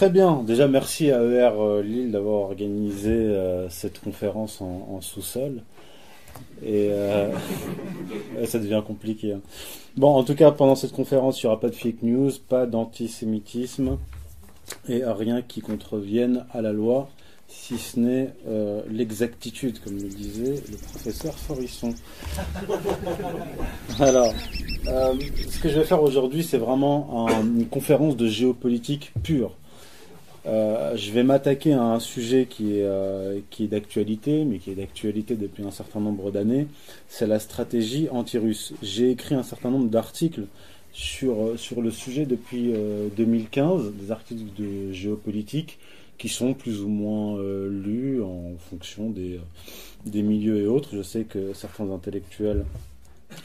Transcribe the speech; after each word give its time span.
très 0.00 0.08
bien. 0.08 0.42
Déjà, 0.46 0.66
merci 0.66 1.10
à 1.10 1.20
ER 1.20 1.82
Lille 1.82 2.10
d'avoir 2.10 2.40
organisé 2.44 3.10
euh, 3.10 3.68
cette 3.68 4.00
conférence 4.00 4.62
en, 4.62 4.98
sous-sol. 5.02 5.62
Et 6.62 6.88
euh, 6.90 7.30
ça 8.46 8.58
devient 8.58 8.82
compliqué. 8.86 9.34
Hein. 9.34 9.40
Bon, 9.98 10.14
en 10.14 10.24
tout 10.24 10.34
cas, 10.34 10.52
pendant 10.52 10.74
cette 10.74 10.92
conférence, 10.92 11.42
il 11.42 11.44
n'y 11.44 11.48
aura 11.48 11.60
pas 11.60 11.68
de 11.68 11.74
fake 11.74 12.00
news, 12.00 12.30
pas 12.48 12.64
d'antisémitisme 12.64 13.98
et 14.88 15.02
rien 15.04 15.42
qui 15.42 15.60
contrevienne 15.60 16.46
à 16.54 16.62
la 16.62 16.72
loi, 16.72 17.10
si 17.48 17.76
ce 17.76 18.00
n'est 18.00 18.32
l'exactitude, 18.88 19.80
comme 19.84 19.98
le 19.98 20.08
disait 20.08 20.62
le 20.70 20.78
professeur 20.78 21.34
Forisson. 21.34 21.92
Alors, 23.98 24.32
ce 24.86 25.58
que 25.60 25.68
je 25.68 25.78
vais 25.78 25.84
faire 25.84 26.02
aujourd'hui, 26.02 26.42
c'est 26.42 26.56
vraiment 26.56 27.28
une 27.42 27.66
conférence 27.66 28.16
de 28.16 28.28
géopolitique 28.28 29.12
pure. 29.22 29.56
Euh, 30.46 30.96
je 30.96 31.12
vais 31.12 31.22
m'attaquer 31.22 31.74
à 31.74 31.82
un 31.82 32.00
sujet 32.00 32.46
qui 32.48 32.78
est, 32.78 32.84
euh, 32.84 33.40
qui 33.50 33.64
est 33.64 33.68
d'actualité, 33.68 34.44
mais 34.44 34.58
qui 34.58 34.70
est 34.70 34.74
d'actualité 34.74 35.36
depuis 35.36 35.64
un 35.64 35.70
certain 35.70 36.00
nombre 36.00 36.30
d'années. 36.30 36.66
C'est 37.08 37.26
la 37.26 37.38
stratégie 37.38 38.08
anti-russe. 38.10 38.72
J'ai 38.82 39.10
écrit 39.10 39.34
un 39.34 39.42
certain 39.42 39.70
nombre 39.70 39.90
d'articles 39.90 40.46
sur, 40.92 41.40
euh, 41.40 41.56
sur 41.56 41.82
le 41.82 41.90
sujet 41.90 42.24
depuis 42.24 42.72
2015, 43.16 43.92
des 43.94 44.10
articles 44.10 44.44
de 44.58 44.92
géopolitique 44.92 45.78
qui 46.18 46.28
sont 46.28 46.52
plus 46.52 46.82
ou 46.82 46.88
moins 46.88 47.40
lus 47.70 48.22
en 48.22 48.52
fonction 48.58 49.08
des, 49.08 49.40
des 50.04 50.22
milieux 50.22 50.58
et 50.58 50.66
autres. 50.66 50.90
Je 50.94 51.02
sais 51.02 51.24
que 51.24 51.54
certains 51.54 51.90
intellectuels 51.90 52.64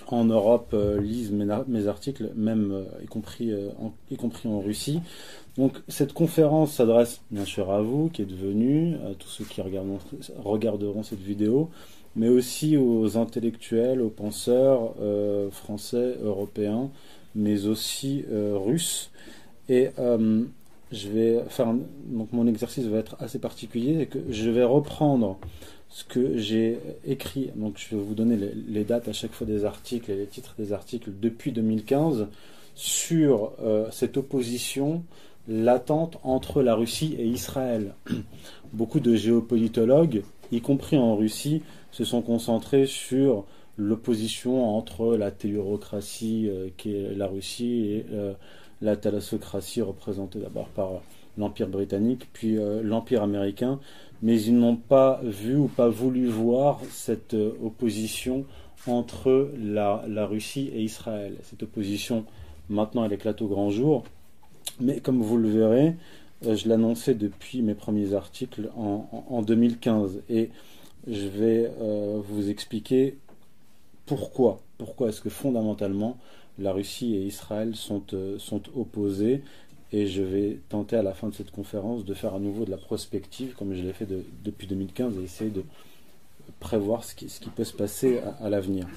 en 0.08 0.26
Europe 0.26 0.76
lisent 1.00 1.32
mes, 1.32 1.88
articles, 1.88 2.32
même 2.36 2.86
y, 3.04 3.06
compris, 3.08 3.52
y 4.12 4.16
compris 4.18 4.48
en 4.48 4.60
Russie. 4.60 5.02
Donc 5.58 5.82
cette 5.88 6.14
conférence 6.14 6.74
s'adresse 6.74 7.22
bien 7.32 7.46
sûr 7.46 7.72
à 7.72 7.82
vous 7.82 8.10
qui 8.10 8.22
êtes 8.22 8.34
venus, 8.34 8.98
à 9.10 9.16
tous 9.16 9.30
ceux 9.30 9.46
qui 9.46 9.62
regarderont, 9.62 11.04
cette 11.04 11.22
vidéo, 11.22 11.70
mais 12.16 12.28
aussi 12.28 12.76
aux 12.76 13.18
intellectuels, 13.18 14.02
aux 14.02 14.10
penseurs 14.10 14.96
euh, 15.00 15.50
français, 15.52 16.18
européens, 16.22 16.90
mais 17.36 17.66
aussi 17.68 18.26
euh, 18.32 18.58
russes. 18.58 19.12
Et 19.70 19.90
euh, 19.98 20.44
je 20.92 21.10
vais 21.10 21.44
faire 21.48 21.74
donc 22.08 22.32
mon 22.34 22.48
exercice 22.48 22.86
va 22.86 22.98
être 22.98 23.16
assez 23.20 23.40
particulier, 23.40 23.96
c'est 23.98 24.06
que 24.08 24.20
je 24.30 24.50
vais 24.50 24.64
reprendre 24.64 25.38
ce 25.96 26.04
que 26.04 26.38
j'ai 26.38 26.78
écrit. 27.08 27.52
Donc 27.56 27.76
je 27.78 27.96
vais 27.96 28.02
vous 28.02 28.16
donner 28.16 28.38
les, 28.68 28.84
dates 28.84 29.08
à 29.08 29.14
chaque 29.14 29.32
fois 29.32 29.48
des 29.48 29.64
articles 29.64 30.12
et 30.12 30.16
les 30.18 30.26
titres 30.26 30.54
des 30.60 30.74
articles 30.74 31.10
depuis 31.22 31.54
2015 31.54 32.28
sur 32.76 33.54
cette 33.92 34.18
opposition 34.18 35.06
l'attente 35.48 36.18
entre 36.24 36.62
la 36.62 36.76
Russie 36.76 37.16
et 37.18 37.26
Israël. 37.26 37.94
Beaucoup 38.74 39.00
de 39.00 39.16
géopolitologues, 39.16 40.24
y 40.52 40.60
compris 40.60 40.98
en 40.98 41.16
Russie, 41.16 41.62
se 41.92 42.04
sont 42.04 42.22
concentrés 42.22 42.88
sur 42.88 43.46
l'opposition 43.78 44.78
entre 44.78 45.16
la 45.16 45.32
théurocratie 45.32 46.50
euh, 46.50 46.70
qui 46.78 46.96
est 46.96 47.16
la 47.16 47.28
Russie 47.28 47.86
et 47.92 48.06
euh, 48.14 48.34
la 48.82 48.96
thalassocratie 48.96 49.82
représentée 49.82 50.40
d'abord 50.40 50.68
par 50.70 51.02
l'Empire 51.38 51.68
britannique, 51.68 52.28
puis 52.32 52.58
euh, 52.58 52.82
l'Empire 52.82 53.22
américain, 53.22 53.80
mais 54.26 54.42
ils 54.42 54.58
n'ont 54.58 54.76
pas 54.76 55.22
vu 55.24 55.56
ou 55.56 55.68
pas 55.68 55.88
voulu 55.88 56.26
voir 56.26 56.82
cette 56.90 57.36
opposition 57.36 58.44
entre 58.88 59.52
la, 59.56 60.26
Russie 60.26 60.72
et 60.74 60.82
Israël. 60.82 61.36
Cette 61.44 61.62
opposition, 61.62 62.26
maintenant, 62.68 63.06
elle 63.06 63.14
éclate 63.14 63.44
au 63.44 63.48
grand 63.48 63.70
jour. 63.70 64.04
Mais 64.80 65.00
comme 65.00 65.22
vous 65.22 65.38
le 65.38 65.50
verrez, 65.50 65.96
euh, 66.48 66.56
je 66.56 66.68
l'annonçais 66.68 67.14
depuis 67.14 67.62
mes 67.62 67.76
premiers 67.76 68.16
articles 68.16 68.72
en, 68.76 69.44
2015 69.44 70.24
et 70.28 70.50
je 71.06 71.28
vais 71.28 71.72
euh, 71.80 72.20
vous 72.28 72.50
expliquer 72.50 73.20
pourquoi. 74.08 74.60
Pourquoi 74.80 75.10
est-ce 75.10 75.22
que 75.22 75.30
fondamentalement 75.30 76.18
la 76.58 76.74
Russie 76.74 77.16
et 77.16 77.22
Israël 77.22 77.76
sont, 77.76 78.02
euh, 78.14 78.40
sont 78.40 78.64
opposés 78.76 79.44
et 79.96 80.08
je 80.08 80.22
vais 80.22 80.60
tenter 80.68 80.98
à 80.98 81.04
la 81.04 81.14
fin 81.14 81.30
de 81.30 81.34
cette 81.34 81.52
conférence 81.52 82.04
de 82.04 82.14
faire 82.14 82.36
à 82.36 82.40
nouveau 82.40 82.66
de 82.66 82.72
la 82.72 82.78
prospective 82.78 83.56
comme 83.56 83.74
je 83.74 83.82
l'ai 83.82 83.94
fait 83.94 84.08
depuis 84.44 84.68
2015 84.68 85.18
et 85.18 85.24
essayer 85.24 85.50
de 85.50 85.64
prévoir 86.60 87.06
ce 87.06 87.16
qui, 87.16 87.28
peut 87.56 87.64
se 87.64 87.74
passer 87.74 88.20
à 88.42 88.50
l'avenir. 88.50 88.88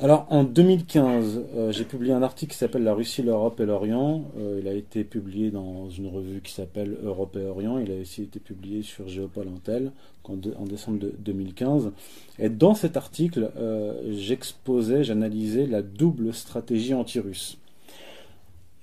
Alors 0.00 0.26
en 0.30 0.42
2015, 0.42 1.42
euh, 1.54 1.72
j'ai 1.72 1.84
publié 1.84 2.12
un 2.12 2.22
article 2.22 2.52
qui 2.52 2.58
s'appelle 2.58 2.82
La 2.82 2.94
Russie, 2.94 3.22
l'Europe 3.22 3.60
et 3.60 3.66
l'Orient. 3.66 4.24
Euh, 4.38 4.58
il 4.60 4.66
a 4.66 4.72
été 4.72 5.04
publié 5.04 5.50
dans 5.50 5.90
une 5.90 6.08
revue 6.08 6.40
qui 6.40 6.52
s'appelle 6.52 6.96
Europe 7.04 7.36
et 7.36 7.44
Orient. 7.44 7.78
Il 7.78 7.92
a 7.92 8.00
aussi 8.00 8.22
été 8.22 8.40
publié 8.40 8.82
sur 8.82 9.06
Géopol 9.08 9.46
Intel 9.48 9.92
en, 10.24 10.64
décembre 10.64 11.06
2015. 11.18 11.92
Et 12.38 12.48
dans 12.48 12.74
cet 12.74 12.96
article, 12.96 13.50
euh, 13.56 14.00
j'exposais, 14.10 15.04
j'analysais 15.04 15.66
la 15.66 15.82
double 15.82 16.32
stratégie 16.32 16.94
anti-russe. 16.94 17.59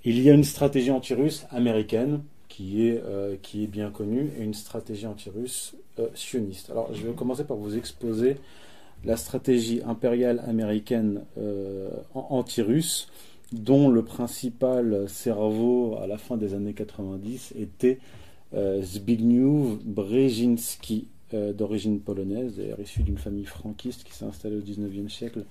Il 0.09 0.22
y 0.22 0.29
a 0.29 0.34
une 0.34 0.45
stratégie 0.45 0.90
anti-russe 0.91 1.45
américaine 1.51 2.22
qui 2.47 2.88
est, 2.88 3.03
qui 3.41 3.66
est 3.66 3.68
bien 3.68 3.91
connue 3.91 4.31
et 4.40 4.44
une 4.44 4.53
stratégie 4.53 5.06
anti-russe 5.06 5.75
sioniste. 6.13 6.69
Alors 6.69 6.94
je 6.94 7.06
vais 7.06 7.13
commencer 7.13 7.44
par 7.44 7.57
vous 7.57 7.75
exposer 7.75 8.38
la 9.06 9.18
stratégie 9.18 9.81
impériale 9.85 10.41
américaine 10.47 11.22
euh, 11.38 11.90
anti-russe, 12.13 13.07
dont 13.53 13.90
le 13.90 14.03
principal 14.03 15.07
cerveau 15.07 15.97
à 16.01 16.07
la 16.07 16.18
fin 16.18 16.38
des 16.38 16.53
années 16.53 16.74
90 16.74 17.53
était 17.57 18.00
euh, 18.53 18.81
Zbigniew 18.81 19.79
Brzezinski, 19.84 21.07
euh, 21.34 21.53
d'origine 21.53 22.00
polonaise, 22.00 22.59
et 22.59 22.81
issu 22.81 23.03
d'une 23.03 23.18
famille 23.18 23.45
franquiste 23.45 24.03
qui 24.03 24.13
s'est 24.13 24.25
installée 24.25 24.57
au 24.57 24.62
19e 24.62 25.09
siècle 25.09 25.44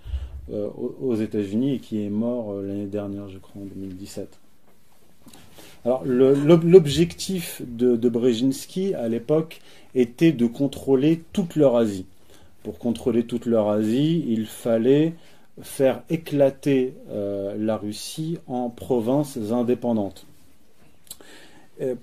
aux 0.49 1.17
États-Unis 1.17 1.75
et 1.75 1.79
qui 1.81 2.05
est 2.05 2.09
mort 2.09 2.63
l'année 2.63 2.87
dernière, 2.87 3.29
je 3.29 3.39
crois, 3.39 3.63
en 3.63 3.65
2017. 3.65 4.39
Alors, 5.87 6.05
l'objectif 6.05 7.63
de, 7.65 8.09
Brzezinski 8.09 8.95
à 8.95 9.07
l'époque 9.07 9.61
était 9.95 10.33
de 10.33 10.47
contrôler 10.47 11.23
toute 11.33 11.55
l'Eurasie 11.55 12.07
pour 12.65 12.81
contrôler 12.81 13.23
toute 13.25 13.47
l'Eurasie, 13.47 14.25
il 14.27 14.47
fallait 14.47 15.13
faire 15.63 16.03
éclater 16.11 16.95
euh, 17.11 17.55
la 17.57 17.77
Russie 17.77 18.39
en 18.49 18.71
provinces 18.71 19.39
indépendantes. 19.53 20.27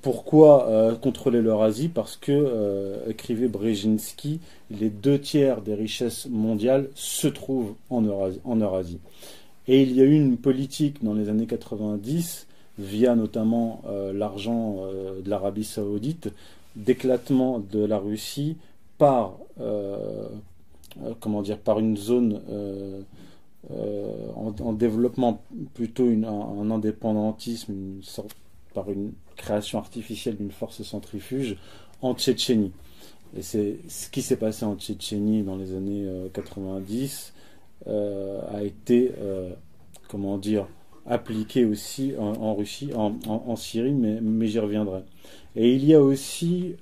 pourquoi 0.02 0.70
euh, 0.70 0.96
contrôler 0.96 1.42
l'Eurasie? 1.42 1.90
Parce 1.90 2.16
que, 2.16 2.32
euh, 2.32 3.10
écrivait 3.10 3.50
Brzezinski, 3.50 4.40
les 4.72 4.90
deux 4.90 5.20
tiers 5.20 5.60
des 5.60 5.76
richesses 5.76 6.28
mondiales 6.28 6.88
se 6.96 7.28
trouvent 7.28 7.74
en 7.90 8.06
en 8.46 8.56
Eurasie. 8.56 9.02
Et 9.68 9.82
il 9.82 9.92
y 9.92 10.00
a 10.00 10.06
eu 10.06 10.16
une 10.16 10.38
politique 10.38 11.04
dans 11.04 11.14
les 11.14 11.28
années 11.28 11.48
90, 11.48 12.48
via 12.78 13.16
notamment 13.16 13.82
l'argent 14.14 14.88
de 15.24 15.30
l'Arabie 15.30 15.64
saoudite, 15.64 16.30
d'éclatement 16.76 17.60
de 17.60 17.84
la 17.86 17.98
Russie 17.98 18.58
par, 18.98 19.38
euh, 19.60 20.28
comment 21.20 21.42
dire, 21.42 21.60
par 21.60 21.80
une 21.80 21.98
zone 21.98 22.42
euh, 22.50 23.02
euh, 23.72 24.28
en, 24.36 24.74
développement 24.74 25.42
plutôt 25.74 26.08
un, 26.08 26.72
indépendantisme, 26.72 28.02
par 28.74 28.90
une 28.90 29.14
création 29.36 29.80
artificielle 29.80 30.38
d'une 30.38 30.52
force 30.52 30.82
centrifuge 30.84 31.58
en 32.02 32.16
Tchétchénie. 32.16 32.72
Et 33.36 33.42
c'est 33.42 33.78
ce 33.88 34.10
qui 34.10 34.22
s'est 34.22 34.38
passé 34.38 34.66
en 34.66 34.76
Tchétchénie 34.76 35.44
dans 35.44 35.56
les 35.56 35.74
années 35.74 36.08
90 36.34 37.34
a 37.88 38.64
été, 38.64 39.12
comment 40.08 40.38
dire, 40.38 40.68
appliqué 41.06 41.66
aussi 41.66 42.14
en, 42.18 42.56
Russie, 42.56 42.92
en, 42.96 43.56
Syrie, 43.56 43.92
mais, 43.92 44.48
j'y 44.48 44.60
reviendrai. 44.60 45.02
Et 45.56 45.74
il 45.74 45.86
y 45.86 45.94
a 45.94 46.02
aussi 46.02 46.76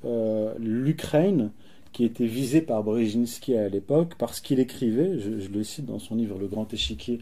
l'Ukraine 0.60 1.52
qui 1.92 2.06
était 2.06 2.26
visé 2.26 2.62
par 2.62 2.84
Brzezinski 2.84 3.56
à 3.56 3.70
l'époque 3.70 4.14
parce 4.18 4.40
qu'il 4.40 4.60
écrivait, 4.60 5.20
je, 5.20 5.50
le 5.50 5.64
cite 5.64 5.86
dans 5.86 6.00
son 6.00 6.16
livre 6.16 6.38
Le 6.40 6.48
Grand 6.48 6.72
Échiquier 6.74 7.20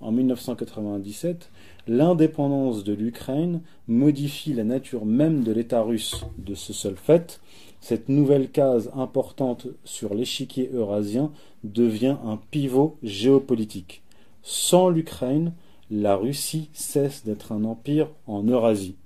en 0.00 0.12
1997, 0.12 1.50
l'indépendance 1.88 2.84
de 2.84 2.92
l'Ukraine 2.92 3.62
modifie 3.88 4.52
la 4.52 4.64
nature 4.64 5.06
même 5.06 5.42
de 5.42 5.52
l'État 5.52 5.82
russe 5.82 6.26
de 6.38 6.54
ce 6.54 6.72
seul 6.72 6.96
fait. 6.96 7.40
Cette 7.80 8.08
nouvelle 8.08 8.50
case 8.50 8.90
importante 8.94 9.68
sur 9.84 10.14
l'échiquier 10.14 10.70
eurasien 10.72 11.30
devient 11.64 12.16
un 12.24 12.38
pivot 12.50 12.98
géopolitique. 13.02 14.02
Sans 14.42 14.88
l'Ukraine, 14.88 15.52
la 15.90 16.16
Russie 16.16 16.68
cesse 16.72 17.24
d'être 17.24 17.52
un 17.52 17.64
empire 17.64 18.08
en 18.26 18.42
Eurasie. 18.44 18.96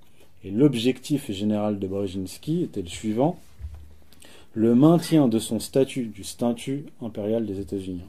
Et 0.43 0.51
l'objectif 0.51 1.31
général 1.31 1.79
de 1.79 1.87
Brzezinski 1.87 2.63
était 2.63 2.81
le 2.81 2.87
suivant 2.87 3.37
le 4.53 4.75
maintien 4.75 5.27
de 5.27 5.39
son 5.39 5.59
statut, 5.59 6.05
du 6.05 6.23
statut 6.23 6.85
impérial 7.01 7.45
des 7.45 7.59
États-Unis, 7.59 8.03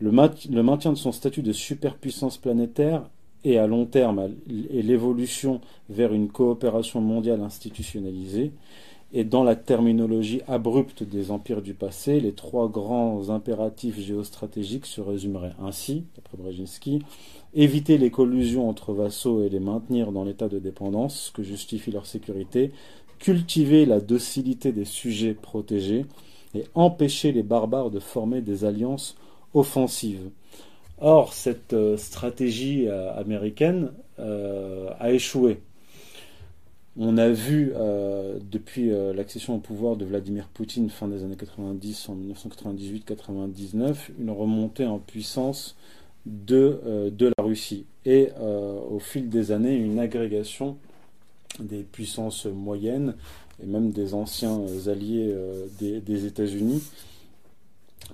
le, 0.00 0.10
maintien 0.10 0.92
de 0.92 0.96
son 0.96 1.12
statut 1.12 1.42
de 1.42 1.52
superpuissance 1.52 2.38
planétaire 2.38 3.02
et 3.44 3.58
à 3.58 3.66
long 3.66 3.84
terme 3.86 4.30
et 4.48 4.82
l'évolution 4.82 5.60
vers 5.88 6.12
une 6.12 6.28
coopération 6.28 7.00
mondiale 7.00 7.42
institutionnalisée. 7.42 8.52
Et 9.12 9.24
dans 9.24 9.44
la 9.44 9.54
terminologie 9.54 10.42
abrupte 10.48 11.02
des 11.02 11.30
empires 11.30 11.62
du 11.62 11.74
passé, 11.74 12.20
les 12.20 12.32
trois 12.32 12.68
grands 12.68 13.30
impératifs 13.30 13.98
géostratégiques 14.00 14.86
se 14.86 15.00
résumeraient 15.00 15.54
ainsi, 15.62 16.04
d'après 16.16 16.36
Brzezinski, 16.36 17.02
éviter 17.54 17.98
les 17.98 18.10
collusions 18.10 18.68
entre 18.68 18.92
vassaux 18.92 19.42
et 19.42 19.48
les 19.48 19.60
maintenir 19.60 20.10
dans 20.10 20.24
l'état 20.24 20.48
de 20.48 20.58
dépendance, 20.58 21.26
ce 21.26 21.32
que 21.32 21.44
justifie 21.44 21.92
leur 21.92 22.06
sécurité, 22.06 22.72
cultiver 23.18 23.86
la 23.86 24.00
docilité 24.00 24.72
des 24.72 24.84
sujets 24.84 25.34
protégés 25.34 26.04
et 26.54 26.64
empêcher 26.74 27.32
les 27.32 27.42
barbares 27.42 27.90
de 27.90 28.00
former 28.00 28.40
des 28.40 28.64
alliances 28.64 29.16
offensives. 29.54 30.30
Or, 30.98 31.32
cette 31.32 31.74
euh, 31.74 31.96
stratégie 31.96 32.88
euh, 32.88 33.12
américaine 33.14 33.92
euh, 34.18 34.90
a 34.98 35.12
échoué. 35.12 35.60
On 36.98 37.18
a 37.18 37.28
vu 37.28 37.72
depuis 38.50 38.90
l'accession 39.14 39.56
au 39.56 39.58
pouvoir 39.58 39.96
de 39.96 40.06
Vladimir 40.06 40.48
Poutine 40.48 40.88
fin 40.88 41.08
des 41.08 41.22
années 41.24 41.36
90, 41.36 42.08
en 42.08 42.16
1998-99, 42.16 43.96
une 44.18 44.30
remontée 44.30 44.86
en 44.86 44.98
puissance 44.98 45.76
de, 46.24 47.10
de 47.10 47.32
la 47.36 47.44
Russie 47.44 47.84
et 48.06 48.30
au 48.40 48.98
fil 48.98 49.28
des 49.28 49.52
années 49.52 49.76
une 49.76 49.98
agrégation 49.98 50.78
des 51.60 51.82
puissances 51.82 52.46
moyennes 52.46 53.14
et 53.62 53.66
même 53.66 53.90
des 53.92 54.14
anciens 54.14 54.62
alliés 54.88 55.36
des, 55.78 56.24
États-Unis 56.24 56.82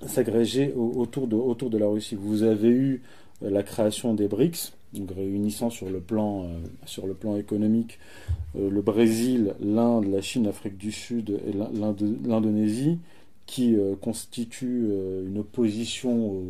s'agréger 0.07 0.73
autour 0.73 1.27
de, 1.27 1.35
autour 1.35 1.69
de 1.69 1.77
la 1.77 1.87
Russie. 1.87 2.15
Vous 2.15 2.43
avez 2.43 2.69
eu 2.69 3.01
euh, 3.43 3.49
la 3.49 3.63
création 3.63 4.13
des 4.13 4.27
BRICS, 4.27 4.73
réunissant 5.15 5.69
sur 5.69 5.89
le 5.89 5.99
plan, 5.99 6.43
euh, 6.43 6.47
sur 6.85 7.07
le 7.07 7.13
plan 7.13 7.35
économique 7.35 7.99
euh, 8.55 8.69
le 8.69 8.81
Brésil, 8.81 9.55
l'Inde, 9.59 10.05
la 10.05 10.21
Chine, 10.21 10.45
l'Afrique 10.45 10.77
du 10.77 10.91
Sud 10.91 11.29
et 11.29 11.53
l'Indonésie, 11.53 12.99
qui 13.45 13.75
constituent 13.99 14.89
une 15.27 15.37
opposition 15.37 16.45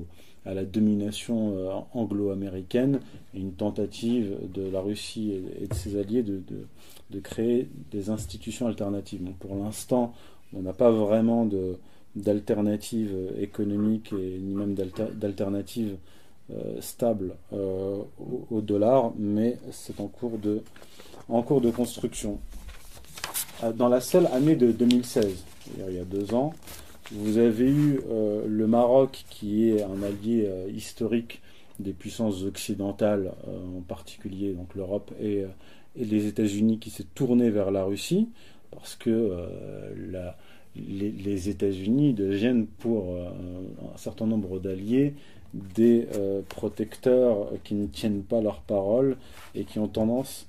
à 0.46 0.54
la 0.54 0.64
domination 0.64 1.56
anglo-américaine 1.92 3.00
et 3.34 3.40
une 3.40 3.54
tentative 3.54 4.38
de 4.54 4.70
la 4.70 4.80
Russie 4.80 5.42
et, 5.60 5.66
de 5.66 5.74
ses 5.74 5.98
alliés 5.98 6.22
de, 6.22 6.36
de, 6.36 6.68
de, 7.10 7.20
créer 7.20 7.68
des 7.90 8.12
institutions 8.12 8.68
alternatives. 8.68 9.24
pour 9.40 9.56
l'instant, 9.56 10.14
on 10.54 10.62
n'a 10.62 10.74
pas 10.74 10.92
vraiment 10.92 11.46
de, 11.48 11.78
d'alternatives 12.16 13.16
économiques 13.40 14.14
et 14.14 14.38
ni 14.40 14.54
même 14.54 14.76
d'alternatives 14.76 15.96
euh, 16.52 16.82
stables 16.82 17.36
euh, 17.54 18.00
au, 18.52 18.60
dollar, 18.60 19.14
mais 19.18 19.58
c'est 19.72 20.02
en 20.02 20.08
cours 20.08 20.38
de 20.38 20.62
en 21.30 21.42
cours 21.42 21.62
de 21.62 21.72
construction. 21.72 22.38
Euh, 23.64 23.72
dans 23.72 23.88
la 23.88 24.02
seule 24.02 24.28
année 24.28 24.58
de 24.58 24.74
2016, 24.74 25.46
il 25.78 25.96
y 25.96 26.00
a 26.00 26.04
deux 26.04 26.34
ans, 26.34 26.54
vous 27.14 27.38
avez 27.38 27.70
eu 27.70 28.02
le 28.46 28.68
Maroc 28.68 29.24
qui 29.30 29.70
est 29.70 29.84
un 29.84 30.04
allié 30.04 30.50
historique 30.76 31.42
des 31.80 31.94
puissances 31.94 32.44
occidentales, 32.44 33.32
en 33.48 33.80
particulier 33.80 34.52
donc 34.52 34.76
l'Europe 34.76 35.12
et, 35.22 35.46
les 35.96 36.26
États-Unis, 36.26 36.80
qui 36.80 36.90
s'est 36.90 37.06
tourné 37.16 37.52
vers 37.52 37.72
la 37.72 37.86
Russie 37.86 38.28
parce 38.72 38.96
que 38.96 39.32
la, 40.10 40.36
les, 40.76 41.50
États-Unis 41.50 42.14
deviennent 42.14 42.66
pour 42.66 43.16
un 43.16 43.98
certain 43.98 44.26
nombre 44.26 44.60
d'alliés 44.60 45.14
des 45.54 46.08
euh, 46.16 46.42
protecteurs 46.48 47.50
qui 47.64 47.76
ne 47.76 47.86
tiennent 47.88 48.24
pas 48.24 48.42
leur 48.42 48.62
parole 48.62 49.18
et 49.56 49.66
qui 49.66 49.80
ont 49.80 49.88
tendance 49.88 50.48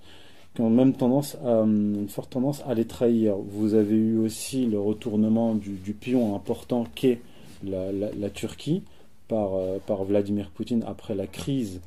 qui 0.55 0.61
ont 0.61 0.71
même 0.71 0.93
tendance 0.95 1.37
à, 1.45 1.63
une 1.63 2.09
forte 2.09 2.31
tendance 2.31 2.63
à 2.67 2.75
les 2.75 2.87
trahir. 2.87 3.37
Vous 3.37 3.75
avez 3.75 3.97
eu 3.97 4.19
aussi 4.19 4.67
le 4.67 4.79
retournement 4.79 5.55
du, 5.55 5.95
pion 5.95 6.37
important 6.37 6.87
qu'est 6.95 7.21
la, 7.65 8.31
Turquie 8.31 8.85
par, 9.27 9.55
euh, 9.55 9.79
par 9.85 10.05
Vladimir 10.05 10.51
Poutine 10.51 10.85
après 10.87 11.15
la 11.15 11.27
crise 11.27 11.81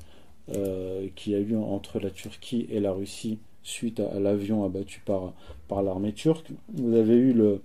euh, 0.53 1.07
qu'il 1.15 1.33
y 1.33 1.35
a 1.35 1.39
eu 1.39 1.55
entre 1.55 1.99
la 1.99 2.09
Turquie 2.09 2.67
et 2.69 2.79
la 2.79 2.91
Russie 2.91 3.39
suite 3.63 3.99
à, 3.99 4.19
l'avion 4.19 4.65
abattu 4.65 5.01
par, 5.05 5.33
par 5.67 5.81
l'armée 5.81 6.13
turque. 6.13 6.51
Vous 6.73 6.93
avez 6.93 7.15
eu 7.15 7.33
le, 7.33 7.61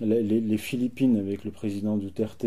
les, 0.00 0.56
Philippines 0.58 1.16
avec 1.16 1.44
le 1.44 1.50
président 1.50 1.96
Duterte 1.96 2.46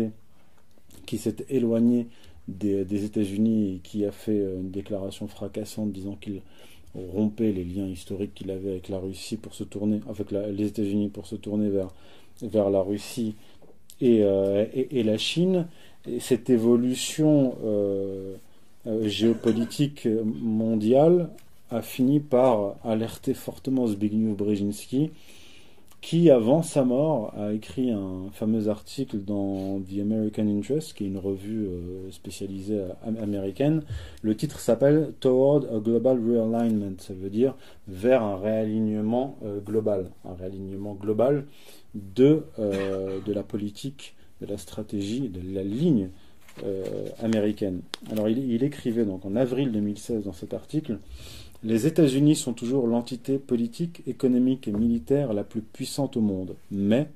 qui 1.06 1.18
s'est 1.18 1.46
éloigné 1.48 2.06
des, 2.48 3.04
États-Unis 3.04 3.80
qui 3.84 4.04
a 4.04 4.10
fait 4.10 4.38
euh, 4.38 4.60
une 4.60 4.70
déclaration 4.70 5.28
fracassante 5.28 5.92
disant 5.92 6.16
qu'il 6.20 6.40
rompait 6.94 7.52
les 7.52 7.64
liens 7.64 7.86
historiques 7.86 8.34
qu'il 8.34 8.50
avait 8.50 8.70
avec 8.70 8.88
la 8.88 8.98
Russie 8.98 9.36
pour 9.36 9.54
se 9.54 9.62
tourner, 9.62 10.00
avec 10.08 10.30
les 10.32 10.66
États-Unis 10.66 11.10
pour 11.10 11.26
se 11.26 11.36
tourner 11.36 11.68
vers, 11.68 11.90
vers 12.42 12.70
la 12.70 12.80
Russie 12.80 13.34
et, 14.00 14.22
euh, 14.22 14.64
et, 14.72 15.02
la 15.02 15.18
Chine. 15.18 15.66
Et 16.10 16.18
cette 16.18 16.48
évolution 16.48 17.56
euh, 17.62 18.36
géopolitique 19.02 20.08
mondiale 20.24 21.28
a 21.70 21.82
fini 21.82 22.20
par 22.20 22.76
alerter 22.82 23.34
fortement 23.34 23.86
Zbigniew 23.86 24.34
Brzezinski 24.34 25.10
qui, 26.00 26.30
avant 26.30 26.62
sa 26.62 26.84
mort, 26.84 27.34
a 27.36 27.52
écrit 27.52 27.90
un 27.90 28.30
fameux 28.32 28.68
article 28.68 29.18
dans 29.18 29.80
The 29.80 30.00
American 30.00 30.46
Interest, 30.46 30.94
qui 30.94 31.04
est 31.04 31.08
une 31.08 31.18
revue 31.18 31.66
euh, 31.66 32.10
spécialisée 32.12 32.78
euh, 32.78 33.22
américaine. 33.22 33.82
Le 34.22 34.36
titre 34.36 34.60
s'appelle 34.60 35.12
Toward 35.18 35.66
a 35.74 35.80
Global 35.80 36.18
Realignment, 36.24 36.94
ça 36.98 37.14
veut 37.14 37.30
dire 37.30 37.56
vers 37.88 38.22
un 38.22 38.36
réalignement 38.36 39.36
euh, 39.44 39.58
global, 39.60 40.10
un 40.24 40.34
réalignement 40.34 40.94
global 40.94 41.46
de, 41.94 42.44
de 42.58 43.32
la 43.32 43.42
politique, 43.42 44.14
de 44.40 44.46
la 44.46 44.58
stratégie, 44.58 45.28
de 45.28 45.40
la 45.54 45.64
ligne 45.64 46.10
américaine. 47.22 47.80
Alors 48.12 48.28
il, 48.28 48.52
il 48.52 48.62
écrivait 48.62 49.04
donc 49.04 49.24
en 49.24 49.36
avril 49.36 49.72
2016 49.72 50.24
dans 50.24 50.32
cet 50.32 50.52
article 50.52 50.98
les 51.64 51.86
États-Unis 51.86 52.36
sont 52.36 52.52
toujours 52.52 52.86
l'entité 52.86 53.38
politique, 53.38 54.02
économique 54.06 54.68
et 54.68 54.72
militaire 54.72 55.32
la 55.32 55.44
plus 55.44 55.60
puissante 55.60 56.16
au 56.16 56.20
monde, 56.20 56.54
mais, 56.70 57.08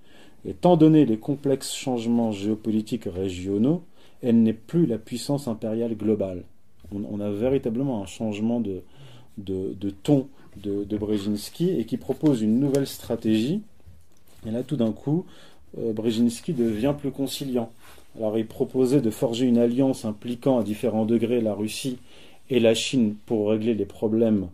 étant 0.45 0.77
donné 0.77 1.07
les 1.07 1.19
complexes 1.19 1.73
changements 1.73 2.33
géopolitiques 2.33 3.07
régionaux, 3.07 3.85
elle 4.23 4.43
n'est 4.43 4.53
plus 4.53 4.87
la 4.87 4.99
puissance 4.99 5.49
impériale 5.49 5.97
globale. 5.97 6.45
On, 6.93 7.21
a 7.21 7.31
véritablement 7.31 8.03
un 8.03 8.07
changement 8.07 8.61
de, 8.61 8.83
ton 10.03 10.29
de, 10.57 10.85
de, 10.85 10.97
Brzezinski 10.99 11.71
et 11.71 11.87
qui 11.87 11.97
propose 11.97 12.43
une 12.43 12.61
nouvelle 12.61 12.87
stratégie. 12.87 13.63
Et 14.47 14.51
là, 14.51 14.63
tout 14.63 14.77
d'un 14.77 14.93
coup, 14.93 15.25
euh, 15.79 15.95
Brzezinski 15.95 16.53
devient 16.53 16.95
plus 16.99 17.11
conciliant. 17.11 17.71
Alors, 18.19 18.37
il 18.37 18.47
proposait 18.47 19.01
de 19.01 19.09
forger 19.09 19.47
une 19.47 19.57
alliance 19.57 20.05
impliquant 20.05 20.59
à 20.59 20.63
différents 20.63 21.07
degrés 21.07 21.41
la 21.41 21.55
Russie 21.55 21.99
et 22.51 22.61
la 22.61 22.75
Chine 22.75 23.15
pour 23.27 23.51
régler 23.51 23.75
les 23.75 23.87
problèmes, 23.87 24.49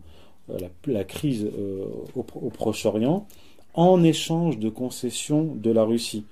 euh, 0.49 0.57
la, 0.87 1.03
crise 1.03 1.45
euh, 1.45 1.85
au, 2.15 2.23
Proche-Orient, 2.49 3.27
en 3.73 4.03
échange 4.03 4.57
de 4.57 4.69
concessions 4.69 5.55
de 5.55 5.71
la 5.71 5.83
Russie, 5.83 6.23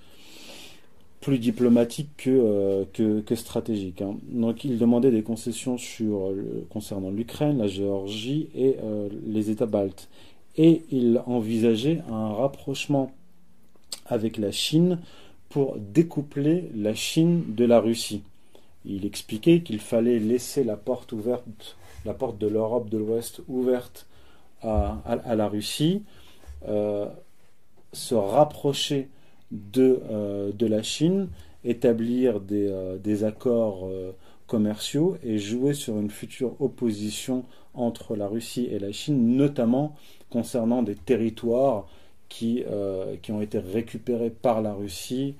plus 1.21 1.39
diplomatiques 1.39 2.09
que, 2.17 2.29
euh, 2.29 3.21
que, 3.23 3.35
stratégiques. 3.35 4.01
Hein. 4.01 4.17
Donc 4.29 4.63
il 4.63 4.77
demandait 4.77 5.11
des 5.11 5.23
concessions 5.23 5.77
sur, 5.77 6.31
concernant 6.69 7.09
l'Ukraine, 7.09 7.57
la 7.57 7.67
Géorgie 7.67 8.49
et 8.55 8.77
les 9.25 9.49
États 9.49 9.65
baltes. 9.65 10.09
Et 10.57 10.83
il 10.91 11.21
envisageait 11.27 12.01
un 12.09 12.33
rapprochement 12.33 13.11
avec 14.07 14.37
la 14.37 14.51
Chine 14.51 14.99
pour 15.49 15.77
découpler 15.77 16.69
la 16.75 16.95
Chine 16.95 17.43
de 17.55 17.65
la 17.65 17.79
Russie. 17.79 18.23
Il 18.89 19.06
expliquait 19.06 19.62
qu'il 19.62 19.79
fallait 19.79 20.17
laisser 20.17 20.63
la 20.63 20.77
porte 20.77 21.12
ouverte, 21.12 21.75
la 22.06 22.13
porte 22.13 22.38
de 22.38 22.48
l'Europe 22.48 22.89
de 22.89 22.98
l'Ouest 22.98 23.41
ouverte 23.50 24.08
à, 24.62 25.36
la 25.36 25.48
Russie, 25.50 26.03
euh, 26.67 27.08
se 27.91 28.15
rapprocher 28.15 29.10
de, 29.51 30.00
euh, 30.10 30.51
de, 30.53 30.65
la 30.65 30.82
Chine, 30.84 31.27
établir 31.65 32.39
des, 32.39 32.67
euh, 32.70 33.27
accords 33.27 33.89
commerciaux 34.48 35.17
et 35.22 35.38
jouer 35.38 35.74
sur 35.74 36.00
une 36.00 36.10
future 36.10 36.56
opposition 36.62 37.44
entre 37.74 38.15
la 38.15 38.27
Russie 38.27 38.70
et 38.72 38.79
la 38.79 38.94
Chine, 38.94 39.36
notamment 39.36 39.96
concernant 40.29 40.82
des 40.82 40.96
territoires 40.96 41.88
qui, 42.29 42.63
qui 43.22 43.32
ont 43.32 43.41
été 43.41 43.60
récupérés 43.60 44.29
par 44.29 44.62
la 44.62 44.74
Russie 44.74 45.36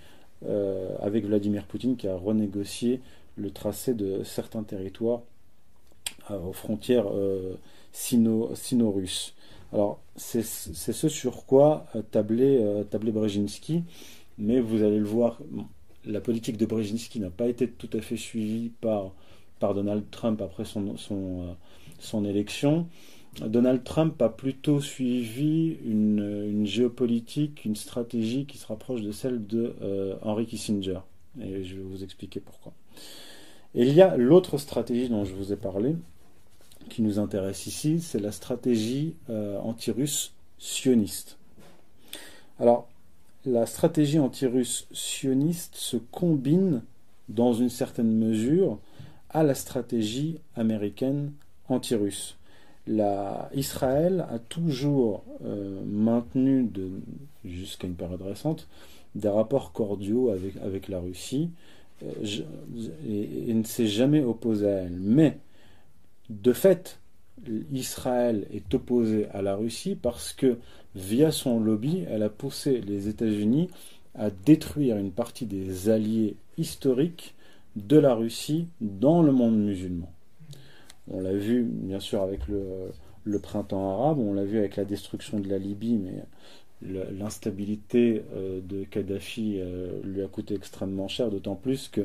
avec 1.02 1.26
Vladimir 1.26 1.64
Poutine 1.64 1.96
qui 1.96 2.08
a 2.08 2.16
renégocié 2.16 3.02
le 3.38 3.52
tracé 3.52 3.94
de 3.94 4.24
certains 4.24 4.64
territoires 4.64 5.22
euh, 6.32 6.40
aux 6.40 6.54
frontières 6.54 7.08
euh, 7.14 7.56
sino-russes. 7.94 9.34
Alors, 9.72 10.00
c'est 10.16 10.44
ce 10.44 11.10
sur 11.10 11.46
quoi 11.46 11.86
euh, 11.96 12.02
tablait, 12.02 12.62
tablait 12.90 13.12
Brzezinski, 13.12 13.84
mais 14.38 14.60
vous 14.60 14.84
allez 14.84 15.00
le 15.00 15.06
voir, 15.06 15.40
la 16.06 16.22
politique 16.22 16.58
de 16.58 16.66
Brzezinski 16.66 17.20
n'a 17.20 17.30
pas 17.30 17.48
été 17.48 17.70
tout 17.70 17.90
à 17.94 18.02
fait 18.02 18.18
suivie 18.18 18.72
par, 18.82 19.14
Donald 19.60 20.04
Trump 20.12 20.42
après 20.42 20.66
son, 20.66 20.96
son, 22.00 22.26
élection, 22.26 22.88
Donald 23.42 23.84
Trump 23.84 24.22
a 24.22 24.30
plutôt 24.30 24.82
suivi 24.82 25.78
une, 25.84 26.66
géopolitique, 26.66 27.66
une 27.66 27.76
stratégie 27.76 28.46
qui 28.46 28.58
se 28.58 28.68
rapproche 28.68 29.02
de 29.02 29.12
celle 29.12 29.46
de 29.48 29.76
Henry 30.22 30.46
Kissinger. 30.46 31.00
Et 31.42 31.64
je 31.64 31.76
vais 31.76 31.84
vous 31.84 32.04
expliquer 32.04 32.40
pourquoi. 32.40 32.74
Et 33.78 33.84
il 33.84 33.94
y 33.94 34.02
a 34.02 34.18
l'autre 34.18 34.58
stratégie 34.58 35.08
dont 35.08 35.24
je 35.24 35.34
vous 35.34 35.54
ai 35.54 35.56
parlé, 35.56 35.96
qui 36.90 37.04
nous 37.04 37.20
intéresse 37.20 37.68
ici, 37.68 38.02
c'est 38.02 38.20
la 38.20 38.32
stratégie 38.32 39.16
anti-russe 39.30 40.34
sioniste. 40.58 41.38
Alors, 42.60 42.88
la 43.46 43.68
stratégie 43.68 44.18
anti-russe 44.18 44.88
sioniste 44.92 45.76
se 45.76 45.96
combine 45.96 46.82
dans 47.30 47.54
une 47.54 47.70
certaine 47.70 48.12
mesure 48.12 48.80
à 49.30 49.44
la 49.44 49.54
stratégie 49.54 50.40
américaine 50.56 51.32
anti-russe. 51.70 52.36
Israël 53.54 54.26
a 54.32 54.40
toujours 54.40 55.24
euh, 55.46 55.82
maintenu, 55.86 56.70
jusqu'à 57.46 57.88
une 57.88 57.96
période 57.96 58.22
récente, 58.22 58.68
des 59.16 59.30
rapports 59.30 59.72
cordiaux 59.72 60.30
avec, 60.30 60.88
la 60.88 61.00
Russie 61.00 61.50
euh, 62.04 62.42
et, 63.08 63.54
ne 63.54 63.64
s'est 63.64 63.88
jamais 63.88 64.24
opposé 64.24 64.68
à 64.68 64.78
elle. 64.84 64.98
Mais, 65.00 65.40
de 66.30 66.54
fait, 66.54 67.00
Israël 67.72 68.48
est 68.52 68.74
opposé 68.74 69.28
à 69.30 69.42
la 69.42 69.56
Russie 69.56 69.96
parce 69.96 70.34
que 70.34 70.58
via 70.96 71.32
son 71.32 71.60
lobby, 71.60 72.04
elle 72.10 72.24
a 72.24 72.30
poussé 72.30 72.82
les 72.82 73.08
États-Unis 73.08 73.70
à 74.16 74.30
détruire 74.30 74.98
une 74.98 75.12
partie 75.12 75.46
des 75.46 75.90
alliés 75.90 76.36
historiques 76.58 77.36
de 77.76 77.98
la 77.98 78.16
Russie 78.16 78.68
dans 78.82 79.22
le 79.22 79.32
monde 79.32 79.58
musulman. 79.58 80.12
On 81.10 81.22
l'a 81.22 81.34
vu 81.34 81.64
bien 81.64 82.00
sûr 82.00 82.22
avec 82.22 82.42
le, 82.48 83.40
printemps 83.40 83.92
arabe, 83.94 84.20
on 84.20 84.34
l'a 84.34 84.44
vu 84.44 84.58
avec 84.58 84.76
la 84.76 84.86
destruction 84.86 85.40
de 85.40 85.48
la 85.48 85.58
Libye, 85.58 85.98
mais 85.98 86.24
l'instabilité 86.82 88.24
euh, 88.36 88.60
de 88.62 88.84
Kadhafi 88.84 89.58
euh, 89.58 90.00
lui 90.04 90.22
a 90.22 90.28
coûté 90.28 90.56
extrêmement 90.56 91.08
cher, 91.08 91.30
d'autant 91.30 91.56
plus 91.56 91.88
que 91.88 92.02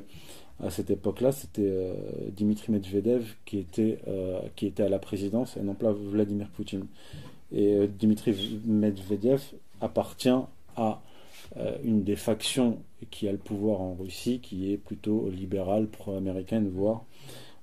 à 0.63 0.71
cette 0.71 0.91
époque-là, 0.91 1.33
c'était 1.33 1.63
euh, 1.65 1.95
Dimitri 2.29 2.73
Medvedev 2.73 3.35
qui 3.45 3.59
était, 3.59 3.99
qui 4.55 4.67
était 4.67 4.85
à 4.85 4.89
la 4.89 5.01
présidence 5.01 5.57
et 5.57 5.61
non 5.61 5.75
pas 5.75 5.93
Vladimir 5.93 6.49
Poutine. 6.49 6.87
Et 7.51 7.89
Dimitri 7.89 8.61
Medvedev 8.65 9.43
appartient 9.81 10.29
à 10.77 11.03
une 11.85 12.05
des 12.05 12.17
factions 12.17 12.79
qui 13.11 13.29
a 13.29 13.33
le 13.33 13.39
pouvoir 13.39 13.81
en 13.81 13.95
Russie, 13.95 14.39
qui 14.41 14.73
est 14.73 14.77
plutôt 14.77 15.29
libérale, 15.31 15.89
pro-américaine, 15.89 16.69
voire, 16.69 17.05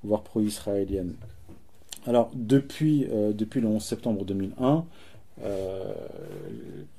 voire 0.04 0.22
pro-israélienne. 0.22 1.16
Alors, 2.06 2.30
depuis, 2.34 3.08
depuis 3.34 3.62
le 3.62 3.68
11 3.68 3.82
septembre 3.82 4.26
2001, 4.26 4.86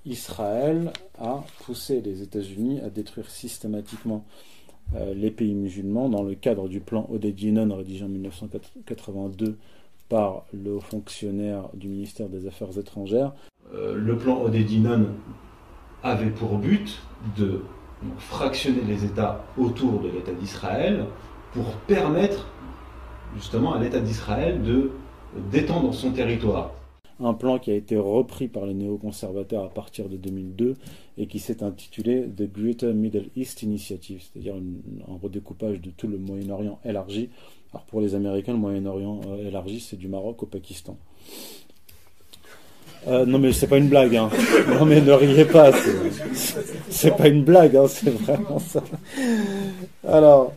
Israël 0.06 0.92
a 1.18 1.44
poussé 1.64 2.00
les 2.00 2.22
États-Unis 2.22 2.80
à 2.80 2.90
détruire 2.90 3.30
systématiquement 3.30 4.24
les 5.14 5.30
pays 5.30 5.54
musulmans 5.54 6.08
dans 6.08 6.22
le 6.22 6.34
cadre 6.34 6.68
du 6.68 6.80
plan 6.80 7.06
Oded-Yinon 7.10 7.74
rédigé 7.76 8.04
en 8.04 8.08
1982 8.08 9.56
par 10.10 10.44
le 10.52 10.74
haut 10.74 10.80
fonctionnaire 10.80 11.70
du 11.72 11.88
ministère 11.88 12.28
des 12.28 12.46
Affaires 12.46 12.76
étrangères. 12.76 13.32
Euh, 13.72 13.94
le 13.96 14.18
plan 14.18 14.42
Odedinon 14.42 15.06
avait 16.02 16.30
pour 16.30 16.58
but 16.58 17.00
de 17.38 17.62
fractionner 18.18 18.82
les 18.88 19.04
États 19.04 19.44
autour 19.56 20.00
de 20.00 20.08
l'État 20.08 20.32
d'Israël 20.32 21.04
pour 21.52 21.72
permettre 21.86 22.48
justement 23.36 23.74
à 23.74 23.80
l'État 23.80 24.00
d'Israël 24.00 24.62
de 24.62 24.90
d'étendre 25.52 25.94
son 25.94 26.10
territoire. 26.10 26.72
Un 27.22 27.34
plan 27.34 27.58
qui 27.58 27.70
a 27.70 27.74
été 27.74 27.96
repris 27.96 28.48
par 28.48 28.66
les 28.66 28.74
néoconservateurs 28.74 29.64
à 29.64 29.68
partir 29.68 30.08
de 30.08 30.16
2002 30.16 30.76
et 31.18 31.26
qui 31.26 31.38
s'est 31.38 31.62
intitulé 31.62 32.22
The 32.22 32.50
Greater 32.50 32.94
Middle 32.94 33.26
East 33.36 33.62
Initiative, 33.62 34.22
c'est-à-dire 34.22 34.54
un 34.54 35.18
redécoupage 35.22 35.80
de 35.80 35.90
tout 35.90 36.08
le 36.08 36.16
Moyen-Orient 36.16 36.78
élargi 36.84 37.28
alors 37.72 37.84
pour 37.84 38.00
les 38.00 38.14
Américains, 38.14 38.52
le 38.52 38.58
Moyen-Orient 38.58 39.20
euh, 39.28 39.48
élargi, 39.48 39.80
c'est 39.80 39.96
du 39.96 40.08
Maroc 40.08 40.42
au 40.42 40.46
Pakistan. 40.46 40.96
Euh, 43.06 43.24
non 43.24 43.38
mais 43.38 43.52
c'est 43.52 43.68
pas 43.68 43.78
une 43.78 43.88
blague, 43.88 44.16
hein. 44.16 44.28
Non 44.78 44.84
mais 44.84 45.00
ne 45.00 45.12
riez 45.12 45.44
pas, 45.44 45.70
c'est 46.90 47.16
pas 47.16 47.28
une 47.28 47.44
blague, 47.44 47.76
hein, 47.76 47.86
c'est 47.88 48.10
vraiment 48.10 48.58
ça. 48.58 48.82
Alors, 50.06 50.52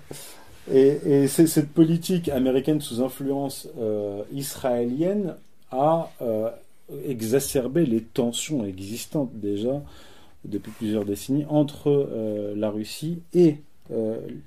et, 0.73 1.27
cette 1.27 1.69
politique 1.69 2.29
américaine 2.29 2.81
sous 2.81 3.01
influence 3.01 3.69
euh, 3.79 4.23
israélienne 4.33 5.35
a 5.73 6.11
exacerbé 7.05 7.85
les 7.85 8.01
tensions 8.01 8.65
existantes 8.65 9.31
déjà 9.33 9.81
depuis 10.45 10.71
plusieurs 10.71 11.05
décennies 11.05 11.45
entre 11.49 12.09
la 12.55 12.69
Russie 12.69 13.21
et 13.33 13.57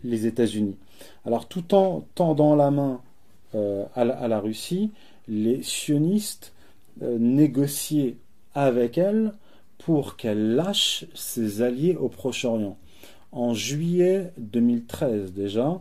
les 0.05 0.27
États-Unis. 0.27 0.77
Alors 1.25 1.49
tout 1.49 1.75
en 1.75 2.07
tendant 2.15 2.55
la 2.55 2.71
main 2.71 3.01
euh, 3.55 3.85
à, 3.95 4.05
la, 4.05 4.41
Russie, 4.41 4.91
les 5.29 5.63
sionistes 5.63 6.53
euh, 7.03 7.17
négociaient 7.19 8.17
avec 8.55 8.99
elle 8.99 9.33
pour 9.79 10.17
qu'elle 10.17 10.57
lâche 10.57 11.07
ses 11.15 11.63
alliés 11.63 11.97
au 11.97 12.09
Proche-Orient. 12.09 12.77
En 13.33 13.55
juillet 13.55 14.33
2013 14.39 15.33
déjà, 15.33 15.81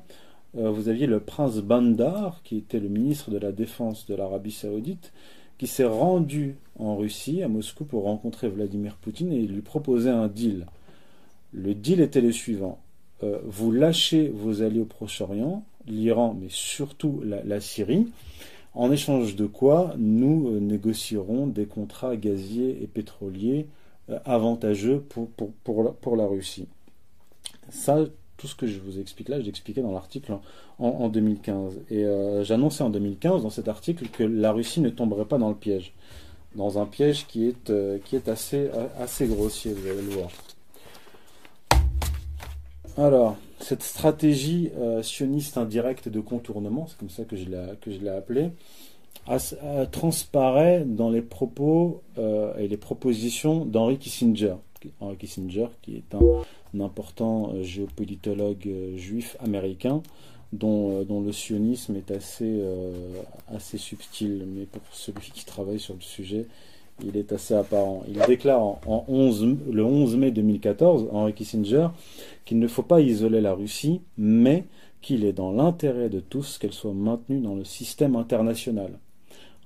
euh, 0.57 0.69
vous 0.69 0.89
aviez 0.89 1.07
le 1.07 1.19
prince 1.19 1.57
Bandar, 1.57 2.41
qui 2.43 2.57
était 2.57 2.79
le 2.79 2.89
ministre 2.89 3.31
de 3.31 3.39
la 3.39 3.51
Défense 3.51 4.05
de 4.05 4.15
l'Arabie 4.15 4.51
saoudite, 4.51 5.11
qui 5.57 5.67
s'est 5.67 5.85
rendu 5.85 6.55
en 6.77 6.97
Russie, 6.97 7.41
à 7.41 7.47
Moscou, 7.47 7.85
pour 7.85 8.03
rencontrer 8.03 8.49
Vladimir 8.49 8.95
Poutine 8.97 9.31
et 9.31 9.41
lui 9.47 9.61
proposer 9.61 10.09
un 10.09 10.27
deal. 10.27 10.65
Le 11.53 11.73
deal 11.73 12.01
était 12.01 12.21
le 12.21 12.31
suivant. 12.31 12.79
Euh, 13.23 13.39
vous 13.45 13.71
lâchez 13.71 14.27
vos 14.27 14.61
alliés 14.61 14.81
au 14.81 14.85
Proche-Orient, 14.85 15.63
l'Iran, 15.87 16.37
mais 16.39 16.49
surtout 16.49 17.21
la, 17.23 17.61
Syrie, 17.61 18.07
en 18.73 18.91
échange 18.91 19.35
de 19.35 19.45
quoi 19.45 19.95
nous 19.97 20.49
euh, 20.49 20.59
négocierons 20.59 21.47
des 21.47 21.65
contrats 21.65 22.17
gaziers 22.17 22.83
et 22.83 22.87
pétroliers 22.87 23.67
euh, 24.09 24.19
avantageux 24.25 24.99
pour, 24.99 25.29
pour, 25.63 26.15
la, 26.17 26.27
Russie. 26.27 26.67
Ça, 27.69 28.05
tout 28.37 28.47
ce 28.47 28.55
que 28.55 28.67
je 28.67 28.79
vous 28.79 28.99
explique 28.99 29.29
là, 29.29 29.39
je 29.39 29.45
l'expliquais 29.45 29.81
dans 29.81 29.91
l'article 29.91 30.37
en, 30.79 31.07
2015. 31.07 31.73
Et 31.89 32.05
j'annonçais 32.43 32.83
en 32.83 32.89
2015 32.89 33.43
dans 33.43 33.49
cet 33.49 33.67
article 33.67 34.07
que 34.09 34.23
la 34.23 34.51
Russie 34.51 34.81
ne 34.81 34.89
tomberait 34.89 35.25
pas 35.25 35.37
dans 35.37 35.49
le 35.49 35.55
piège. 35.55 35.93
Dans 36.55 36.79
un 36.79 36.85
piège 36.85 37.27
qui 37.27 37.47
est, 37.47 37.71
qui 38.03 38.15
est 38.15 38.27
assez, 38.27 38.69
assez 38.99 39.27
grossier, 39.27 39.73
vous 39.73 39.87
allez 39.87 40.01
le 40.01 40.09
voir. 40.09 40.29
Alors, 42.97 43.35
cette 43.59 43.83
stratégie 43.83 44.71
euh, 44.77 45.03
sioniste 45.03 45.57
indirecte 45.57 46.07
de 46.07 46.19
contournement, 46.21 46.87
c'est 46.87 46.97
comme 46.97 47.09
ça 47.09 47.23
que 47.23 47.35
je 47.35 47.45
l'ai 47.45 48.09
appelé, 48.09 48.51
transparaît 49.91 50.85
dans 50.85 51.09
les 51.09 51.21
propos 51.21 52.01
euh, 52.17 52.55
et 52.57 52.67
les 52.67 52.77
propositions 52.77 53.65
d'Henry 53.65 53.97
Kissinger. 53.97 54.55
Henry 54.99 55.17
Kissinger, 55.17 55.67
qui 55.81 55.97
est 55.97 56.15
un, 56.15 56.81
important 56.81 57.51
euh, 57.53 57.63
géopolitologue 57.63 58.69
juif 58.95 59.37
américain, 59.43 60.01
dont, 60.53 61.05
le 61.21 61.31
sionisme 61.31 61.95
est 61.95 62.11
assez, 62.11 62.63
assez 63.53 63.77
subtil, 63.77 64.45
mais 64.47 64.65
pour 64.65 64.81
celui 64.93 65.31
qui 65.31 65.43
travaille 65.43 65.79
sur 65.79 65.95
le 65.95 66.01
sujet, 66.01 66.45
il 67.03 67.17
est 67.17 67.33
assez 67.33 67.53
apparent. 67.53 68.03
Il 68.07 68.19
déclare 68.25 68.61
en, 68.61 69.05
le 69.07 69.83
11 69.83 70.15
mai 70.15 70.31
2014, 70.31 71.09
Henry 71.11 71.33
Kissinger, 71.33 71.89
qu'il 72.45 72.59
ne 72.59 72.67
faut 72.67 72.83
pas 72.83 73.01
isoler 73.01 73.41
la 73.41 73.53
Russie, 73.53 74.01
mais 74.17 74.65
qu'il 75.01 75.25
est 75.25 75.33
dans 75.33 75.51
l'intérêt 75.51 76.09
de 76.09 76.19
tous 76.19 76.57
qu'elle 76.57 76.73
soit 76.73 76.93
maintenue 76.93 77.39
dans 77.39 77.55
le 77.55 77.63
système 77.63 78.15
international. 78.15 78.97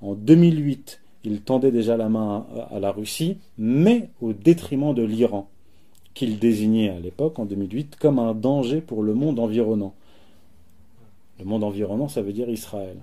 En 0.01 0.13
2008, 0.13 1.01
il 1.23 1.41
tendait 1.41 1.71
déjà 1.71 1.97
la 1.97 2.09
main 2.09 2.45
à, 2.71 2.79
la 2.79 2.91
Russie, 2.91 3.37
mais 3.57 4.09
au 4.21 4.33
détriment 4.33 4.93
de 4.93 5.03
l'Iran, 5.03 5.49
qu'il 6.13 6.39
désignait 6.39 6.89
à 6.89 6.99
l'époque, 6.99 7.39
en 7.39 7.45
2008, 7.45 7.95
comme 7.97 8.19
un 8.19 8.33
danger 8.33 8.81
pour 8.81 9.03
le 9.03 9.13
monde 9.13 9.39
environnant. 9.39 9.93
Le 11.39 11.45
monde 11.45 11.63
environnant, 11.63 12.07
ça 12.07 12.21
veut 12.21 12.33
dire 12.33 12.49
Israël. 12.49 12.97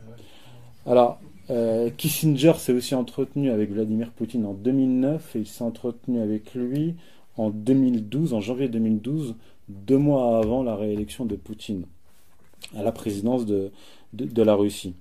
Alors, 0.86 1.18
euh, 1.50 1.90
Kissinger 1.90 2.54
s'est 2.58 2.72
aussi 2.72 2.94
entretenu 2.94 3.50
avec 3.50 3.70
Vladimir 3.70 4.10
Poutine 4.10 4.44
en 4.46 4.54
2009 4.54 5.36
et 5.36 5.38
il 5.40 5.46
s'est 5.46 5.64
entretenu 5.64 6.20
avec 6.20 6.54
lui 6.54 6.94
en 7.36 7.50
2012, 7.50 8.34
en 8.34 8.40
janvier 8.40 8.68
2012, 8.68 9.36
deux 9.68 9.98
mois 9.98 10.38
avant 10.38 10.62
la 10.62 10.74
réélection 10.74 11.24
de 11.24 11.36
Poutine 11.36 11.84
à 12.76 12.82
la 12.82 12.92
présidence 12.92 13.46
de, 13.46 13.70
de, 14.12 14.42
la 14.42 14.54
Russie. 14.54 14.94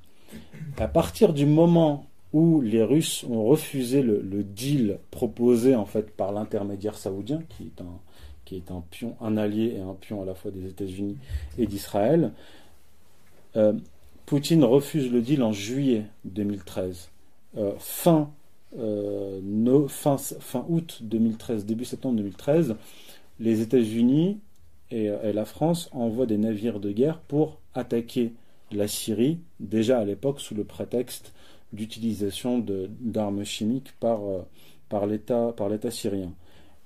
À 0.78 0.88
partir 0.88 1.34
du 1.34 1.46
moment 1.46 2.06
où 2.36 2.60
les 2.60 2.84
Russes 2.84 3.24
ont 3.30 3.46
refusé 3.46 4.02
le, 4.02 4.44
deal 4.44 5.00
proposé 5.10 5.74
en 5.74 5.86
fait 5.86 6.12
par 6.12 6.34
l'intermédiaire 6.34 6.98
saoudien, 6.98 7.42
qui 7.48 7.64
est 7.64 7.82
un 7.82 8.00
qui 8.44 8.58
est 8.58 8.70
un 8.70 8.84
pion, 8.92 9.16
un 9.22 9.38
allié 9.38 9.74
et 9.78 9.80
un 9.80 9.96
pion 9.96 10.22
à 10.22 10.26
la 10.26 10.36
fois 10.36 10.52
des 10.52 10.68
États-Unis 10.68 11.18
et 11.58 11.66
d'Israël, 11.66 12.32
euh, 13.56 13.74
Poutine 14.28 14.64
refuse 14.64 15.12
le 15.12 15.22
deal 15.22 15.42
en 15.42 15.52
juillet 15.52 16.04
2013. 16.26 17.10
fin, 17.80 18.30
fin, 19.88 20.18
fin 20.18 20.66
août 20.68 21.00
2013, 21.02 21.66
début 21.66 21.86
septembre 21.86 22.18
2013, 22.18 22.76
les 23.40 23.62
États-Unis 23.62 24.40
et, 24.92 25.10
la 25.10 25.46
France 25.46 25.90
envoient 25.94 26.28
des 26.28 26.38
navires 26.38 26.80
de 26.80 26.92
guerre 26.92 27.20
pour 27.20 27.60
attaquer 27.74 28.34
la 28.72 28.88
Syrie, 28.88 29.40
déjà 29.60 30.00
à 30.00 30.06
l'époque 30.06 30.42
sous 30.42 30.54
le 30.54 30.66
prétexte 30.66 31.34
d'utilisation 31.76 32.64
d'armes 33.00 33.44
chimiques 33.44 33.94
par, 34.00 34.20
par 34.90 35.06
l'État 35.06 35.92
syrien. 35.92 36.32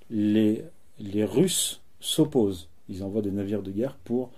Les, 0.10 0.64
les 1.00 1.24
Russes 1.24 1.82
s'opposent. 2.00 2.68
Ils 2.90 3.04
envoient 3.04 3.22
des 3.22 3.32
navires 3.32 3.62
de 3.62 3.72
guerre 3.72 3.96
pour 4.04 4.32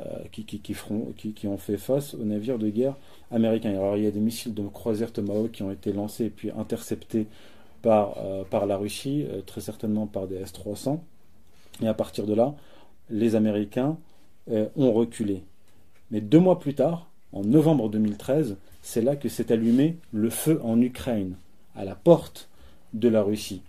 euh, 0.00 0.24
qui, 0.32 0.44
qui, 0.44 0.74
feront, 0.74 1.12
qui, 1.16 1.46
ont 1.46 1.56
fait 1.56 1.76
face 1.76 2.14
aux 2.14 2.24
navires 2.24 2.58
de 2.58 2.68
guerre 2.68 2.96
américains. 3.30 3.70
Il 3.96 4.02
y 4.02 4.06
a 4.08 4.10
des 4.10 4.18
missiles 4.18 4.52
de 4.52 4.66
croisière 4.66 5.12
Tomahawk 5.12 5.52
qui 5.52 5.62
ont 5.62 5.70
été 5.70 5.92
lancés 5.92 6.24
et 6.24 6.30
puis 6.30 6.50
interceptés 6.50 7.28
par, 7.80 8.16
euh, 8.18 8.42
par 8.42 8.66
la 8.66 8.76
Russie, 8.76 9.24
euh, 9.28 9.40
très 9.42 9.60
certainement 9.60 10.08
par 10.08 10.26
des 10.26 10.34
S-300. 10.34 10.98
Et 11.80 11.86
à 11.86 11.94
partir 11.94 12.26
de 12.26 12.34
là, 12.34 12.56
les 13.08 13.36
Américains 13.36 13.96
ont 14.76 14.92
reculé. 14.92 15.42
Mais 16.10 16.20
deux 16.20 16.38
mois 16.38 16.58
plus 16.58 16.74
tard, 16.74 17.08
en 17.32 17.42
novembre 17.42 17.88
2013, 17.88 18.56
c'est 18.83 19.01
là 19.01 19.15
que 19.15 19.29
s'est 19.29 19.51
allumé 19.51 19.97
le 20.11 20.29
feu 20.29 20.59
en 20.63 20.81
Ukraine, 20.81 21.35
à 21.75 21.85
la 21.85 21.95
porte 21.95 22.49
de 22.93 23.09
la 23.09 23.21
Russie. 23.21 23.61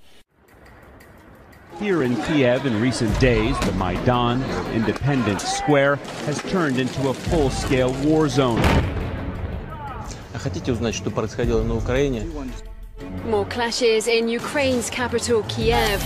Here 1.80 2.02
in 2.02 2.14
Kiev 2.26 2.66
in 2.66 2.78
recent 2.80 3.18
days, 3.20 3.58
the 3.60 3.72
Maidan, 3.72 4.42
or 4.42 4.72
Independence 4.74 5.44
Square, 5.44 5.96
has 6.26 6.42
turned 6.50 6.78
into 6.78 7.08
a 7.08 7.14
full-scale 7.14 7.92
war 8.04 8.28
zone. 8.28 8.60
А 10.34 10.38
хотите 10.38 10.72
узнать, 10.72 10.94
что 10.94 11.10
происходило 11.10 11.62
на 11.62 11.76
Украине? 11.76 12.26
More 13.26 13.46
clashes 13.48 14.06
in 14.08 14.28
Ukraine's 14.28 14.90
capital, 14.90 15.42
Kiev. 15.48 16.00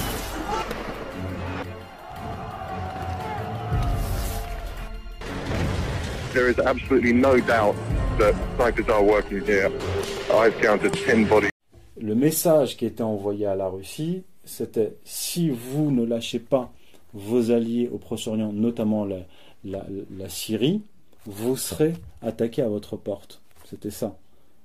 There 6.32 6.48
is 6.48 6.58
absolutely 6.58 7.12
no 7.12 7.38
doubt 7.40 7.76
that 8.19 8.35
snipers 8.57 8.89
are 8.89 9.03
working 9.03 9.41
here. 9.45 9.71
I've 10.31 10.55
counted 10.61 10.93
10 10.93 11.25
bodies. 11.25 11.49
Le 11.99 12.15
message 12.15 12.77
qui 12.77 12.85
était 12.85 13.03
envoyé 13.03 13.45
à 13.45 13.55
la 13.55 13.67
Russie, 13.67 14.23
c'était 14.43 14.93
si 15.05 15.49
vous 15.49 15.91
ne 15.91 16.05
lâchez 16.05 16.39
pas 16.39 16.71
vos 17.13 17.51
alliés 17.51 17.89
au 17.91 17.97
Proche-Orient, 17.97 18.51
notamment 18.53 19.05
la, 19.05 20.29
Syrie, 20.29 20.81
vous 21.25 21.57
serez 21.57 21.93
attaqué 22.21 22.61
à 22.61 22.67
votre 22.67 22.97
porte. 22.97 23.41
C'était 23.65 23.91
ça, 23.91 24.15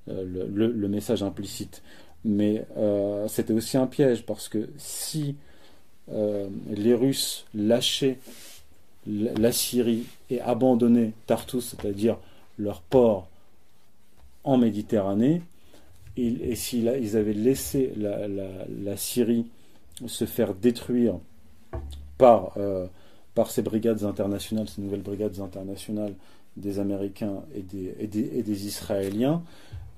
euh, 0.08 0.24
le, 0.52 0.88
message 0.88 1.22
implicite. 1.22 1.82
Mais 2.24 2.64
euh, 2.76 3.28
c'était 3.28 3.52
aussi 3.52 3.76
un 3.76 3.86
piège 3.86 4.24
parce 4.24 4.48
que 4.48 4.68
si 4.78 5.36
euh, 6.12 6.48
les 6.70 6.94
Russes 6.94 7.46
lâchaient 7.54 8.18
la, 9.06 9.52
Syrie 9.52 10.04
et 10.30 10.40
abandonnaient 10.40 11.12
Tartus, 11.26 11.64
c'est-à-dire 11.64 12.16
leur 12.58 12.80
port 12.80 13.28
en 14.44 14.58
Méditerranée, 14.58 15.42
et, 16.16 16.54
s'ils 16.54 16.88
avaient 16.88 17.32
laissé 17.32 17.92
la 17.96 18.96
Syrie 18.96 19.46
se 20.06 20.24
faire 20.26 20.54
détruire 20.54 21.18
par, 22.18 22.52
euh, 22.56 22.86
par 23.34 23.50
ces 23.50 23.62
brigades 23.62 24.04
internationales, 24.04 24.68
ces 24.68 24.82
nouvelles 24.82 25.02
brigades 25.02 25.40
internationales 25.40 26.14
des 26.56 26.78
Américains 26.78 27.42
et 27.54 27.62
des, 27.62 27.94
et 27.98 28.06
des, 28.06 28.38
et 28.38 28.50
Israéliens, 28.50 29.42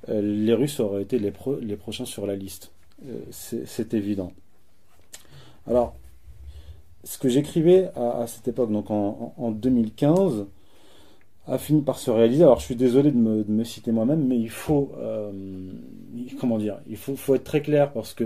euh, 0.08 0.20
les 0.22 0.54
Russes 0.54 0.80
auraient 0.80 1.02
été 1.02 1.18
les, 1.18 1.32
les 1.60 1.76
prochains 1.76 2.06
sur 2.06 2.26
la 2.26 2.36
liste. 2.36 2.70
Euh, 3.06 3.20
c'est 3.30 3.92
évident. 3.94 4.32
Alors, 5.66 5.94
ce 7.04 7.18
que 7.18 7.28
j'écrivais 7.28 7.90
à, 7.94 8.26
cette 8.26 8.48
époque, 8.48 8.72
donc 8.72 8.90
en, 8.90 9.50
2015, 9.50 10.46
a 11.46 11.58
fini 11.58 11.82
par 11.82 11.98
se 11.98 12.10
réaliser. 12.10 12.42
Alors, 12.42 12.60
je 12.60 12.64
suis 12.64 12.76
désolé 12.76 13.10
de 13.10 13.16
me, 13.18 13.64
citer 13.64 13.92
moi-même, 13.92 14.26
mais 14.26 14.38
il 14.38 14.50
faut, 14.50 14.92
comment 16.40 16.58
dire, 16.58 16.78
il 16.88 16.96
faut, 16.96 17.34
être 17.34 17.44
très 17.44 17.62
clair 17.62 17.92
parce 17.92 18.14
que 18.14 18.24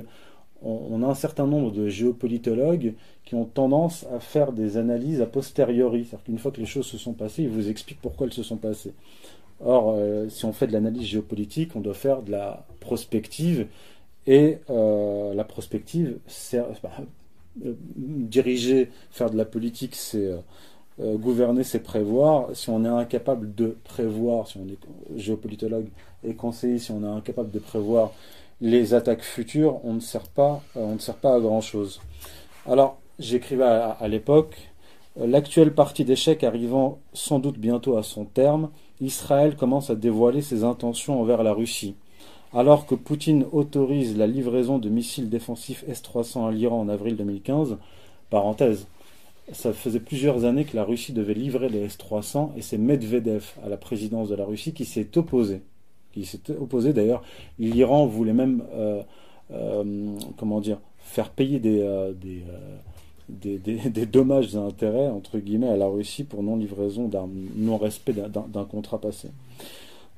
on, 0.63 1.03
a 1.03 1.07
un 1.07 1.15
certain 1.15 1.47
nombre 1.47 1.71
de 1.71 1.89
géopolitologues 1.89 2.95
qui 3.25 3.35
ont 3.35 3.45
tendance 3.45 4.07
à 4.15 4.21
faire 4.21 4.53
des 4.53 4.77
analyses 4.77 5.21
a 5.23 5.27
posteriori. 5.27 6.05
C'est-à-dire 6.05 6.25
qu'une 6.25 6.39
fois 6.39 6.51
que 6.51 6.61
les 6.61 6.67
choses 6.67 6.87
se 6.87 6.99
sont 6.99 7.13
passées, 7.13 7.45
ils 7.45 7.49
vous 7.49 7.69
expliquent 7.69 8.01
pourquoi 8.01 8.27
elles 8.27 8.33
se 8.33 8.43
sont 8.43 8.57
passées. 8.57 8.93
Or, 9.61 9.95
euh, 9.97 10.29
si 10.29 10.45
on 10.45 10.53
fait 10.53 10.67
de 10.67 10.73
l'analyse 10.73 11.07
géopolitique, 11.07 11.77
on 11.77 11.81
doit 11.81 11.95
faire 11.95 12.23
de 12.23 12.31
la 12.31 12.67
prospective. 12.81 13.67
Et 14.27 14.59
euh, 14.71 15.35
la 15.35 15.45
prospective, 15.45 16.19
c'est 16.27 16.61
bah, 16.83 16.91
euh, 17.65 17.75
diriger, 17.97 18.91
faire 19.11 19.31
de 19.31 19.37
la 19.37 19.45
politique, 19.45 19.95
c'est 19.95 20.31
gouverner, 21.17 21.65
c'est 21.65 21.81
prévoir. 21.81 22.49
Si 22.55 22.69
on 22.71 22.85
est 22.85 22.89
incapable 22.89 23.55
de 23.55 23.77
prévoir, 23.85 24.47
si 24.47 24.59
on 24.59 24.67
est 24.67 24.79
géopolitologue 25.19 25.89
et 26.25 26.35
conseiller, 26.35 26.79
si 26.79 26.91
on 26.93 27.03
est 27.03 27.17
incapable 27.17 27.51
de 27.51 27.59
prévoir 27.59 28.13
les 28.61 28.95
attaques 28.95 29.23
futures, 29.23 29.81
on 29.85 29.95
ne 29.95 30.01
sert 30.01 30.29
pas, 30.29 30.63
euh, 30.77 30.97
à 31.25 31.41
grand 31.41 31.61
chose. 31.61 32.01
Alors, 32.67 32.99
j'écrivais 33.19 33.65
à, 33.65 34.09
l'époque, 34.09 34.57
euh, 35.19 35.27
l'actuelle 35.27 35.73
partie 35.73 36.05
d'échecs 36.05 36.45
arrivant 36.45 36.99
sans 37.13 37.39
doute 37.39 37.59
bientôt 37.59 37.97
à 37.97 38.03
son 38.03 38.25
terme, 38.25 38.71
Israël 39.01 39.57
commence 39.57 39.89
à 39.89 39.95
dévoiler 39.95 40.43
ses 40.43 40.63
intentions 40.63 41.21
envers 41.21 41.43
la 41.43 41.55
Russie. 41.55 41.95
Alors 42.53 42.85
que 42.85 42.95
Poutine 42.95 43.47
autorise 43.53 44.19
la 44.19 44.27
livraison 44.27 44.79
de 44.79 44.89
missiles 44.89 45.31
défensifs 45.31 45.85
S-300 45.89 46.49
à 46.49 46.51
l'Iran 46.51 46.81
en 46.81 46.89
avril 46.89 47.17
2015, 47.17 47.79
parenthèse, 48.29 48.87
ça 49.53 49.73
faisait 49.73 50.01
plusieurs 50.01 50.45
années 50.45 50.65
que 50.65 50.77
la 50.77 50.85
Russie 50.85 51.13
devait 51.13 51.35
livrer 51.35 51.69
les 51.69 51.81
S-300 51.81 52.51
et 52.57 52.63
c'est 52.63 52.79
Medvedev 52.79 53.45
à 53.65 53.69
la 53.69 53.77
présidence 53.77 54.29
de 54.29 54.35
la 54.35 54.45
Russie 54.45 54.73
qui 54.73 54.85
s'est 54.85 55.17
opposé 55.19 55.63
qui 56.13 56.25
s'était 56.25 56.57
opposé 56.57 56.93
d'ailleurs. 56.93 57.23
L'Iran 57.59 58.07
voulait 58.07 58.33
même, 58.33 58.65
euh, 58.73 59.03
euh, 59.53 60.19
comment 60.37 60.61
dire, 60.61 60.79
faire 60.99 61.31
payer 61.31 61.59
des, 61.59 61.81
euh, 61.81 62.13
des, 63.29 64.07
dommages 64.07 64.55
et 64.55 64.59
intérêts, 64.59 65.09
entre 65.09 65.39
guillemets, 65.39 65.69
à 65.69 65.77
la 65.77 65.87
Russie 65.87 66.25
pour 66.25 66.43
non-livraison 66.43 67.09
d'un 67.09 67.29
non-respect 67.57 68.13
d'un 68.13 68.65
contrat 68.65 69.01
passé. 69.01 69.29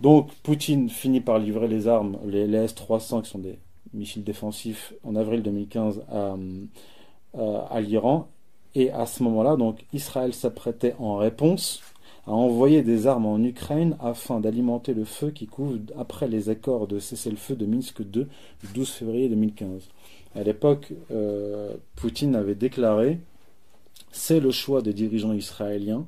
Donc 0.01 0.33
Poutine 0.43 0.89
finit 0.89 1.21
par 1.21 1.39
livrer 1.39 1.69
les 1.69 1.87
armes, 1.87 2.19
les, 2.27 2.47
les 2.47 2.59
S-300 2.59 3.23
qui 3.23 3.31
sont 3.31 3.39
des 3.39 3.59
missiles 3.95 4.25
défensifs 4.25 4.95
en 5.05 5.15
avril 5.15 5.43
2015 5.43 6.03
à, 6.11 6.37
à 7.71 7.81
l'Iran. 7.81 8.29
Et 8.75 8.91
à 8.91 9.07
ce 9.07 9.23
moment-là, 9.23 9.57
donc 9.57 9.85
Israël 9.93 10.33
s'apprêtait 10.33 10.95
en 10.99 11.17
réponse 11.17 11.83
a 12.27 12.31
envoyé 12.31 12.83
des 12.83 13.07
armes 13.07 13.27
en 13.27 13.43
Ukraine 13.43 13.97
afin 14.01 14.39
d'alimenter 14.39 14.95
le 14.95 15.05
feu 15.05 15.31
qui 15.31 15.47
couvre 15.47 15.79
après 15.99 16.29
les 16.29 16.51
accords 16.51 16.87
de 16.87 16.99
cessez-le-feu 16.99 17.57
de 17.57 17.67
Minsk 17.67 17.99
II 18.01 18.27
du 18.27 18.29
12 18.75 18.91
février 18.91 19.29
2015. 19.29 19.89
À 20.37 20.43
l'époque, 20.43 20.93
euh, 21.11 21.75
Poutine 21.97 22.37
avait 22.37 22.55
déclaré 22.55 23.19
c'est 24.13 24.41
le 24.41 24.51
choix 24.51 24.83
des 24.83 24.93
dirigeants 24.93 25.33
israéliens 25.33 26.07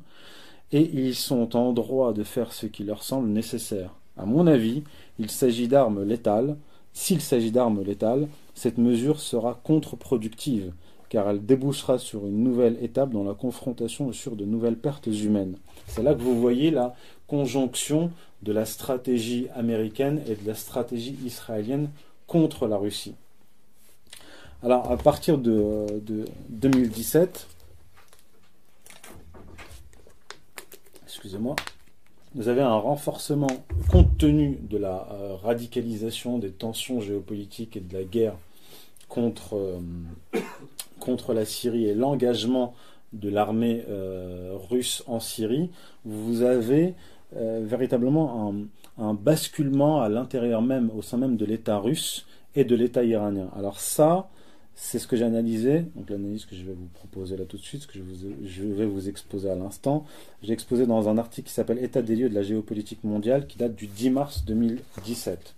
et 0.73 0.89
ils 0.93 1.15
sont 1.15 1.57
en 1.57 1.73
droit 1.73 2.13
de 2.13 2.23
faire 2.23 2.53
ce 2.53 2.67
qui 2.67 2.85
leur 2.85 3.03
semble 3.03 3.29
nécessaire. 3.29 3.91
À 4.17 4.25
mon 4.25 4.47
avis, 4.47 4.85
il 5.19 5.31
s'agit 5.31 5.69
d'armes 5.69 6.05
létales. 6.05 6.57
S'il 6.93 7.21
s'agit 7.21 7.51
d'armes 7.51 7.83
létales, 7.83 8.29
cette 8.55 8.79
mesure 8.79 9.19
sera 9.19 9.59
contre-productive 9.65 10.73
car 11.09 11.29
elle 11.29 11.45
débouchera 11.45 11.99
sur 11.99 12.27
une 12.27 12.43
nouvelle 12.43 12.77
étape 12.83 13.11
dans 13.11 13.25
la 13.25 13.35
confrontation 13.35 14.13
sur 14.13 14.37
de 14.37 14.45
nouvelles 14.45 14.79
pertes 14.79 15.07
humaines. 15.07 15.57
C'est 15.87 16.03
là 16.03 16.15
que 16.15 16.23
vous 16.23 16.41
voyez 16.41 16.71
la 16.71 16.95
conjonction 17.27 18.11
de 18.43 18.53
la 18.53 18.65
stratégie 18.65 19.49
américaine 19.55 20.23
et 20.27 20.35
de 20.35 20.47
la 20.47 20.55
stratégie 20.55 21.17
israélienne 21.25 21.91
contre 22.27 22.67
la 22.67 22.77
Russie. 22.77 23.15
Alors, 24.63 24.91
à 24.91 24.97
partir 24.97 25.37
de, 25.39 25.87
2017, 26.49 27.47
excusez-moi, 31.05 31.55
vous 32.35 32.49
avez 32.49 32.63
un 32.63 32.77
renforcement, 32.77 33.47
compte 33.91 34.17
tenu 34.19 34.59
de 34.63 34.79
la 34.79 35.07
euh, 35.13 35.37
radicalisation 35.37 36.39
des 36.39 36.51
tensions 36.51 37.01
géopolitiques 37.01 37.77
et 37.77 37.81
de 37.81 37.93
la 37.93 38.05
guerre 38.05 38.37
contre, 39.09 39.55
euh, 39.55 39.79
contre 41.05 41.35
la 41.35 41.45
Syrie 41.45 41.85
et 41.87 41.95
l'engagement 41.95 42.75
de 43.13 43.29
l'armée 43.29 43.85
euh, 43.89 44.55
russe 44.71 45.05
en 45.07 45.21
Syrie, 45.21 45.71
vous 46.05 46.43
avez 46.43 46.95
euh, 47.37 47.61
véritablement 47.65 48.53
un, 48.99 49.15
basculement 49.15 50.01
à 50.01 50.09
l'intérieur 50.09 50.63
même, 50.63 50.91
au 50.97 51.03
sein 51.03 51.19
même 51.19 51.37
de 51.37 51.45
l'État 51.45 51.79
russe 51.79 52.27
et 52.57 52.65
de 52.65 52.75
l'État 52.75 53.05
iranien. 53.05 53.49
Alors 53.57 53.79
ça, 53.81 54.29
C'est 54.77 54.99
ce 54.99 55.07
que 55.07 55.17
j'ai 55.17 55.25
analysé, 55.25 55.85
donc 55.95 56.11
l'analyse 56.11 56.47
que 56.47 56.57
je 56.57 56.65
vais 56.65 56.73
vous 56.73 56.89
proposer 57.01 57.37
là 57.37 57.45
tout 57.45 57.57
de 57.57 57.63
suite, 57.63 57.83
ce 57.83 57.87
que 57.87 57.95
je, 58.01 58.03
vous- 58.03 58.35
je 58.45 58.65
vais 58.65 58.87
vous 58.87 59.09
exposer 59.09 59.49
à 59.49 59.55
l'instant. 59.55 60.05
J'ai 60.43 60.53
exposé 60.53 60.85
dans 60.85 61.09
un 61.09 61.17
article 61.17 61.47
qui 61.47 61.55
s'appelle 61.55 61.79
État 61.79 62.03
des 62.03 62.17
lieux 62.17 62.29
de 62.29 62.35
la 62.35 62.43
géopolitique 62.43 63.05
mondiale, 63.05 63.47
qui 63.47 63.57
date 63.57 63.77
du 63.77 63.87
10 63.87 64.11
mars 64.11 64.45
2017. 64.45 65.55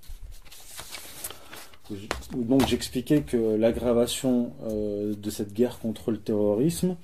Donc 2.32 2.66
j'expliquais 2.66 3.22
que 3.22 3.36
l'aggravation 3.36 4.52
euh, 4.64 5.14
de 5.14 5.30
cette 5.30 5.52
guerre 5.52 5.78
contre 5.78 6.10
le 6.10 6.18
terrorisme 6.18 6.96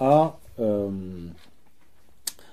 a, 0.00 0.38
euh, 0.58 0.90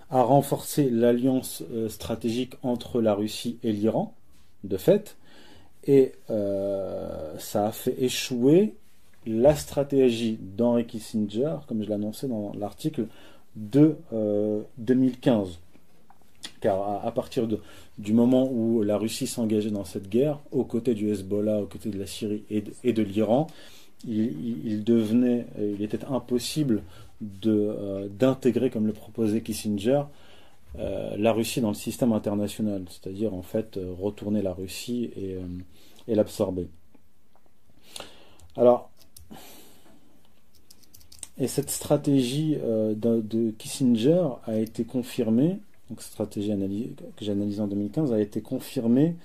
a 0.10 0.22
renforcé 0.22 0.90
l'alliance 0.90 1.64
euh, 1.72 1.88
stratégique 1.90 2.54
entre 2.64 3.02
la 3.02 3.14
Russie 3.14 3.58
et 3.64 3.72
l'Iran, 3.72 4.14
de 4.64 4.78
fait, 4.78 5.18
et 5.88 6.14
ça 6.28 7.66
a 7.66 7.72
fait 7.72 7.96
échouer 8.04 8.76
la 9.26 9.56
stratégie 9.56 10.38
d'Henry 10.40 10.86
Kissinger, 10.86 11.58
comme 11.68 11.84
je 11.84 11.90
l'annonçais 11.90 12.28
dans 12.28 12.52
l'article, 12.54 13.08
de 13.56 13.98
euh, 14.14 14.62
2015. 14.78 15.60
Car 16.60 17.06
à, 17.06 17.12
partir 17.12 17.48
du 17.98 18.14
moment 18.14 18.50
où 18.52 18.84
la 18.84 18.98
Russie 18.98 19.28
s'engageait 19.28 19.72
dans 19.72 19.86
cette 19.86 20.10
guerre, 20.10 20.40
aux 20.52 20.64
côtés 20.64 20.94
du 20.94 21.10
Hezbollah, 21.12 21.62
aux 21.62 21.66
côtés 21.66 21.90
de 21.90 21.98
la 21.98 22.06
Syrie 22.06 22.44
et 22.50 22.94
de, 22.94 23.02
l'Iran, 23.02 23.48
il, 24.08 24.84
devenait, 24.84 25.48
il 25.60 25.82
était 25.84 26.06
impossible 26.06 26.84
euh, 27.46 28.08
d'intégrer, 28.10 28.70
comme 28.70 28.88
le 28.88 28.94
proposait 28.94 29.42
Kissinger, 29.42 30.04
euh, 30.80 31.16
la 31.18 31.34
Russie 31.34 31.62
dans 31.62 31.70
le 31.70 31.76
système 31.76 32.14
international, 32.14 32.86
c'est-à-dire 32.90 33.34
en 33.34 33.42
fait 33.42 33.78
euh, 33.78 33.94
retourner 34.00 34.42
la 34.42 34.54
Russie 34.54 35.12
et, 35.16 35.36
euh, 35.36 36.16
l'absorber. 36.16 36.68
Alors, 38.56 38.90
et 41.38 41.48
cette 41.48 41.70
stratégie 41.70 42.58
euh, 42.62 42.94
de 42.96 43.52
Kissinger 43.52 44.28
a 44.46 44.56
été 44.56 44.84
confirmée, 44.84 45.60
donc 45.92 46.02
stratégie 46.02 46.54
que 47.18 47.26
j'ai 47.26 47.34
analysée 47.34 47.60
en 47.60 47.68
2015 47.68 48.14
a 48.14 48.22
été 48.22 48.40
confirmée 48.40 49.16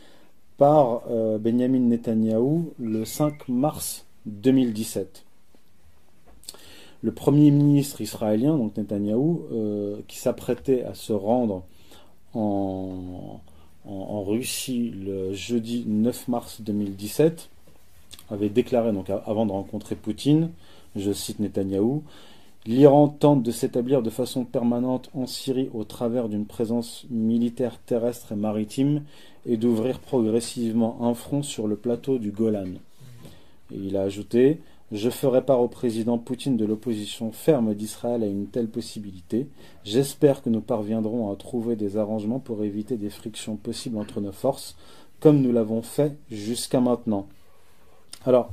par 0.56 1.02
euh, 1.08 1.38
Benjamin 1.38 1.78
Netanyahou 1.78 2.72
le 2.80 3.04
5 3.04 3.48
mars 3.48 4.04
2017. 4.26 5.24
Le 7.02 7.12
premier 7.12 7.52
ministre 7.52 8.00
israélien, 8.00 8.56
donc 8.56 8.76
Netanyahou, 8.76 9.44
euh, 9.52 10.00
qui 10.08 10.18
s'apprêtait 10.18 10.82
à 10.82 10.94
se 10.94 11.12
rendre 11.12 11.62
en, 12.34 13.40
Russie 14.24 14.90
le 14.90 15.32
jeudi 15.32 15.84
9 15.86 16.26
mars 16.26 16.60
2017, 16.62 17.48
avait 18.28 18.48
déclaré, 18.48 18.90
donc 18.92 19.08
avant 19.08 19.46
de 19.46 19.52
rencontrer 19.52 19.94
Poutine, 19.94 20.50
je 20.96 21.12
cite 21.12 21.38
Netanyahou, 21.38 22.02
L'Iran 22.66 23.06
tente 23.06 23.44
de 23.44 23.52
s'établir 23.52 24.02
de 24.02 24.10
façon 24.10 24.44
permanente 24.44 25.08
en 25.14 25.26
Syrie 25.26 25.70
au 25.72 25.84
travers 25.84 26.28
d'une 26.28 26.46
présence 26.46 27.06
militaire 27.10 27.78
terrestre 27.78 28.32
et 28.32 28.36
maritime 28.36 29.04
et 29.46 29.56
d'ouvrir 29.56 30.00
progressivement 30.00 30.98
un 31.00 31.14
front 31.14 31.44
sur 31.44 31.68
le 31.68 31.76
plateau 31.76 32.18
du 32.18 32.32
Golan. 32.32 32.70
Il 33.70 33.96
a 33.96 34.02
ajouté 34.02 34.60
Je 34.90 35.10
ferai 35.10 35.42
part 35.42 35.60
au 35.60 35.68
président 35.68 36.18
Poutine 36.18 36.56
de 36.56 36.64
l'opposition 36.64 37.30
ferme 37.30 37.72
d'Israël 37.72 38.24
à 38.24 38.26
une 38.26 38.48
telle 38.48 38.68
possibilité. 38.68 39.46
J'espère 39.84 40.42
que 40.42 40.50
nous 40.50 40.60
parviendrons 40.60 41.30
à 41.32 41.36
trouver 41.36 41.76
des 41.76 41.96
arrangements 41.96 42.40
pour 42.40 42.64
éviter 42.64 42.96
des 42.96 43.10
frictions 43.10 43.54
possibles 43.54 43.98
entre 43.98 44.20
nos 44.20 44.32
forces, 44.32 44.76
comme 45.20 45.40
nous 45.40 45.52
l'avons 45.52 45.82
fait 45.82 46.16
jusqu'à 46.32 46.80
maintenant. 46.80 47.28
Alors, 48.24 48.50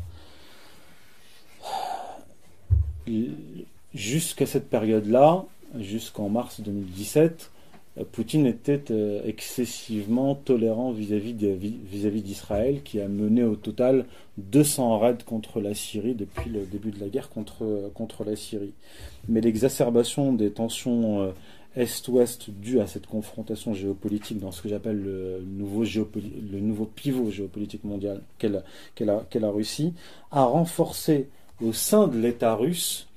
jusqu'à 3.93 4.45
cette 4.45 4.69
période-là, 4.69 5.45
jusqu'en 5.79 6.29
mars 6.29 6.61
2017, 6.61 7.51
euh, 7.97 8.03
Poutine 8.11 8.45
était 8.45 8.91
euh, 8.91 9.21
excessivement 9.25 10.35
tolérant 10.35 10.91
vis-à-vis 10.91 11.33
d'Israël, 11.33 12.81
qui 12.83 12.99
a 12.99 13.07
mené 13.07 13.43
au 13.43 13.55
total 13.55 14.05
200 14.37 14.99
raids 14.99 15.17
contre 15.25 15.59
la 15.61 15.73
Syrie 15.73 16.15
depuis 16.15 16.49
le 16.49 16.65
début 16.65 16.91
de 16.91 16.99
la 16.99 17.09
guerre 17.09 17.29
contre, 17.29 17.63
euh, 17.63 17.89
la 18.25 18.35
Syrie. 18.35 18.73
Mais 19.29 19.41
l'exacerbation 19.41 20.33
des 20.33 20.51
tensions 20.51 21.21
euh, 21.21 21.31
Est-Ouest 21.75 22.49
dues 22.49 22.79
à 22.79 22.87
cette 22.87 23.07
confrontation 23.07 23.73
géopolitique 23.73 24.39
dans 24.39 24.51
ce 24.51 24.61
que 24.61 24.69
j'appelle 24.69 25.01
le 25.01 25.39
nouveau, 25.45 26.85
pivot 26.85 27.31
géopolitique 27.31 27.83
mondial 27.83 28.21
qu'est 28.37 28.49
la, 28.49 28.63
qu'est 28.95 29.39
la- 29.39 29.49
Russie, 29.49 29.93
a 30.31 30.45
renforcé 30.45 31.29
au 31.63 31.73
sein 31.73 32.07
de 32.07 32.17
l'État 32.17 32.55
russe 32.55 33.07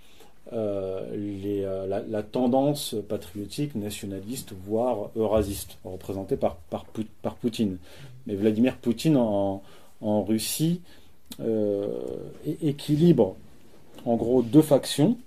les, 0.53 1.63
euh, 1.65 2.03
la, 2.09 2.23
tendance 2.23 2.95
patriotique, 3.09 3.75
nationaliste, 3.75 4.53
voire 4.67 5.11
eurasiste, 5.17 5.79
représentée 5.85 6.37
par, 6.37 6.57
par, 6.71 6.87
par 7.23 7.35
Poutine. 7.35 7.79
Mais 8.27 8.35
Vladimir 8.35 8.77
Poutine 8.77 9.17
en, 9.17 9.63
en 10.01 10.25
Russie 10.25 10.81
euh, 11.41 11.89
équilibre 12.63 13.37
en 14.05 14.17
gros 14.17 14.43
deux 14.43 14.63
factions. 14.63 15.19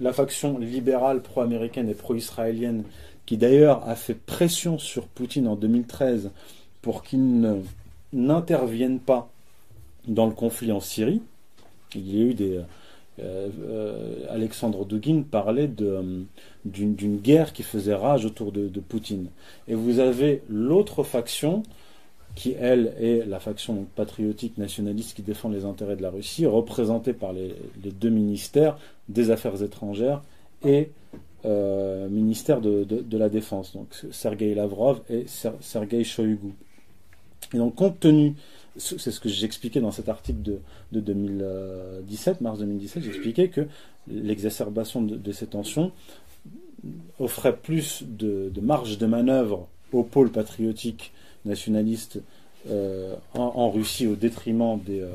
La 0.00 0.12
faction 0.12 0.58
libérale 0.58 1.20
pro-américaine 1.20 1.88
et 1.88 1.94
pro-israélienne, 1.94 2.84
qui 3.26 3.36
d'ailleurs 3.36 3.88
a 3.88 3.96
fait 3.96 4.14
pression 4.14 4.78
sur 4.78 5.06
Poutine 5.06 5.48
en 5.48 5.56
2013 5.56 6.30
pour 6.82 7.02
qu'il 7.02 7.40
ne- 7.40 7.62
n'intervienne 8.12 9.00
pas 9.00 9.28
dans 10.06 10.26
le 10.26 10.32
conflit 10.32 10.70
en 10.72 10.80
Syrie. 10.80 11.22
Il 11.94 12.14
y 12.14 12.20
a 12.20 12.24
eu 12.24 12.34
des, 12.34 12.60
euh, 13.20 13.48
euh, 13.68 14.26
Alexandre 14.28 14.84
Dugin 14.84 15.22
parlait 15.22 15.70
euh, 15.80 16.22
d'une, 16.64 17.18
guerre 17.18 17.52
qui 17.52 17.62
faisait 17.62 17.94
rage 17.94 18.24
autour 18.24 18.50
de, 18.50 18.68
Poutine. 18.80 19.28
Et 19.68 19.74
vous 19.74 20.00
avez 20.00 20.42
l'autre 20.48 21.04
faction, 21.04 21.62
qui 22.34 22.54
elle 22.58 22.94
est 22.98 23.24
la 23.26 23.38
faction 23.38 23.86
patriotique 23.94 24.58
nationaliste 24.58 25.14
qui 25.14 25.22
défend 25.22 25.48
les 25.48 25.64
intérêts 25.64 25.94
de 25.94 26.02
la 26.02 26.10
Russie, 26.10 26.46
représentée 26.46 27.12
par 27.12 27.32
les, 27.32 27.54
deux 27.76 28.10
ministères 28.10 28.76
des 29.08 29.30
Affaires 29.30 29.62
étrangères 29.62 30.22
et 30.64 30.90
ministère 32.10 32.60
de, 32.60 33.16
la 33.16 33.28
Défense, 33.28 33.74
donc 33.74 33.88
Sergei 34.10 34.54
Lavrov 34.54 35.02
et 35.10 35.24
Ser- 35.26 35.52
Sergei 35.60 36.02
Shoigu. 36.02 36.54
Et 37.52 37.58
donc 37.58 37.74
compte 37.74 38.00
tenu, 38.00 38.34
c'est 38.76 39.10
ce 39.10 39.20
que 39.20 39.28
j'expliquais 39.28 39.80
dans 39.80 39.92
cet 39.92 40.08
article 40.08 40.42
de, 40.42 40.60
de 40.92 41.00
2017, 41.00 42.40
mars 42.40 42.58
2017, 42.58 43.02
j'expliquais 43.04 43.48
que 43.48 43.66
l'exacerbation 44.08 45.02
de, 45.02 45.32
ces 45.32 45.46
tensions 45.46 45.92
offrait 47.18 47.56
plus 47.56 48.02
de, 48.06 48.50
marge 48.60 48.98
de 48.98 49.06
manœuvre 49.06 49.68
au 49.92 50.02
pôle 50.02 50.30
patriotique 50.30 51.12
nationaliste 51.44 52.20
euh, 52.68 53.14
en, 53.34 53.70
Russie 53.70 54.06
au 54.06 54.16
détriment 54.16 54.80
euh, 54.88 55.12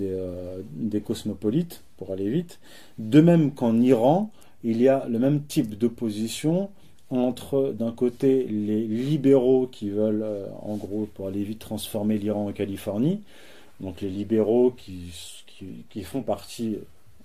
euh, 0.00 0.62
des 0.72 1.00
cosmopolites, 1.00 1.82
pour 1.96 2.12
aller 2.12 2.28
vite. 2.28 2.60
De 2.98 3.20
même 3.20 3.52
qu'en 3.52 3.80
Iran, 3.80 4.30
il 4.64 4.80
y 4.80 4.88
a 4.88 5.06
le 5.08 5.18
même 5.18 5.42
type 5.42 5.76
d'opposition 5.76 6.70
entre, 7.10 7.72
d'un 7.78 7.92
côté, 7.92 8.44
les 8.44 8.82
libéraux 8.86 9.68
qui 9.70 9.90
veulent, 9.90 10.22
euh, 10.24 10.46
en 10.62 10.76
gros, 10.76 11.08
pour 11.14 11.28
aller 11.28 11.44
vite, 11.44 11.60
transformer 11.60 12.18
l'Iran 12.18 12.48
en 12.48 12.52
Californie, 12.52 13.20
donc 13.80 14.00
les 14.00 14.10
libéraux 14.10 14.72
qui, 14.76 15.12
qui, 15.90 16.02
font 16.02 16.22
partie, 16.22 16.76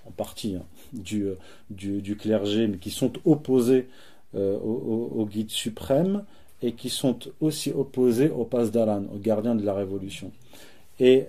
en 0.08 0.12
partie, 0.12 0.56
hein, 0.56 0.63
du, 0.94 1.24
euh, 1.24 1.36
du, 1.70 2.02
du 2.02 2.15
clergé, 2.15 2.67
mais 2.67 2.78
qui 2.78 2.91
sont 2.91 3.12
opposés 3.26 3.88
euh, 4.36 4.58
au, 4.60 5.12
au- 5.15 5.26
guide 5.26 5.50
suprême 5.50 6.24
et 6.62 6.74
qui 6.74 6.89
sont 6.89 7.17
aussi 7.39 7.72
opposés 7.72 8.30
au 8.30 8.44
Pasdaran, 8.44 9.04
au 9.13 9.17
gardien 9.17 9.56
de 9.56 9.65
la 9.65 9.74
révolution. 9.74 10.32
Et 11.00 11.26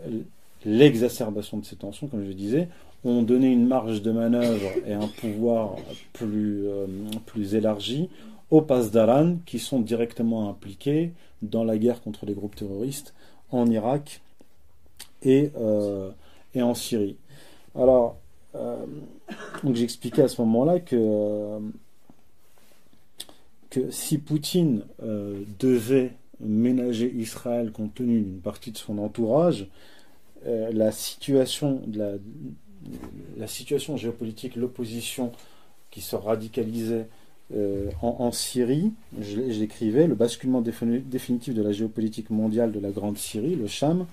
l'exacerbation 0.66 1.56
de 1.58 1.64
ces 1.64 1.76
tensions, 1.76 2.06
comme 2.06 2.26
je 2.26 2.32
disais, 2.32 2.68
ont 3.04 3.22
donné 3.22 3.50
une 3.50 3.66
marge 3.66 4.02
de 4.02 4.12
manœuvre 4.12 4.70
et 4.86 4.92
un 4.92 5.08
pouvoir 5.08 5.76
plus, 6.12 6.66
euh, 6.66 6.86
plus 7.26 7.54
élargi 7.54 8.08
aux 8.52 8.60
Pasdaran 8.60 9.38
qui 9.46 9.58
sont 9.58 9.80
directement 9.80 10.50
impliqués 10.50 11.12
dans 11.40 11.64
la 11.64 11.78
guerre 11.78 12.02
contre 12.02 12.26
les 12.26 12.34
groupes 12.34 12.54
terroristes 12.54 13.14
en 13.50 13.66
Irak 13.66 14.20
et, 15.22 15.50
euh, 15.56 16.10
et 16.54 16.60
en 16.60 16.74
Syrie. 16.74 17.16
Alors, 17.74 18.18
euh, 18.54 18.84
j'expliquais 19.72 20.20
à 20.20 20.28
ce 20.28 20.42
moment-là 20.42 20.80
que, 20.80 20.96
euh, 20.98 21.60
que 23.70 23.90
si 23.90 24.18
Poutine 24.18 24.82
devait 25.58 26.12
ménager 26.38 27.10
Israël 27.10 27.72
compte 27.72 27.94
tenu 27.94 28.20
d'une 28.20 28.40
partie 28.40 28.70
de 28.70 28.76
son 28.76 28.98
entourage, 28.98 29.66
la 30.44 30.92
situation 30.92 31.80
de 31.86 31.98
la, 31.98 32.12
la 33.38 33.46
situation 33.46 33.96
géopolitique, 33.96 34.56
l'opposition 34.56 35.32
qui 35.90 36.02
se 36.02 36.16
radicalisait 36.16 37.06
euh, 37.54 37.90
en, 38.00 38.32
Syrie, 38.32 38.92
je- 39.20 39.50
j'écrivais 39.50 40.06
le 40.06 40.14
basculement 40.14 40.62
défini- 40.62 41.02
définitif 41.02 41.54
de 41.54 41.62
la 41.62 41.72
géopolitique 41.72 42.30
mondiale 42.30 42.72
de 42.72 42.80
la 42.80 42.90
Grande 42.90 43.18
Syrie, 43.18 43.56
le 43.56 43.66
Cham, 43.66 44.06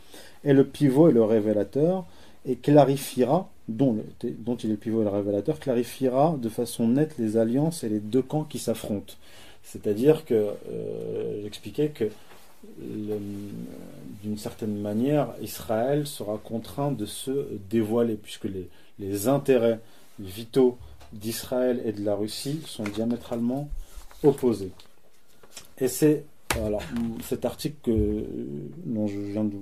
est 0.43 0.53
le 0.53 0.65
pivot 0.65 1.09
et 1.09 1.11
le 1.13 1.23
révélateur, 1.23 2.05
et 2.45 2.55
clarifiera, 2.55 3.49
dont, 3.67 3.97
il 4.23 4.29
est 4.29 4.63
le 4.63 4.75
pivot 4.77 5.01
et 5.01 5.03
le 5.03 5.09
révélateur, 5.09 5.59
clarifiera 5.59 6.37
de 6.41 6.49
façon 6.49 6.87
nette 6.87 7.15
les 7.17 7.37
alliances 7.37 7.83
et 7.83 7.89
les 7.89 7.99
deux 7.99 8.21
camps 8.21 8.43
qui 8.43 8.59
s'affrontent. 8.59 9.13
C'est-à-dire 9.63 10.25
que 10.25 10.33
euh, 10.33 11.41
j'expliquais 11.43 11.89
que 11.89 12.05
d'une 14.23 14.37
certaine 14.37 14.75
manière, 14.79 15.29
Israël 15.41 16.07
sera 16.07 16.37
contraint 16.43 16.91
de 16.91 17.05
se 17.05 17.47
dévoiler, 17.69 18.15
puisque 18.15 18.47
les 18.99 19.27
intérêts 19.27 19.79
vitaux 20.19 20.77
d'Israël 21.13 21.81
et 21.85 21.91
de 21.91 22.03
la 22.03 22.15
Russie 22.15 22.61
sont 22.65 22.83
diamétralement 22.83 23.69
opposés. 24.23 24.71
Et 25.79 25.87
c'est 25.87 26.25
cet 27.21 27.45
article 27.45 27.75
que- 27.83 28.25
dont 28.85 29.07
je 29.07 29.19
viens 29.19 29.43
de 29.43 29.55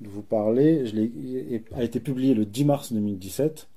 vous, 0.00 0.22
parler, 0.22 0.86
je 0.86 1.74
a 1.74 1.82
été 1.82 2.00
publié 2.00 2.34
le 2.34 2.44
10 2.44 2.64
mars 2.64 2.92
2017, 2.92 3.68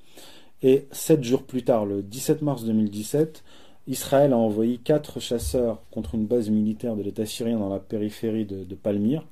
et 0.63 0.85
sept 0.91 1.23
jours 1.23 1.43
plus 1.43 1.63
tard, 1.63 1.85
le 1.85 2.03
17 2.03 2.41
mars 2.41 2.63
2017, 2.63 3.43
Israël 3.87 4.31
a 4.33 4.37
envoyé 4.37 4.77
quatre 4.77 5.19
chasseurs 5.19 5.81
contre 5.89 6.13
une 6.15 6.25
base 6.25 6.49
militaire 6.49 6.95
de 6.95 7.01
l'État 7.01 7.25
syrien 7.25 7.57
dans 7.57 7.69
la 7.69 7.79
périphérie 7.79 8.45
de, 8.45 8.75
Palmyre. 8.75 9.25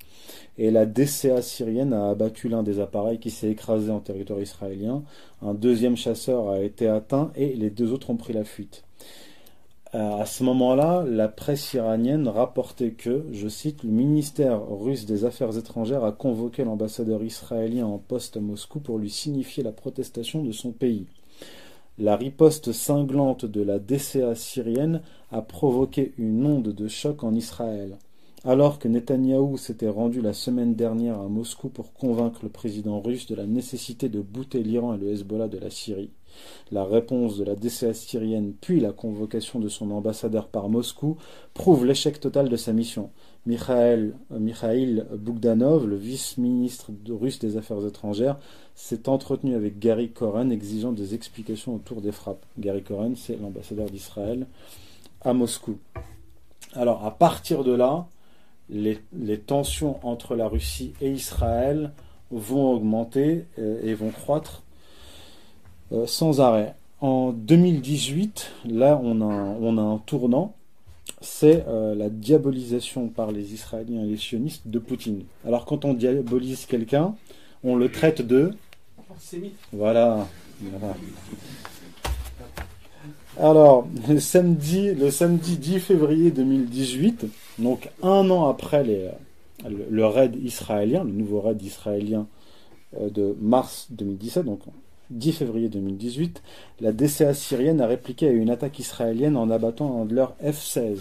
Et 0.57 0.71
la 0.71 0.85
DCA 0.85 1.41
syrienne 1.41 1.93
a 1.93 2.09
abattu 2.09 2.49
l'un 2.49 2.63
des 2.63 2.79
appareils 2.79 3.19
qui 3.19 3.29
s'est 3.29 3.49
écrasé 3.49 3.91
en 3.91 3.99
territoire 3.99 4.41
israélien. 4.41 5.03
Un 5.41 5.53
deuxième 5.53 5.95
chasseur 5.95 6.49
a 6.49 6.61
été 6.61 6.87
atteint 6.87 7.31
et 7.35 7.55
les 7.55 7.69
deux 7.69 7.93
autres 7.93 8.09
ont 8.09 8.17
pris 8.17 8.33
la 8.33 8.43
fuite. 8.43 8.83
Euh, 9.95 10.21
À 10.21 10.25
ce 10.25 10.43
moment-là, 10.43 11.03
la 11.07 11.27
presse 11.27 11.73
iranienne 11.73 12.27
rapportait 12.27 12.91
que, 12.91 13.25
je 13.31 13.47
cite, 13.47 13.83
le 13.83 13.91
ministère 13.91 14.61
russe 14.67 15.05
des 15.05 15.25
Affaires 15.25 15.57
étrangères 15.57 16.03
a 16.03 16.11
convoqué 16.11 16.63
l'ambassadeur 16.63 17.23
israélien 17.23 17.85
en 17.85 17.97
poste 17.97 18.37
à 18.37 18.39
Moscou 18.39 18.79
pour 18.79 18.97
lui 18.97 19.09
signifier 19.09 19.63
la 19.63 19.71
protestation 19.71 20.43
de 20.43 20.51
son 20.51 20.71
pays. 20.71 21.07
La 22.01 22.15
riposte 22.15 22.71
cinglante 22.71 23.43
de 23.43 23.61
la 23.61 23.77
DCA 23.77 24.33
syrienne 24.33 25.01
a 25.31 25.41
provoqué 25.41 26.13
une 26.17 26.45
onde 26.45 26.69
de 26.69 26.87
choc 26.87 27.25
en 27.25 27.35
Israël. 27.35 27.97
Alors 28.45 28.79
que 28.79 28.87
Netanyahou 28.87 29.57
s'était 29.57 29.89
rendu 29.89 30.21
la 30.21 30.31
semaine 30.31 30.75
dernière 30.75 31.19
à 31.19 31.27
Moscou 31.27 31.67
pour 31.67 31.91
convaincre 31.91 32.39
le 32.43 32.49
président 32.49 33.01
russe 33.01 33.27
de 33.27 33.35
la 33.35 33.45
nécessité 33.45 34.07
de 34.07 34.21
bouter 34.21 34.63
l'Iran 34.63 34.93
et 34.93 34.97
le 34.97 35.09
Hezbollah 35.09 35.49
de 35.49 35.57
la 35.57 35.69
Syrie, 35.69 36.11
la 36.71 36.85
réponse 36.85 37.37
de 37.37 37.43
la 37.43 37.55
DCA 37.55 37.93
syrienne 37.93 38.53
puis 38.61 38.79
la 38.79 38.93
convocation 38.93 39.59
de 39.59 39.67
son 39.67 39.91
ambassadeur 39.91 40.47
par 40.47 40.69
Moscou 40.69 41.17
prouvent 41.53 41.85
l'échec 41.85 42.21
total 42.21 42.47
de 42.47 42.55
sa 42.55 42.71
mission. 42.71 43.09
Mikhail, 43.45 44.13
Mikhail 44.31 45.05
Bogdanov, 45.13 45.87
le 45.87 45.95
vice-ministre 45.95 46.91
russe 47.09 47.39
des 47.39 47.57
Affaires 47.57 47.85
étrangères, 47.85 48.37
s'est 48.75 49.09
entretenu 49.09 49.55
avec 49.55 49.79
Gary 49.79 50.09
Koren 50.09 50.51
exigeant 50.51 50.91
des 50.91 51.15
explications 51.15 51.75
autour 51.75 52.01
des 52.01 52.11
frappes. 52.11 52.45
Gary 52.57 52.83
Koren, 52.83 53.15
c'est 53.15 53.39
l'ambassadeur 53.39 53.89
d'Israël 53.89 54.45
à 55.21 55.33
Moscou. 55.33 55.77
Alors, 56.73 57.05
à 57.05 57.11
partir 57.11 57.63
de 57.63 57.71
là, 57.71 58.07
les, 58.69 58.99
tensions 59.39 59.99
entre 60.03 60.35
la 60.35 60.47
Russie 60.47 60.93
et 61.01 61.11
Israël 61.11 61.91
vont 62.31 62.73
augmenter 62.73 63.45
euh, 63.57 63.81
et 63.83 63.95
vont 63.95 64.11
croître 64.11 64.61
euh, 65.91 66.05
sans 66.05 66.41
arrêt. 66.41 66.75
En 67.01 67.31
2018, 67.31 68.51
là, 68.65 68.99
on 69.01 69.21
a 69.21 69.81
un 69.81 69.97
tournant, 69.99 70.53
c'est 71.21 71.65
euh, 71.67 71.95
la 71.95 72.09
diabolisation 72.09 73.07
par 73.09 73.31
les 73.31 73.53
Israéliens 73.53 74.03
et 74.03 74.07
les 74.07 74.17
sionistes 74.17 74.67
de 74.67 74.79
Poutine. 74.79 75.23
Alors, 75.45 75.65
quand 75.65 75.85
on 75.85 75.93
diabolise 75.93 76.65
quelqu'un, 76.65 77.15
on 77.63 77.75
le 77.75 77.89
traite 77.91 78.21
de... 78.21 78.51
Voilà. 79.73 80.27
Voilà. 80.61 80.95
Alors, 83.39 83.87
le 84.07 84.19
samedi, 84.19 84.93
le 84.93 85.11
samedi 85.11 85.57
10 85.57 85.79
février 85.79 86.31
2018, 86.31 87.25
donc 87.59 87.89
un 88.03 88.29
an 88.29 88.47
après 88.49 88.83
les- 88.83 89.09
le, 89.69 89.85
le 89.89 90.05
raid 90.05 90.35
israélien, 90.43 91.03
le 91.03 91.11
nouveau 91.11 91.41
raid 91.41 91.61
israélien 91.61 92.27
euh, 92.99 93.09
de 93.09 93.35
mars 93.39 93.87
2017, 93.91 94.45
donc 94.45 94.59
10 95.09 95.31
février 95.33 95.69
2018, 95.69 96.43
la 96.81 96.91
DCA 96.91 97.33
syrienne 97.33 97.81
a 97.81 97.87
répliqué 97.87 98.27
à 98.27 98.31
une 98.31 98.49
attaque 98.49 98.79
israélienne 98.79 99.37
en 99.37 99.49
abattant 99.49 100.01
un 100.01 100.05
de 100.05 100.15
leurs 100.15 100.35
F-16. 100.43 100.97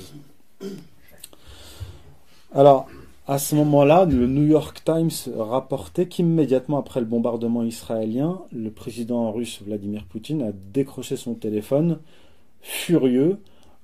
Alors, 2.52 2.88
à 3.26 3.38
ce 3.38 3.54
moment-là, 3.56 4.06
le 4.06 4.26
New 4.26 4.46
York 4.46 4.82
Times 4.84 5.10
rapportait 5.36 6.06
qu'immédiatement 6.06 6.78
après 6.78 7.00
le 7.00 7.06
bombardement 7.06 7.62
israélien, 7.62 8.40
le 8.52 8.70
président 8.70 9.30
russe 9.30 9.60
Vladimir 9.62 10.04
Poutine 10.06 10.42
a 10.42 10.52
décroché 10.72 11.16
son 11.16 11.34
téléphone, 11.34 11.98
furieux, 12.62 13.36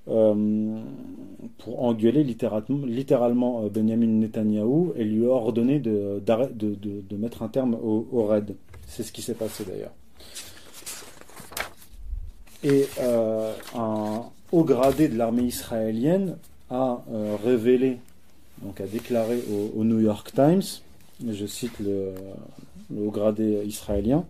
euh, 0.08 0.78
pour 1.58 1.82
engueuler 1.82 2.24
littéralement, 2.24 3.64
euh, 3.64 3.68
Benjamin 3.68 4.06
Netanyahou 4.06 4.94
et 4.96 5.04
lui 5.04 5.26
a 5.26 5.30
ordonné 5.30 5.78
de, 5.78 6.22
de, 6.24 7.16
mettre 7.16 7.42
un 7.42 7.48
terme 7.48 7.74
au 7.82 8.26
raid. 8.26 8.54
C'est 8.86 9.02
ce 9.02 9.12
qui 9.12 9.22
s'est 9.22 9.34
passé 9.34 9.64
d'ailleurs. 9.64 9.92
Et 12.64 12.86
euh, 12.98 13.52
un 13.74 14.22
haut 14.50 14.64
gradé 14.64 15.08
de 15.08 15.18
l'armée 15.18 15.42
israélienne 15.42 16.38
a 16.70 17.02
euh, 17.12 17.36
révélé, 17.44 17.98
donc 18.62 18.80
a 18.80 18.86
déclaré 18.86 19.38
au, 19.76 19.84
New 19.84 20.00
York 20.00 20.32
Times, 20.34 20.62
je 21.28 21.46
cite 21.46 21.78
le, 21.78 22.14
haut 22.96 23.10
gradé 23.10 23.62
israélien, 23.66 24.24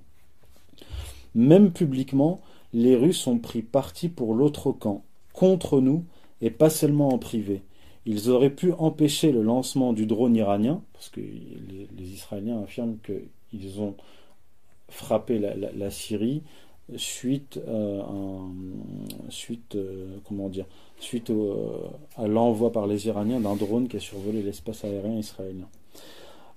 même 1.37 1.70
publiquement, 1.70 2.40
les 2.73 2.97
Russes 2.97 3.25
ont 3.29 3.38
pris 3.38 3.62
parti 3.62 4.09
pour 4.09 4.35
l'autre 4.35 4.73
camp, 4.73 5.05
contre 5.33 5.81
nous, 5.81 6.05
et 6.40 6.51
pas 6.51 6.70
seulement 6.70 7.11
en 7.11 7.18
privé. 7.18 7.62
Ils 8.05 8.31
auraient 8.31 8.51
pu 8.51 8.73
empêcher 8.73 9.31
le 9.31 9.42
lancement 9.42 9.92
du 9.92 10.07
drone 10.07 10.35
iranien, 10.35 10.83
parce 10.92 11.09
que 11.09 11.20
les 11.20 12.12
Israéliens 12.12 12.62
affirment 12.62 12.97
qu'ils 13.05 13.81
ont 13.81 13.94
frappé 14.88 15.38
la, 15.38 15.90
Syrie 15.90 16.42
suite, 16.97 17.59
euh, 17.66 18.03
suite, 19.29 19.75
euh, 19.77 20.18
comment 20.25 20.49
dire, 20.49 20.66
suite 20.99 21.31
euh, 21.31 21.88
à 22.16 22.27
l'envoi 22.27 22.73
par 22.73 22.87
les 22.87 23.07
Iraniens 23.07 23.40
d'un 23.40 23.57
drone 23.57 23.88
qui 23.88 23.97
a 23.97 24.01
survolé 24.01 24.42
l'espace 24.42 24.85
aérien 24.85 25.16
israélien. 25.16 25.68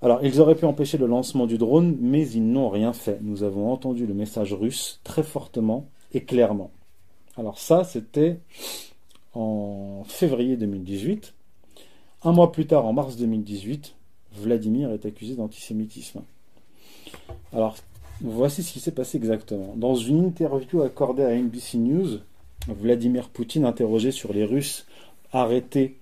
Alors, 0.00 0.24
ils 0.24 0.40
auraient 0.40 0.54
pu 0.54 0.64
empêcher 0.64 0.96
le 0.96 1.06
lancement 1.06 1.46
du 1.46 1.58
drone, 1.58 1.96
mais 2.00 2.28
ils 2.28 2.46
n'ont 2.46 2.68
rien 2.68 2.92
fait. 2.92 3.18
Nous 3.20 3.42
avons 3.42 3.72
entendu 3.72 4.06
le 4.06 4.14
message 4.14 4.52
russe 4.52 5.00
très 5.02 5.24
fortement 5.24 5.88
et 6.12 6.22
clairement. 6.22 6.70
Alors 7.36 7.58
ça, 7.58 7.84
c'était 7.84 8.38
en 9.34 10.04
février 10.06 10.56
2018. 10.56 11.34
Un 12.24 12.32
mois 12.32 12.52
plus 12.52 12.66
tard, 12.66 12.86
en 12.86 12.92
mars 12.92 13.16
2018, 13.16 13.94
Vladimir 14.32 14.92
est 14.92 15.04
accusé 15.04 15.34
d'antisémitisme. 15.34 16.22
Alors, 17.52 17.76
voici 18.20 18.62
ce 18.62 18.72
qui 18.72 18.80
s'est 18.80 18.92
passé 18.92 19.16
exactement. 19.16 19.74
Dans 19.76 19.94
une 19.94 20.24
interview 20.24 20.82
accordée 20.82 21.24
à 21.24 21.34
NBC 21.34 21.78
News, 21.78 22.18
Vladimir 22.68 23.28
Poutine, 23.28 23.64
interrogé 23.64 24.10
sur 24.10 24.32
les 24.32 24.44
Russes 24.44 24.86
arrêtés 25.32 25.98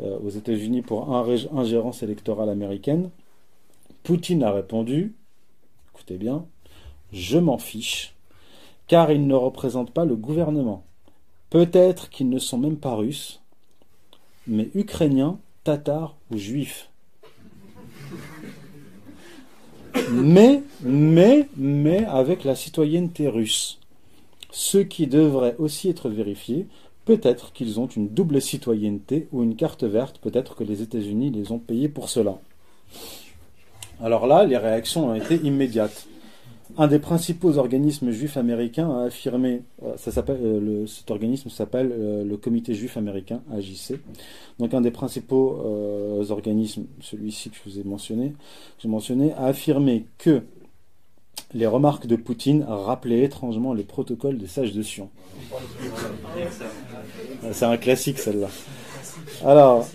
euh, 0.00 0.18
aux 0.18 0.30
États-Unis 0.30 0.82
pour 0.82 1.10
ingé- 1.10 1.48
ingérence 1.54 2.02
électorale 2.02 2.48
américaine, 2.48 3.10
Poutine 4.02 4.44
a 4.44 4.52
répondu, 4.52 5.14
écoutez 5.94 6.16
bien, 6.16 6.46
je 7.12 7.38
m'en 7.38 7.58
fiche, 7.58 8.14
car 8.86 9.10
ils 9.10 9.26
ne 9.26 9.34
représentent 9.34 9.90
pas 9.90 10.04
le 10.04 10.14
gouvernement. 10.16 10.84
Peut-être 11.50 12.08
qu'ils 12.10 12.28
ne 12.28 12.38
sont 12.38 12.58
même 12.58 12.76
pas 12.76 12.94
russes, 12.94 13.40
mais 14.46 14.68
ukrainiens, 14.74 15.38
tatars 15.64 16.16
ou 16.30 16.38
juifs. 16.38 16.88
Mais, 20.10 20.62
mais, 20.82 21.48
mais 21.56 22.04
avec 22.06 22.44
la 22.44 22.54
citoyenneté 22.54 23.28
russe. 23.28 23.78
Ce 24.50 24.78
qui 24.78 25.06
devrait 25.06 25.56
aussi 25.58 25.88
être 25.88 26.08
vérifié, 26.08 26.66
peut-être 27.04 27.52
qu'ils 27.52 27.78
ont 27.80 27.86
une 27.86 28.08
double 28.08 28.40
citoyenneté 28.40 29.28
ou 29.32 29.42
une 29.42 29.56
carte 29.56 29.84
verte, 29.84 30.18
peut-être 30.18 30.54
que 30.54 30.64
les 30.64 30.82
États-Unis 30.82 31.30
les 31.30 31.52
ont 31.52 31.58
payés 31.58 31.88
pour 31.88 32.08
cela. 32.08 32.38
Alors 34.02 34.26
là, 34.26 34.44
les 34.44 34.56
réactions 34.56 35.10
ont 35.10 35.14
été 35.14 35.36
immédiates. 35.36 36.06
Un 36.78 36.88
des 36.88 36.98
principaux 36.98 37.56
organismes 37.56 38.10
juifs 38.10 38.36
américains 38.36 38.90
a 38.90 39.04
affirmé, 39.04 39.62
euh, 39.82 39.96
euh, 40.18 40.86
cet 40.86 41.10
organisme 41.10 41.48
s'appelle 41.48 41.90
euh, 41.90 42.22
le 42.22 42.36
Comité 42.36 42.74
juif 42.74 42.98
américain, 42.98 43.40
AJC. 43.50 43.98
Donc 44.58 44.74
un 44.74 44.82
des 44.82 44.90
principaux 44.90 45.62
organismes, 46.28 46.84
celui-ci 47.00 47.50
que 47.50 47.56
je 47.56 47.70
vous 47.70 47.80
ai 47.80 47.84
mentionné, 47.84 49.32
a 49.32 49.46
affirmé 49.46 50.06
que 50.18 50.42
les 51.54 51.66
remarques 51.66 52.06
de 52.06 52.16
Poutine 52.16 52.64
rappelaient 52.68 53.22
étrangement 53.22 53.72
les 53.72 53.84
protocoles 53.84 54.36
des 54.36 54.46
sages 54.46 54.72
de 54.72 54.82
Sion. 54.82 55.08
C'est 57.52 57.64
un 57.64 57.76
classique 57.76 58.18
celle-là. 58.18 58.48
Alors, 59.44 59.86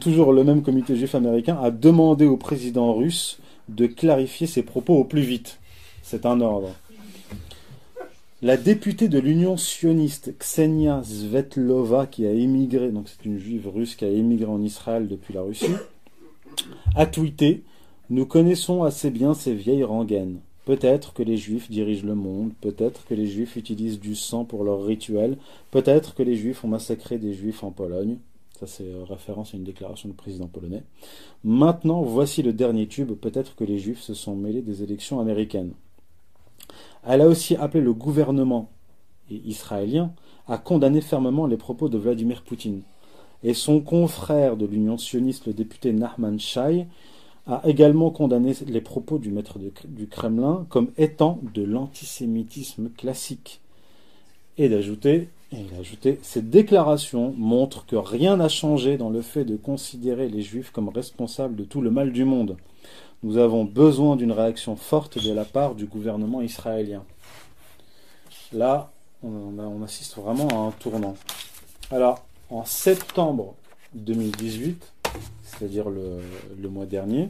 toujours 0.00 0.32
le 0.32 0.44
même 0.44 0.62
comité 0.62 0.96
juif 0.96 1.14
américain 1.14 1.58
a 1.62 1.70
demandé 1.70 2.26
au 2.26 2.36
président 2.36 2.94
russe 2.94 3.38
de 3.68 3.86
clarifier 3.86 4.46
ses 4.46 4.62
propos 4.62 4.94
au 4.94 5.04
plus 5.04 5.22
vite. 5.22 5.58
C'est 6.12 6.26
un 6.26 6.42
ordre. 6.42 6.68
La 8.42 8.58
députée 8.58 9.08
de 9.08 9.18
l'Union 9.18 9.56
sioniste 9.56 10.36
Ksenia 10.38 11.02
Svetlova, 11.02 12.06
qui 12.06 12.26
a 12.26 12.32
émigré, 12.32 12.90
donc 12.90 13.08
c'est 13.08 13.24
une 13.24 13.38
juive 13.38 13.66
russe 13.66 13.94
qui 13.94 14.04
a 14.04 14.10
émigré 14.10 14.44
en 14.44 14.60
Israël 14.60 15.08
depuis 15.08 15.32
la 15.32 15.40
Russie, 15.40 15.72
a 16.94 17.06
tweeté 17.06 17.62
Nous 18.10 18.26
connaissons 18.26 18.82
assez 18.82 19.08
bien 19.08 19.32
ces 19.32 19.54
vieilles 19.54 19.84
rengaines. 19.84 20.40
Peut-être 20.66 21.14
que 21.14 21.22
les 21.22 21.38
juifs 21.38 21.70
dirigent 21.70 22.06
le 22.06 22.14
monde, 22.14 22.50
peut-être 22.60 23.06
que 23.06 23.14
les 23.14 23.26
juifs 23.26 23.56
utilisent 23.56 23.98
du 23.98 24.14
sang 24.14 24.44
pour 24.44 24.64
leurs 24.64 24.84
rituels, 24.84 25.38
peut-être 25.70 26.14
que 26.14 26.22
les 26.22 26.36
juifs 26.36 26.62
ont 26.62 26.68
massacré 26.68 27.16
des 27.16 27.32
juifs 27.32 27.64
en 27.64 27.70
Pologne. 27.70 28.18
Ça, 28.60 28.66
c'est 28.66 28.84
euh, 28.84 29.04
référence 29.04 29.54
à 29.54 29.56
une 29.56 29.64
déclaration 29.64 30.10
du 30.10 30.14
président 30.14 30.46
polonais. 30.46 30.82
Maintenant, 31.42 32.02
voici 32.02 32.42
le 32.42 32.52
dernier 32.52 32.86
tube. 32.86 33.12
Peut-être 33.12 33.56
que 33.56 33.64
les 33.64 33.78
juifs 33.78 34.02
se 34.02 34.12
sont 34.12 34.36
mêlés 34.36 34.60
des 34.60 34.82
élections 34.82 35.18
américaines. 35.18 35.72
Elle 37.06 37.20
a 37.20 37.26
aussi 37.26 37.56
appelé 37.56 37.82
le 37.82 37.92
gouvernement 37.92 38.70
israélien 39.30 40.12
à 40.48 40.58
condamner 40.58 41.00
fermement 41.00 41.46
les 41.46 41.56
propos 41.56 41.88
de 41.88 41.98
Vladimir 41.98 42.42
Poutine. 42.42 42.82
Et 43.44 43.54
son 43.54 43.80
confrère 43.80 44.56
de 44.56 44.66
l'Union 44.66 44.98
sioniste, 44.98 45.46
le 45.46 45.52
député 45.52 45.92
Nahman 45.92 46.38
Shai, 46.38 46.86
a 47.46 47.60
également 47.64 48.10
condamné 48.10 48.54
les 48.66 48.80
propos 48.80 49.18
du 49.18 49.30
maître 49.30 49.58
du 49.58 50.06
Kremlin 50.06 50.64
comme 50.68 50.92
étant 50.96 51.40
de 51.54 51.62
l'antisémitisme 51.62 52.90
classique. 52.90 53.60
Et 54.58 54.68
d'ajouter, 54.68 55.28
il 55.52 55.74
a 55.74 55.80
ajouté, 55.80 56.18
ces 56.22 56.40
déclarations 56.40 57.34
montrent 57.36 57.84
que 57.84 57.96
rien 57.96 58.36
n'a 58.36 58.48
changé 58.48 58.96
dans 58.96 59.10
le 59.10 59.22
fait 59.22 59.44
de 59.44 59.56
considérer 59.56 60.28
les 60.28 60.40
juifs 60.40 60.70
comme 60.70 60.88
responsables 60.88 61.56
de 61.56 61.64
tout 61.64 61.80
le 61.80 61.90
mal 61.90 62.12
du 62.12 62.24
monde. 62.24 62.56
Nous 63.24 63.36
avons 63.36 63.64
besoin 63.64 64.16
d'une 64.16 64.32
réaction 64.32 64.74
forte 64.74 65.22
de 65.24 65.32
la 65.32 65.44
part 65.44 65.76
du 65.76 65.86
gouvernement 65.86 66.42
israélien. 66.42 67.04
Là, 68.52 68.90
on, 69.22 69.82
assiste 69.84 70.16
vraiment 70.16 70.48
à 70.48 70.56
un 70.56 70.70
tournant. 70.72 71.14
Alors, 71.92 72.24
en 72.50 72.64
septembre 72.64 73.54
2018, 73.94 74.92
c'est-à-dire 75.42 75.88
le, 75.88 76.68
mois 76.68 76.86
dernier. 76.86 77.28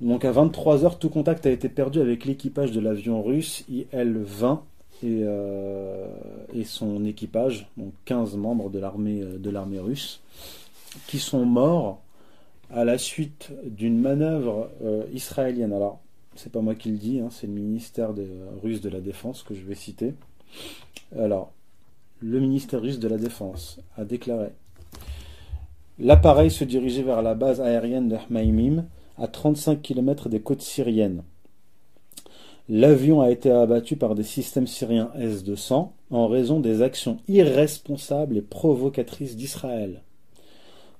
Donc 0.00 0.24
à 0.24 0.32
23h, 0.32 0.98
tout 0.98 1.10
contact 1.10 1.44
a 1.44 1.50
été 1.50 1.68
perdu 1.68 2.00
avec 2.00 2.24
l'équipage 2.24 2.72
de 2.72 2.80
l'avion 2.80 3.22
russe 3.22 3.64
IL-20 3.68 4.60
euh, 5.04 6.08
et, 6.54 6.64
son 6.64 7.04
équipage, 7.04 7.68
donc 7.76 7.92
15 8.06 8.36
membres 8.36 8.70
euh, 8.74 9.38
de 9.38 9.50
l'armée 9.50 9.78
russe, 9.78 10.20
qui 11.06 11.18
sont 11.18 11.44
morts 11.44 12.00
à 12.72 12.84
la 12.84 12.98
suite 12.98 13.52
d'une 13.64 13.98
manœuvre 13.98 14.70
euh, 14.82 15.04
israélienne. 15.12 15.72
Alors, 15.72 16.00
c'est 16.36 16.52
pas 16.52 16.60
moi 16.60 16.74
qui 16.74 16.90
le 16.90 16.98
dis, 16.98 17.20
hein, 17.20 17.28
c'est 17.30 17.46
le 17.46 17.52
ministère 17.52 18.10
russe 18.62 18.80
de 18.80 18.88
la 18.88 19.00
Défense 19.00 19.42
que 19.42 19.54
je 19.54 19.62
vais 19.62 19.74
citer. 19.74 20.14
Alors, 21.18 21.52
le 22.20 22.38
ministère 22.38 22.80
russe 22.80 22.98
de 22.98 23.08
la 23.08 23.16
Défense 23.16 23.80
a 23.96 24.04
déclaré 24.04 24.48
L'appareil 25.98 26.50
se 26.50 26.64
dirigeait 26.64 27.02
vers 27.02 27.20
la 27.20 27.34
base 27.34 27.60
aérienne 27.60 28.08
de 28.08 28.16
Hmaimim, 28.16 28.86
à 29.18 29.28
35 29.28 29.82
km 29.82 30.28
des 30.30 30.40
côtes 30.40 30.62
syriennes. 30.62 31.22
L'avion 32.70 33.20
a 33.20 33.30
été 33.30 33.50
abattu 33.50 33.96
par 33.96 34.14
des 34.14 34.22
systèmes 34.22 34.66
syriens 34.66 35.10
S-200 35.18 35.90
en 36.10 36.28
raison 36.28 36.60
des 36.60 36.82
actions 36.82 37.18
irresponsables 37.28 38.38
et 38.38 38.42
provocatrices 38.42 39.36
d'Israël. 39.36 40.02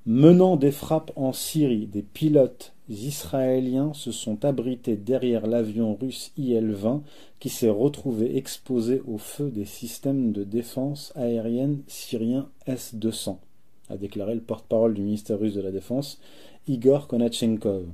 Menant 0.07 0.57
des 0.57 0.73
frappes 0.73 1.13
en 1.17 1.33
Syrie, 1.33 1.87
des 1.87 2.03
pilotes 2.03 2.73
israéliens 2.89 3.93
se 3.93 4.13
sont 4.13 4.45
abrités 4.45 4.97
derrière 4.97 5.47
l'avion 5.47 5.95
russe 5.95 6.33
IL-20 6.37 7.03
qui 7.39 7.49
s'est 7.49 7.71
retrouvé 7.71 8.37
exposé 8.37 9.03
au 9.07 9.19
feu 9.19 9.51
des 9.51 9.67
systèmes 9.67 10.33
de 10.33 10.43
défense 10.43 11.13
aérienne 11.17 11.83
syriens 11.87 12.49
S-200 12.67 13.37
a 13.91 13.97
déclaré 13.97 14.35
le 14.35 14.41
porte-parole 14.41 14.95
du 14.95 15.03
ministère 15.03 15.39
russe 15.39 15.55
de 15.55 15.61
la 15.61 15.73
Défense, 15.73 16.21
Igor 16.69 17.09
Konachenkov. 17.09 17.85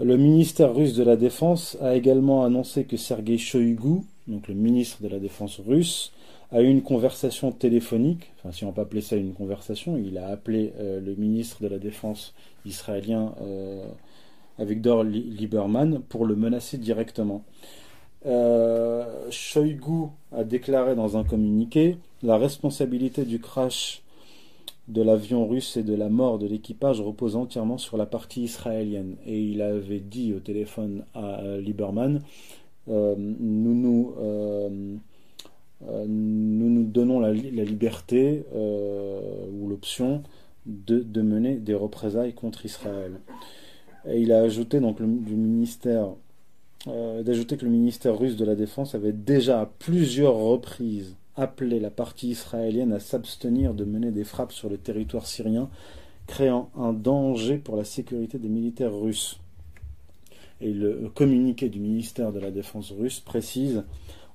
Le 0.00 0.16
ministère 0.16 0.74
russe 0.74 0.94
de 0.94 1.02
la 1.02 1.16
Défense 1.16 1.76
a 1.80 1.94
également 1.94 2.44
annoncé 2.44 2.84
que 2.84 2.96
Sergei 2.96 3.36
Shoigu, 3.36 4.02
donc 4.26 4.48
le 4.48 4.54
ministre 4.54 5.02
de 5.02 5.08
la 5.08 5.18
Défense 5.18 5.60
russe, 5.60 6.12
a 6.50 6.62
eu 6.62 6.68
une 6.68 6.82
conversation 6.82 7.52
téléphonique, 7.52 8.32
enfin 8.38 8.52
si 8.52 8.64
on 8.64 8.72
peut 8.72 8.80
appeler 8.80 9.02
ça 9.02 9.16
une 9.16 9.34
conversation, 9.34 9.96
il 9.96 10.16
a 10.18 10.28
appelé 10.28 10.72
euh, 10.78 11.00
le 11.00 11.14
ministre 11.14 11.62
de 11.62 11.68
la 11.68 11.78
Défense 11.78 12.34
israélien 12.64 13.34
euh, 13.42 13.86
Avigdor 14.58 15.04
Lieberman 15.04 16.00
pour 16.08 16.24
le 16.24 16.36
menacer 16.36 16.78
directement. 16.78 17.44
Euh, 18.26 19.30
Shoigu 19.30 20.08
a 20.32 20.42
déclaré 20.42 20.96
dans 20.96 21.16
un 21.16 21.24
communiqué 21.24 21.98
la 22.22 22.36
responsabilité 22.36 23.24
du 23.24 23.38
crash 23.38 24.02
de 24.88 25.02
l'avion 25.02 25.46
russe 25.46 25.76
et 25.76 25.82
de 25.82 25.94
la 25.94 26.08
mort 26.08 26.38
de 26.38 26.46
l'équipage 26.46 27.00
repose 27.00 27.36
entièrement 27.36 27.76
sur 27.76 27.98
la 27.98 28.06
partie 28.06 28.42
israélienne. 28.42 29.16
Et 29.26 29.38
il 29.38 29.60
avait 29.60 30.00
dit 30.00 30.32
au 30.32 30.40
téléphone 30.40 31.04
à 31.14 31.42
Lieberman 31.58 32.22
euh, 32.88 33.14
nous, 33.18 33.74
nous, 33.74 34.14
euh, 34.18 34.68
euh, 34.70 34.96
nous, 36.06 36.70
nous 36.70 36.84
donnons 36.84 37.20
la, 37.20 37.32
liberté 37.32 38.44
ou 38.54 39.68
l'option 39.68 40.22
de, 40.66 41.22
mener 41.22 41.56
des 41.56 41.74
représailles 41.74 42.34
contre 42.34 42.66
Israël. 42.66 43.20
Et 44.06 44.20
il 44.20 44.32
a 44.32 44.40
ajouté 44.40 44.80
donc 44.80 45.00
du 45.00 45.34
ministère 45.34 46.08
d'ajouter 46.86 47.56
que 47.56 47.64
le 47.64 47.70
ministère 47.70 48.18
russe 48.18 48.36
de 48.36 48.44
la 48.44 48.54
Défense 48.54 48.94
avait 48.94 49.12
déjà 49.12 49.60
à 49.60 49.66
plusieurs 49.66 50.36
reprises 50.36 51.16
appelé 51.38 51.78
la 51.78 51.90
partie 51.90 52.30
israélienne 52.30 52.92
à 52.92 52.98
s'abstenir 52.98 53.72
de 53.72 53.84
mener 53.84 54.10
des 54.10 54.24
frappes 54.24 54.52
sur 54.52 54.68
le 54.68 54.76
territoire 54.76 55.26
syrien, 55.26 55.70
créant 56.26 56.68
un 56.76 56.92
danger 56.92 57.58
pour 57.58 57.76
la 57.76 57.84
sécurité 57.84 58.38
des 58.38 58.48
militaires 58.48 58.94
russes. 58.94 59.38
Et 60.60 60.72
le 60.72 61.08
communiqué 61.14 61.68
du 61.68 61.78
ministère 61.78 62.32
de 62.32 62.40
la 62.40 62.50
Défense 62.50 62.90
russe 62.90 63.20
précise 63.20 63.84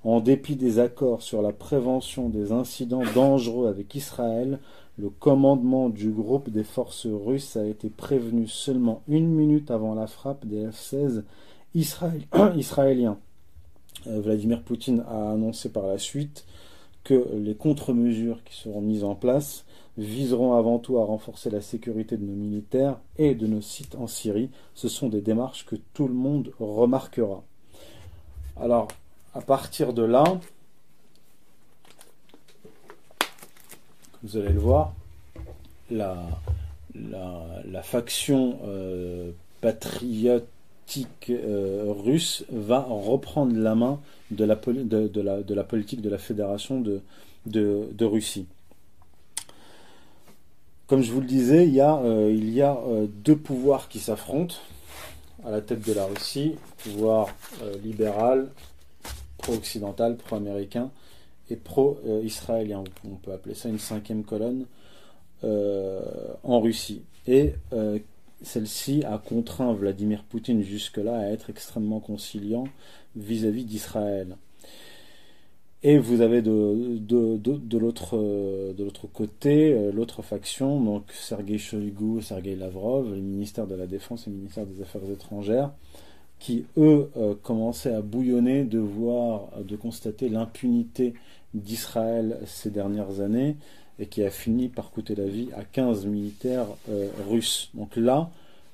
En 0.04 0.20
dépit 0.20 0.58
des 0.58 0.80
accords 0.80 1.22
sur 1.22 1.42
la 1.42 1.54
prévention 1.54 2.28
des 2.28 2.52
incidents 2.52 3.04
dangereux 3.16 3.68
avec 3.68 3.96
Israël, 3.96 4.60
le 4.98 5.10
commandement 5.10 5.90
du 5.90 6.12
groupe 6.12 6.50
des 6.50 6.66
forces 6.66 7.08
russes 7.08 7.56
a 7.56 7.66
été 7.66 7.90
prévenu 7.90 8.48
seulement 8.48 9.02
une 9.08 9.30
minute 9.30 9.72
avant 9.72 9.96
la 9.96 10.08
frappe 10.08 10.46
des 10.46 10.68
F-16 10.68 11.24
israéliens. 12.58 13.18
Euh, 14.08 14.20
Vladimir 14.20 14.62
Poutine 14.62 15.06
a 15.10 15.32
annoncé 15.32 15.70
par 15.70 15.88
la 15.88 15.98
suite 15.98 16.46
que 17.06 17.28
les 17.36 17.56
contre-mesures 17.56 18.44
qui 18.44 18.56
seront 18.56 18.82
mises 18.82 19.04
en 19.04 19.16
place 19.16 19.66
viseront 19.98 20.54
avant 20.54 20.80
tout 20.80 20.98
à 20.98 21.06
renforcer 21.06 21.50
la 21.50 21.62
sécurité 21.62 22.18
de 22.18 22.26
nos 22.26 22.34
militaires 22.34 23.00
et 23.18 23.36
de 23.36 23.48
nos 23.48 23.62
sites 23.62 23.96
en 23.96 24.08
Syrie. 24.08 24.50
Ce 24.74 24.90
sont 24.90 25.08
des 25.08 25.22
démarches 25.22 25.66
que 25.66 25.76
tout 25.94 26.08
le 26.08 26.14
monde 26.14 26.52
remarquera. 26.60 27.44
À 29.34 29.42
partir 29.42 29.94
de 29.94 30.04
là, 30.04 30.24
vous 34.24 34.38
allez 34.38 34.54
le 34.54 34.60
voir, 34.60 34.94
la, 35.90 36.16
faction 37.84 38.60
euh, 38.66 39.32
patriote 39.62 40.48
euh, 41.30 41.86
russe 41.88 42.46
va 42.52 42.82
reprendre 42.82 43.56
la 43.58 43.74
main 43.76 44.00
de 44.32 44.46
la, 44.46 44.56
politique 44.56 46.02
de 46.02 46.10
la 46.10 46.18
fédération 46.18 46.82
de, 47.46 48.06
Russie. 48.06 48.46
Comme 50.88 51.02
je 51.02 51.12
vous 51.12 51.22
le 51.22 51.28
disais, 51.28 51.66
il 51.66 51.74
y 51.74 51.82
a, 51.82 52.00
il 52.30 52.52
y 52.52 52.62
a 52.62 52.78
euh, 52.78 53.08
deux 53.08 53.38
pouvoirs 53.38 53.88
qui 53.88 54.00
s'affrontent 54.00 54.56
à 55.46 55.52
la 55.52 55.62
tête 55.62 55.86
de 55.86 55.94
la 55.94 56.06
Russie, 56.06 56.56
pouvoir 56.84 57.30
libéral, 57.84 58.50
pro-occidental, 59.44 60.18
pro-américain 60.18 60.90
et 61.50 61.56
pro-israélien. 61.56 62.84
On 63.06 63.16
peut 63.16 63.32
appeler 63.32 63.56
ça 63.56 63.70
une 63.70 63.80
cinquième 63.80 64.24
colonne 64.24 64.66
en 65.44 66.60
Russie. 66.62 67.04
Et 67.28 67.54
celle-ci 68.42 69.04
a 69.06 69.18
contraint 69.18 69.74
Vladimir 69.74 70.24
Poutine 70.24 70.62
jusque-là 70.62 71.18
à 71.18 71.26
être 71.28 71.50
extrêmement 71.50 72.00
conciliant 72.00 72.66
vis-à-vis 73.16 73.66
d'Israël. 73.66 74.38
Et 75.86 75.98
vous 75.98 76.22
avez 76.22 76.42
de, 76.42 76.98
de, 76.98 77.78
l'autre 77.78 79.08
côté 79.12 79.74
euh, 79.74 79.92
l'autre 79.92 80.22
faction, 80.22 80.80
donc 80.80 81.12
Sergei 81.12 81.58
Shoigu, 81.58 82.22
Sergei 82.22 82.56
Lavrov, 82.56 83.14
le 83.14 83.20
ministère 83.20 83.68
de 83.68 83.76
la 83.76 83.86
Défense 83.86 84.26
et 84.26 84.30
le 84.30 84.38
ministère 84.38 84.66
des 84.66 84.82
Affaires 84.82 85.10
étrangères, 85.12 85.72
qui 86.44 86.66
eux 86.78 87.10
euh, 87.16 87.36
commençaient 87.42 87.94
à 87.94 88.02
bouillonner 88.02 88.66
de 88.66 88.78
voir, 88.78 89.48
de 89.64 89.78
constater 89.78 90.28
l'impunité 90.28 91.14
d'Israël 91.54 92.38
ces 92.46 92.70
dernières 92.70 93.22
années 93.22 93.56
et 93.98 94.08
qui 94.08 94.26
a 94.26 94.30
fini 94.30 94.68
par 94.68 94.92
coûter 94.92 95.16
la 95.16 95.24
vie 95.24 95.48
à 95.56 95.64
15 95.64 96.06
militaires 96.06 96.68
euh, 96.90 97.08
russes. 97.30 97.70
Donc 97.76 97.96
là, 97.96 98.30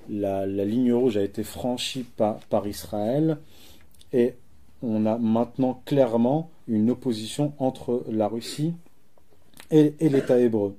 la, 0.10 0.48
ligne 0.48 0.92
rouge 0.92 1.18
a 1.18 1.22
été 1.22 1.44
franchie 1.44 2.08
par, 2.18 2.40
par 2.48 2.66
Israël 2.66 3.38
et 4.14 4.34
on 4.82 5.06
a 5.06 5.20
maintenant 5.20 5.84
clairement 5.86 6.50
une 6.68 6.90
opposition 6.90 7.54
entre 7.60 8.04
la 8.10 8.28
Russie 8.28 8.74
et, 9.70 9.94
l'État 10.00 10.40
hébreu. 10.40 10.76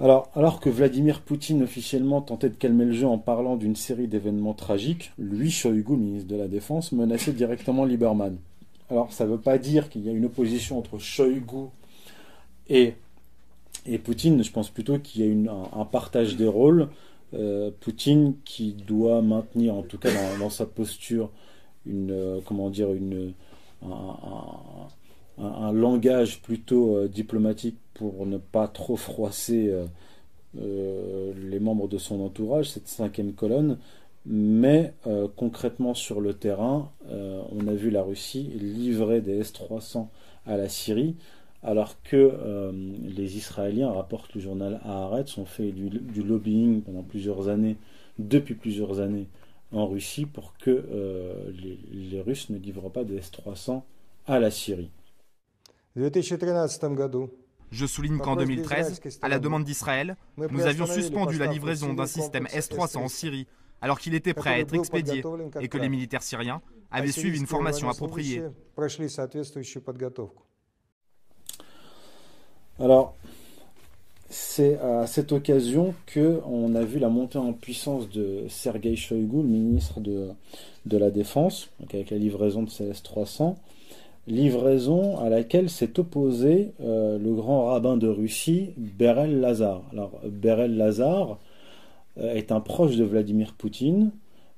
Alors, 0.00 0.30
alors 0.34 0.60
que 0.60 0.70
Vladimir 0.70 1.20
Poutine 1.20 1.62
officiellement 1.62 2.22
tentait 2.22 2.48
de 2.48 2.54
calmer 2.54 2.86
le 2.86 2.92
jeu 2.92 3.06
en 3.06 3.18
parlant 3.18 3.56
d'une 3.56 3.76
série 3.76 4.08
d'événements 4.08 4.54
tragiques, 4.54 5.12
lui, 5.18 5.50
Shoigu, 5.50 5.92
ministre 5.92 6.26
de 6.26 6.36
la 6.36 6.48
Défense, 6.48 6.92
menaçait 6.92 7.32
directement 7.32 7.84
Lieberman. 7.84 8.38
Alors, 8.88 9.12
ça 9.12 9.26
ne 9.26 9.32
veut 9.32 9.38
pas 9.38 9.58
dire 9.58 9.90
qu'il 9.90 10.06
y 10.06 10.08
a 10.08 10.12
une 10.12 10.24
opposition 10.24 10.78
entre 10.78 10.98
Shoigu 10.98 11.66
et, 12.70 12.94
Poutine. 14.02 14.42
Je 14.42 14.50
pense 14.50 14.70
plutôt 14.70 14.98
qu'il 14.98 15.22
y 15.22 15.48
a 15.48 15.52
un, 15.52 15.84
partage 15.84 16.34
des 16.34 16.48
rôles. 16.48 16.88
Euh, 17.34 17.70
Poutine 17.80 18.36
qui 18.46 18.72
doit 18.72 19.20
maintenir, 19.20 19.74
en 19.74 19.82
tout 19.82 19.98
cas 19.98 20.08
dans, 20.38 20.50
sa 20.50 20.64
posture, 20.64 21.28
une, 21.84 22.10
euh, 22.10 22.40
comment 22.46 22.70
dire, 22.70 22.88
un, 23.82 25.72
langage 25.72 26.40
plutôt 26.40 26.96
euh, 26.96 27.06
diplomatique 27.06 27.76
pour 28.00 28.26
ne 28.26 28.38
pas 28.38 28.66
trop 28.66 28.96
froisser 28.96 29.70
les 30.54 31.60
membres 31.60 31.86
de 31.86 31.98
son 31.98 32.20
entourage, 32.20 32.70
cette 32.70 32.88
cinquième 32.88 33.34
colonne. 33.34 33.78
Mais 34.24 34.94
concrètement 35.36 35.92
sur 35.92 36.20
le 36.20 36.32
terrain, 36.32 36.90
on 37.10 37.68
a 37.68 37.74
vu 37.74 37.90
la 37.90 38.02
Russie 38.02 38.50
livrer 38.58 39.20
des 39.20 39.40
S-300 39.40 40.06
à 40.46 40.56
la 40.56 40.70
Syrie 40.70 41.14
alors 41.62 42.00
que 42.02 42.16
euh, 42.16 42.72
les 43.02 43.36
Israéliens, 43.36 43.90
rapportent 43.90 44.34
le 44.34 44.40
journal 44.40 44.80
Haaretz, 44.84 45.36
ont 45.36 45.44
fait 45.44 45.72
du, 45.72 46.22
lobbying 46.22 46.82
pendant 46.82 47.02
plusieurs 47.02 47.48
années, 47.48 47.76
depuis 48.18 48.54
plusieurs 48.54 49.00
années, 49.00 49.26
en 49.72 49.86
Russie 49.86 50.26
pour 50.26 50.54
que 50.58 50.70
euh, 50.70 51.52
les, 51.92 52.20
Russes 52.20 52.50
ne 52.50 52.58
livrent 52.58 52.90
pas 52.90 53.04
des 53.04 53.16
S-300 53.16 53.82
à 54.26 54.40
la 54.40 54.50
Syrie. 54.50 54.90
Je 57.70 57.86
souligne 57.86 58.18
qu'en 58.18 58.36
2013, 58.36 59.00
à 59.22 59.28
la 59.28 59.38
demande 59.38 59.64
d'Israël, 59.64 60.16
nous 60.36 60.62
avions 60.62 60.86
suspendu 60.86 61.38
la 61.38 61.46
livraison 61.46 61.92
d'un 61.94 62.06
système 62.06 62.46
S-300 62.52 62.98
en 62.98 63.08
Syrie 63.08 63.46
alors 63.80 63.98
qu'il 63.98 64.14
était 64.14 64.34
prêt 64.34 64.50
à 64.50 64.58
être 64.58 64.74
expédié 64.74 65.22
et 65.60 65.68
que 65.68 65.78
les 65.78 65.88
militaires 65.88 66.22
syriens 66.22 66.60
avaient 66.90 67.12
suivi 67.12 67.38
une 67.38 67.46
formation 67.46 67.88
appropriée. 67.88 68.42
Alors, 72.78 73.14
c'est 74.28 74.78
à 74.78 75.06
cette 75.06 75.32
occasion 75.32 75.94
que 76.06 76.40
on 76.46 76.74
a 76.74 76.82
vu 76.82 76.98
la 76.98 77.08
montée 77.08 77.38
en 77.38 77.52
puissance 77.52 78.08
de 78.08 78.46
Sergei 78.48 78.96
Shoigu, 78.96 79.36
le 79.36 79.42
ministre 79.42 80.00
de, 80.00 80.32
la 80.86 81.10
Défense, 81.10 81.68
avec 81.82 82.10
la 82.10 82.16
livraison 82.16 82.62
de 82.62 82.70
CS-300, 82.70 83.56
livraison 84.26 85.18
à 85.18 85.28
laquelle 85.28 85.70
s'est 85.70 85.98
opposé 85.98 86.72
euh, 86.80 87.18
le 87.18 87.34
grand 87.34 87.66
rabbin 87.66 87.96
de 87.96 88.08
Russie, 88.08 88.70
Berel 88.76 89.40
Lazar. 89.40 89.82
Alors, 89.92 90.20
Berel 90.24 90.76
Lazar 90.76 91.38
euh, 92.18 92.34
est 92.34 92.52
un 92.52 92.60
proche 92.60 92.96
de 92.96 93.04
Vladimir 93.04 93.54
Poutine. 93.54 94.10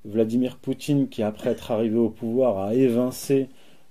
Vladimir 0.04 0.56
Poutine, 0.56 1.08
qui 1.08 1.22
après 1.22 1.50
être 1.50 1.70
arrivé 1.70 1.96
au 1.96 2.10
pouvoir, 2.10 2.58
a 2.58 2.74
évincé 2.74 3.48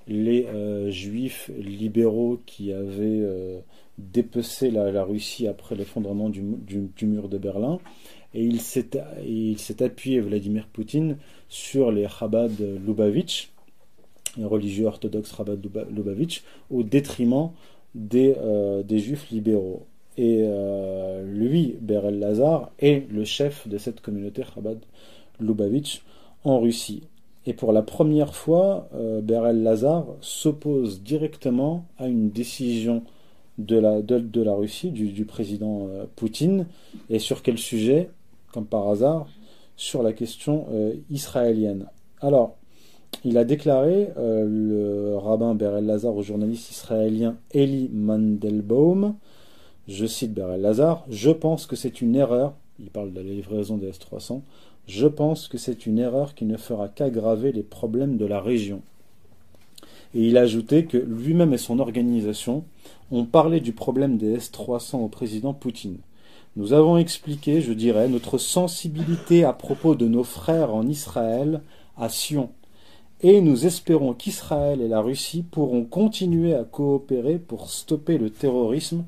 les 0.07 0.45
euh, 0.47 0.89
juifs 0.89 1.49
libéraux 1.57 2.39
qui 2.45 2.73
avaient 2.73 3.23
dépecer 3.97 4.71
la, 4.71 5.03
Russie 5.03 5.47
après 5.47 5.75
l'effondrement 5.75 6.29
du, 6.29 6.41
mur 7.03 7.29
de 7.29 7.37
Berlin. 7.37 7.79
Et 8.33 8.43
il 8.43 8.59
s'est 8.59 9.83
appuyé, 9.83 10.19
Vladimir 10.19 10.67
Poutine, 10.67 11.17
sur 11.49 11.91
les 11.91 12.07
Chabad 12.07 12.51
Lubavitch, 12.85 13.50
religieux 14.37 14.85
orthodoxes 14.85 15.35
Chabad 15.35 15.63
Lubavitch, 15.89 16.43
au 16.69 16.83
détriment 16.83 17.51
des, 17.95 18.35
euh, 18.37 18.83
juifs 18.87 19.29
libéraux. 19.31 19.85
Et 20.17 20.41
euh, 20.43 21.23
lui, 21.25 21.77
Berel 21.79 22.19
Lazar, 22.19 22.71
est 22.79 23.09
le 23.09 23.23
chef 23.23 23.67
de 23.67 23.77
cette 23.77 24.01
communauté 24.01 24.43
Chabad 24.53 24.79
Lubavitch 25.39 26.03
en 26.43 26.59
Russie. 26.59 27.03
Et 27.45 27.53
pour 27.53 27.71
la 27.71 27.81
première 27.81 28.35
fois, 28.35 28.87
euh, 28.93 29.21
Berel 29.21 29.63
Lazar 29.63 30.05
s'oppose 30.19 31.01
directement 31.01 31.85
à 31.97 32.07
une 32.07 32.29
décision 32.29 33.03
de 33.57 33.77
la, 33.77 34.01
de, 34.01 34.41
la 34.41 34.53
Russie, 34.53 34.91
du, 34.91 35.25
président 35.25 35.87
euh, 35.87 36.05
Poutine, 36.15 36.67
et 37.09 37.19
sur 37.19 37.41
quel 37.41 37.57
sujet, 37.57 38.09
comme 38.51 38.65
par 38.65 38.89
hasard, 38.89 39.27
sur 39.77 40.03
la 40.03 40.13
question 40.13 40.67
israélienne. 41.09 41.87
Alors, 42.19 42.57
il 43.23 43.37
a 43.37 43.43
déclaré, 43.43 44.09
euh, 44.17 44.45
le 44.47 45.17
rabbin 45.17 45.53
Berel 45.53 45.85
Lazar, 45.85 46.15
au 46.15 46.23
journaliste 46.23 46.71
israélien 46.71 47.35
Eli 47.51 47.89
Mandelbaum, 47.93 49.15
je 49.87 50.05
cite 50.05 50.33
Berel 50.33 50.61
Lazar, 50.61 51.05
je 51.09 51.29
pense 51.29 51.65
que 51.65 51.75
c'est 51.75 52.01
une 52.01 52.15
erreur, 52.15 52.53
il 52.79 52.89
parle 52.89 53.13
de 53.13 53.21
la 53.21 53.29
livraison 53.29 53.77
des 53.77 53.89
S-300, 53.89 54.41
je 54.87 55.07
pense 55.07 55.47
que 55.47 55.57
c'est 55.57 55.85
une 55.85 55.99
erreur 55.99 56.33
qui 56.33 56.45
ne 56.45 56.57
fera 56.57 56.89
qu'aggraver 56.89 57.51
les 57.51 57.63
problèmes 57.63 58.17
de 58.17 58.25
la 58.25 58.41
région. 58.41 58.81
Et 60.13 60.27
il 60.27 60.37
a 60.37 60.41
ajouté 60.41 60.85
que 60.85 60.97
lui-même 60.97 61.53
et 61.53 61.57
son 61.57 61.79
organisation 61.79 62.65
ont 63.11 63.25
parlé 63.25 63.59
du 63.59 63.71
problème 63.71 64.17
des 64.17 64.33
S-300 64.33 64.97
au 64.97 65.07
président 65.07 65.53
Poutine. 65.53 65.97
Nous 66.57 66.73
avons 66.73 66.97
expliqué, 66.97 67.61
je 67.61 67.71
dirais, 67.71 68.09
notre 68.09 68.37
sensibilité 68.37 69.45
à 69.45 69.53
propos 69.53 69.95
de 69.95 70.07
nos 70.07 70.25
frères 70.25 70.73
en 70.73 70.85
Israël 70.85 71.61
à 71.97 72.09
Sion. 72.09 72.49
Et 73.23 73.41
nous 73.41 73.67
espérons 73.67 74.13
qu'Israël 74.13 74.81
et 74.81 74.87
la 74.87 74.99
Russie 74.99 75.43
pourront 75.43 75.83
continuer 75.83 76.55
à 76.55 76.63
coopérer 76.63 77.37
pour 77.37 77.69
stopper 77.69 78.17
le 78.17 78.31
terrorisme, 78.31 79.03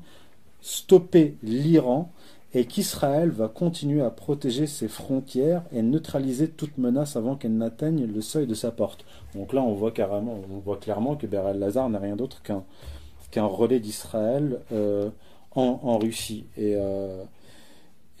stopper 0.60 1.34
l'Iran, 1.42 2.12
et 2.54 2.66
qu'Israël 2.66 3.30
va 3.30 3.48
continuer 3.48 4.00
à 4.00 4.10
protéger 4.10 4.68
ses 4.68 4.86
frontières 4.86 5.64
et 5.72 5.82
neutraliser 5.82 6.48
toute 6.48 6.78
menace 6.78 7.16
avant 7.16 7.34
qu'elle 7.34 7.56
n'atteigne 7.56 8.06
le 8.06 8.20
seuil 8.20 8.46
de 8.46 8.54
sa 8.54 8.70
porte. 8.70 9.04
Donc 9.34 9.52
là, 9.52 9.60
on 9.62 9.74
voit 9.74 9.90
carrément, 9.90 10.40
clairement 10.80 11.16
que 11.16 11.26
Beryl 11.26 11.58
Lazar 11.58 11.90
n'est 11.90 11.98
rien 11.98 12.14
d'autre 12.14 12.42
qu'un 12.42 13.44
relais 13.44 13.80
d'Israël 13.80 14.60
euh, 14.72 15.10
en, 15.56 15.98
Russie. 15.98 16.44
Euh, 16.58 17.24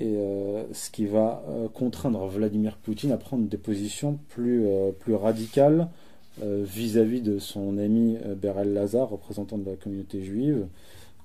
et 0.00 0.16
euh, 0.16 0.64
ce 0.72 0.90
qui 0.90 1.06
va 1.06 1.42
contraindre 1.72 2.26
Vladimir 2.26 2.76
Poutine 2.76 3.12
à 3.12 3.16
prendre 3.16 3.46
des 3.48 3.56
positions 3.56 4.18
plus, 4.28 4.66
plus 5.00 5.14
radicales 5.14 5.88
vis-à-vis 6.42 7.20
de 7.20 7.38
son 7.38 7.78
ami 7.78 8.18
Berel 8.42 8.72
Lazar, 8.72 9.08
représentant 9.08 9.56
de 9.56 9.70
la 9.70 9.76
communauté 9.76 10.24
juive, 10.24 10.66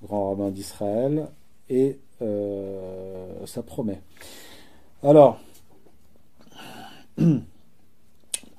grand 0.04 0.30
rabbin 0.30 0.50
d'Israël, 0.50 1.26
et 1.68 1.98
ça 2.20 3.62
promet. 3.66 4.00
Alors, 5.02 5.40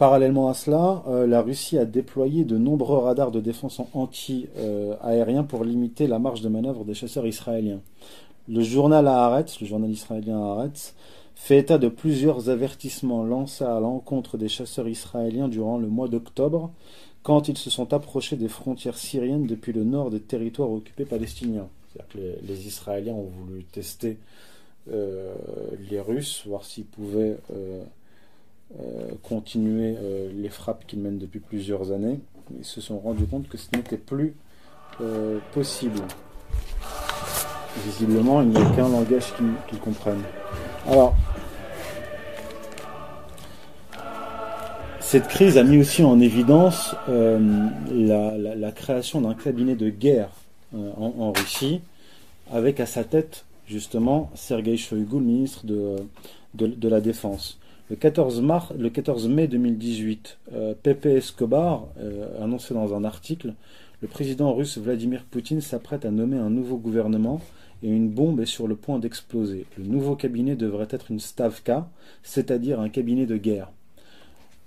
Parallèlement 0.01 0.49
à 0.49 0.55
cela, 0.55 1.03
euh, 1.07 1.27
la 1.27 1.43
Russie 1.43 1.77
a 1.77 1.85
déployé 1.85 2.43
de 2.43 2.57
nombreux 2.57 2.97
radars 2.97 3.29
de 3.29 3.39
défense 3.39 3.79
anti-aérien 3.93 5.43
pour 5.43 5.63
limiter 5.63 6.07
la 6.07 6.17
marge 6.17 6.41
de 6.41 6.49
manœuvre 6.49 6.85
des 6.85 6.95
chasseurs 6.95 7.27
israéliens. 7.27 7.81
Le 8.51 8.63
journal 8.63 9.05
le 9.05 9.65
journal 9.65 9.89
israélien 9.89 10.37
Haaretz, 10.37 10.93
fait 11.35 11.59
état 11.59 11.77
de 11.77 11.87
plusieurs 11.87 12.49
avertissements 12.49 13.23
lancés 13.23 13.63
à 13.63 13.79
l'encontre 13.79 14.37
des 14.37 14.49
chasseurs 14.49 14.89
israéliens 14.89 15.47
durant 15.47 15.77
le 15.77 15.87
mois 15.87 16.09
d'octobre, 16.09 16.69
quand 17.23 17.47
ils 17.47 17.57
se 17.57 17.69
sont 17.69 17.93
approchés 17.93 18.35
des 18.35 18.49
frontières 18.49 18.97
syriennes 18.97 19.47
depuis 19.47 19.71
le 19.71 19.85
nord 19.85 20.09
des 20.09 20.19
territoires 20.19 20.69
occupés 20.69 21.05
palestiniens. 21.05 21.69
C'est-à-dire 21.93 22.11
que 22.13 22.45
les, 22.45 22.67
Israéliens 22.67 23.13
ont 23.13 23.31
voulu 23.45 23.63
tester 23.63 24.17
euh, 24.91 25.33
les 25.89 26.01
Russes, 26.01 26.43
voir 26.45 26.65
s'ils 26.65 26.83
pouvaient 26.83 27.37
euh, 27.53 27.83
euh, 28.81 29.11
continuer 29.23 29.95
les 30.35 30.49
frappes 30.49 30.85
qu'ils 30.87 30.99
mènent 30.99 31.19
depuis 31.19 31.39
plusieurs 31.39 31.93
années. 31.93 32.19
Ils 32.57 32.65
se 32.65 32.81
sont 32.81 32.99
rendus 32.99 33.27
compte 33.27 33.47
que 33.47 33.57
ce 33.57 33.69
n'était 33.73 33.97
plus 33.97 34.35
possible. 35.53 36.01
Visiblement, 37.85 38.41
il 38.41 38.49
n'y 38.49 38.57
a 38.57 38.61
aucun 38.61 38.89
langage 38.89 39.33
qu'ils 39.69 39.79
comprennent. 39.79 40.23
Alors, 40.87 41.15
cette 44.99 45.27
crise 45.27 45.57
a 45.57 45.63
mis 45.63 45.77
aussi 45.77 46.03
en 46.03 46.19
évidence 46.19 46.95
la, 47.07 48.71
création 48.71 49.21
d'un 49.21 49.33
cabinet 49.33 49.75
de 49.75 49.89
guerre 49.89 50.29
en, 50.73 51.31
Russie, 51.31 51.81
avec 52.51 52.79
à 52.79 52.85
sa 52.85 53.03
tête 53.03 53.45
justement 53.67 54.29
Sergei 54.35 54.77
Shoigu, 54.77 55.15
le 55.15 55.25
ministre 55.25 55.65
de 55.65 56.87
la 56.89 57.01
Défense. 57.01 57.57
Le 57.91 57.97
14, 57.97 58.41
le 58.79 58.89
14 58.89 59.27
mai 59.27 59.49
2018, 59.49 60.37
euh, 60.53 60.73
Pepe 60.81 61.07
Escobar 61.07 61.87
euh, 61.99 62.41
annonçait 62.41 62.73
dans 62.73 62.95
un 62.95 63.03
article 63.03 63.53
le 64.01 64.07
président 64.07 64.53
russe 64.53 64.77
Vladimir 64.77 65.25
Poutine 65.29 65.59
s'apprête 65.59 66.05
à 66.05 66.09
nommer 66.09 66.37
un 66.37 66.49
nouveau 66.49 66.77
gouvernement 66.77 67.41
et 67.83 67.89
une 67.89 68.09
bombe 68.09 68.39
est 68.39 68.45
sur 68.45 68.67
le 68.67 68.75
point 68.75 68.99
d'exploser. 68.99 69.65
Le 69.77 69.85
nouveau 69.85 70.15
cabinet 70.15 70.55
devrait 70.55 70.87
être 70.89 71.11
une 71.11 71.19
stavka, 71.19 71.89
c'est-à-dire 72.23 72.79
un 72.79 72.89
cabinet 72.89 73.25
de 73.25 73.37
guerre. 73.37 73.71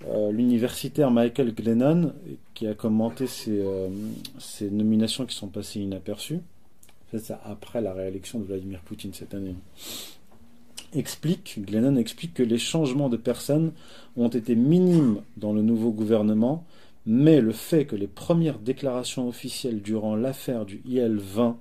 Euh, 0.07 0.31
l'universitaire 0.31 1.09
Michael 1.09 1.53
Glennon, 1.53 2.13
qui 2.53 2.67
a 2.67 2.73
commenté 2.73 3.27
ces, 3.27 3.59
euh, 3.59 3.87
nominations 4.69 5.25
qui 5.25 5.35
sont 5.35 5.47
passées 5.47 5.79
inaperçues, 5.79 6.41
après 7.45 7.79
la 7.79 7.93
réélection 7.93 8.39
de 8.39 8.43
Vladimir 8.43 8.81
Poutine 8.81 9.13
cette 9.13 9.33
année, 9.33 9.55
explique, 10.93 11.59
Glennon 11.65 11.95
explique 11.95 12.33
que 12.33 12.43
les 12.43 12.57
changements 12.57 13.07
de 13.07 13.17
personnes 13.17 13.71
ont 14.17 14.27
été 14.27 14.55
minimes 14.55 15.21
dans 15.37 15.53
le 15.53 15.61
nouveau 15.61 15.91
gouvernement, 15.91 16.65
mais 17.05 17.39
le 17.39 17.51
fait 17.51 17.85
que 17.85 17.95
les 17.95 18.07
premières 18.07 18.59
déclarations 18.59 19.27
officielles 19.27 19.81
durant 19.81 20.15
l'affaire 20.15 20.65
du 20.65 20.81
IL-20 20.85 21.55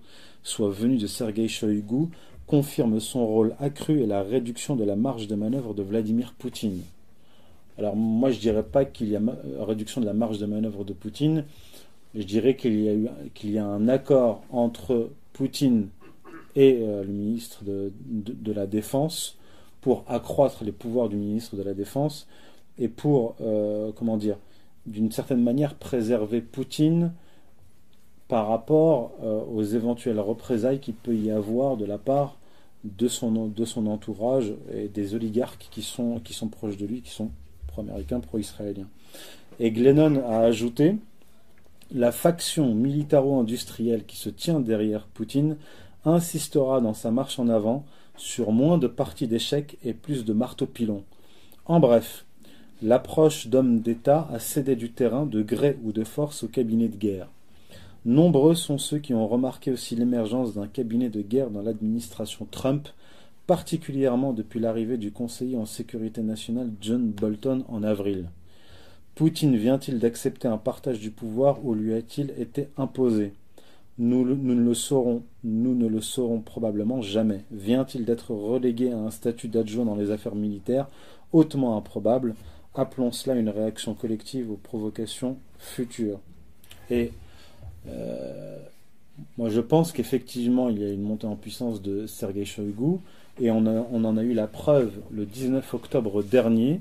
soient 0.45 0.71
venues 0.71 0.99
de 0.99 1.09
Sergei 1.09 1.49
Shoigu 1.49 2.09
confirme 2.47 3.01
son 3.01 3.27
rôle 3.27 3.57
accru 3.59 4.01
et 4.01 4.07
la 4.07 4.23
réduction 4.23 4.77
de 4.77 4.85
la 4.85 4.95
marge 4.95 5.27
de 5.27 5.35
manœuvre 5.35 5.75
de 5.75 5.83
Vladimir 5.83 6.35
Poutine. 6.39 6.83
Alors 7.79 7.97
moi 7.97 8.31
je 8.31 8.39
dirais 8.39 8.63
pas 8.63 8.85
qu'il 8.85 9.09
y 9.09 9.17
a 9.17 9.21
réduction 9.61 10.01
de 10.01 10.07
la 10.07 10.13
marge 10.13 10.39
de 10.39 10.47
manœuvre 10.47 10.85
de 10.85 10.93
Poutine, 10.93 11.45
je 12.15 12.23
dirais 12.23 12.55
qu'il 12.55 13.11
y 13.45 13.59
a 13.59 13.67
un 13.67 13.89
accord 13.89 14.45
entre 14.51 15.11
Poutine 15.33 15.89
et 16.55 16.79
euh, 16.83 17.03
le 17.03 17.13
ministre 17.13 17.65
de, 17.65 17.93
de, 18.07 18.53
la 18.53 18.67
Défense 18.67 19.37
pour 19.81 20.05
accroître 20.07 20.63
les 20.63 20.71
pouvoirs 20.71 21.09
du 21.09 21.17
ministre 21.17 21.57
de 21.57 21.63
la 21.63 21.75
Défense 21.75 22.29
et 22.79 22.87
pour 22.87 23.35
euh, 23.41 23.91
comment 23.97 24.17
dire 24.17 24.37
d'une 24.87 25.11
certaine 25.11 25.43
manière 25.43 25.75
préserver 25.75 26.41
Poutine 26.41 27.13
par 28.29 28.49
rapport 28.49 29.13
euh, 29.23 29.43
aux 29.53 29.63
éventuelles 29.63 30.21
représailles 30.21 30.81
qu'il 30.81 30.95
peut 30.95 31.15
y 31.15 31.31
avoir 31.31 31.77
de 31.77 31.85
la 31.85 31.99
part 31.99 32.37
de 32.85 33.09
son, 33.09 33.53
entourage 33.87 34.53
et 34.73 34.89
des 34.89 35.15
oligarques 35.15 35.69
qui 35.71 35.83
sont, 35.83 36.21
qui 36.21 36.35
sont 36.35 36.49
proches 36.49 36.77
de 36.77 36.87
lui, 36.87 37.01
qui 37.01 37.11
sont 37.11 37.31
pro-américains, 37.67 38.21
pro-israéliens. 38.21 38.89
Et 39.59 39.71
Glennon 39.71 40.23
a 40.29 40.41
ajouté 40.41 40.97
La 41.93 42.13
faction 42.13 42.75
militaro-industrielle 42.75 44.05
qui 44.05 44.17
se 44.17 44.29
tient 44.29 44.61
derrière 44.61 45.07
Poutine 45.07 45.57
insistera 46.05 46.81
dans 46.81 46.93
sa 46.93 47.11
marche 47.11 47.39
en 47.39 47.49
avant 47.49 47.85
sur 48.17 48.53
moins 48.53 48.79
de 48.79 48.87
parties 48.87 49.27
d'échecs 49.27 49.79
et 49.85 49.95
plus 49.95 50.25
de 50.25 50.33
marteau-pilon. 50.33 51.03
En 51.65 51.81
bref, 51.81 52.27
l'approche 52.83 53.47
d'hommes 53.47 53.81
d'État 53.81 54.29
a 54.31 54.39
cédé 54.39 54.77
du 54.77 54.91
terrain 54.93 55.25
de 55.25 55.43
gré 55.43 55.79
ou 55.83 55.93
de 55.93 56.05
force 56.05 56.43
au 56.43 56.49
cabinet 56.49 56.89
de 56.89 56.97
guerre. 56.97 57.29
Nombreux 58.05 58.55
sont 58.55 58.77
ceux 58.77 58.99
qui 58.99 59.15
ont 59.15 59.27
remarqué 59.27 59.71
aussi 59.71 59.97
l'émergence 59.97 60.53
d'un 60.53 60.67
cabinet 60.67 61.09
de 61.09 61.23
guerre 61.23 61.49
dans 61.49 61.63
l'administration 61.63 62.47
Trump, 62.51 62.89
particulièrement 63.47 64.35
depuis 64.35 64.61
l'arrivée 64.61 64.99
du 64.99 65.11
conseiller 65.11 65.57
en 65.57 65.65
sécurité 65.65 66.21
nationale 66.23 66.71
John 66.83 67.11
Bolton 67.11 67.65
en 67.69 67.83
avril. 67.83 68.29
Poutine 69.15 69.57
vient-il 69.57 70.01
d'accepter 70.01 70.49
un 70.49 70.59
partage 70.59 71.01
du 71.01 71.11
pouvoir 71.11 71.65
ou 71.65 71.75
lui 71.75 71.95
a-t-il 71.95 72.35
été 72.39 72.69
imposé? 72.77 73.33
Nous, 73.97 74.25
ne 74.25 74.55
le 74.55 74.75
saurons, 74.75 75.23
nous 75.43 75.75
ne 75.75 75.87
le 75.87 76.01
saurons 76.03 76.41
probablement 76.41 77.01
jamais. 77.01 77.45
Vient-il 77.53 78.05
d'être 78.05 78.33
relégué 78.33 78.91
à 78.91 78.99
un 78.99 79.13
statut 79.13 79.49
d'adjoint 79.49 79.85
dans 79.85 79.95
les 79.95 80.11
affaires 80.11 80.35
militaires? 80.35 80.89
Hautement 81.33 81.77
improbable. 81.77 82.35
Appelons 82.75 83.13
cela 83.13 83.37
une 83.37 83.49
réaction 83.49 83.95
collective 83.95 84.51
aux 84.51 84.57
provocations 84.57 85.39
futures. 85.59 86.19
Et 86.91 87.13
euh, 87.89 88.59
moi, 89.39 89.51
je 89.51 89.61
pense 89.61 89.93
qu'effectivement, 89.93 90.69
il 90.69 90.79
y 90.79 90.85
a 90.85 90.91
une 90.91 91.03
montée 91.03 91.27
en 91.27 91.37
puissance 91.37 91.83
de 91.83 92.07
Sergei 92.07 92.45
Shoigu, 92.45 92.99
et 93.41 93.51
on, 93.51 93.67
en 93.67 94.17
a 94.17 94.23
eu 94.23 94.33
la 94.33 94.47
preuve 94.47 94.93
le 95.11 95.27
19 95.27 95.75
octobre 95.75 96.23
dernier, 96.23 96.81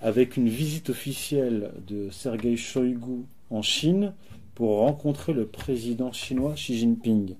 avec 0.00 0.36
une 0.36 0.48
visite 0.48 0.90
officielle 0.90 1.72
de 1.88 2.10
Sergei 2.10 2.56
Shoigu 2.56 3.24
en 3.50 3.62
Chine 3.62 4.12
pour 4.54 4.78
rencontrer 4.78 5.32
le 5.32 5.46
président 5.46 6.12
chinois 6.12 6.54
Xi 6.54 6.78
Jinping. 6.78 7.34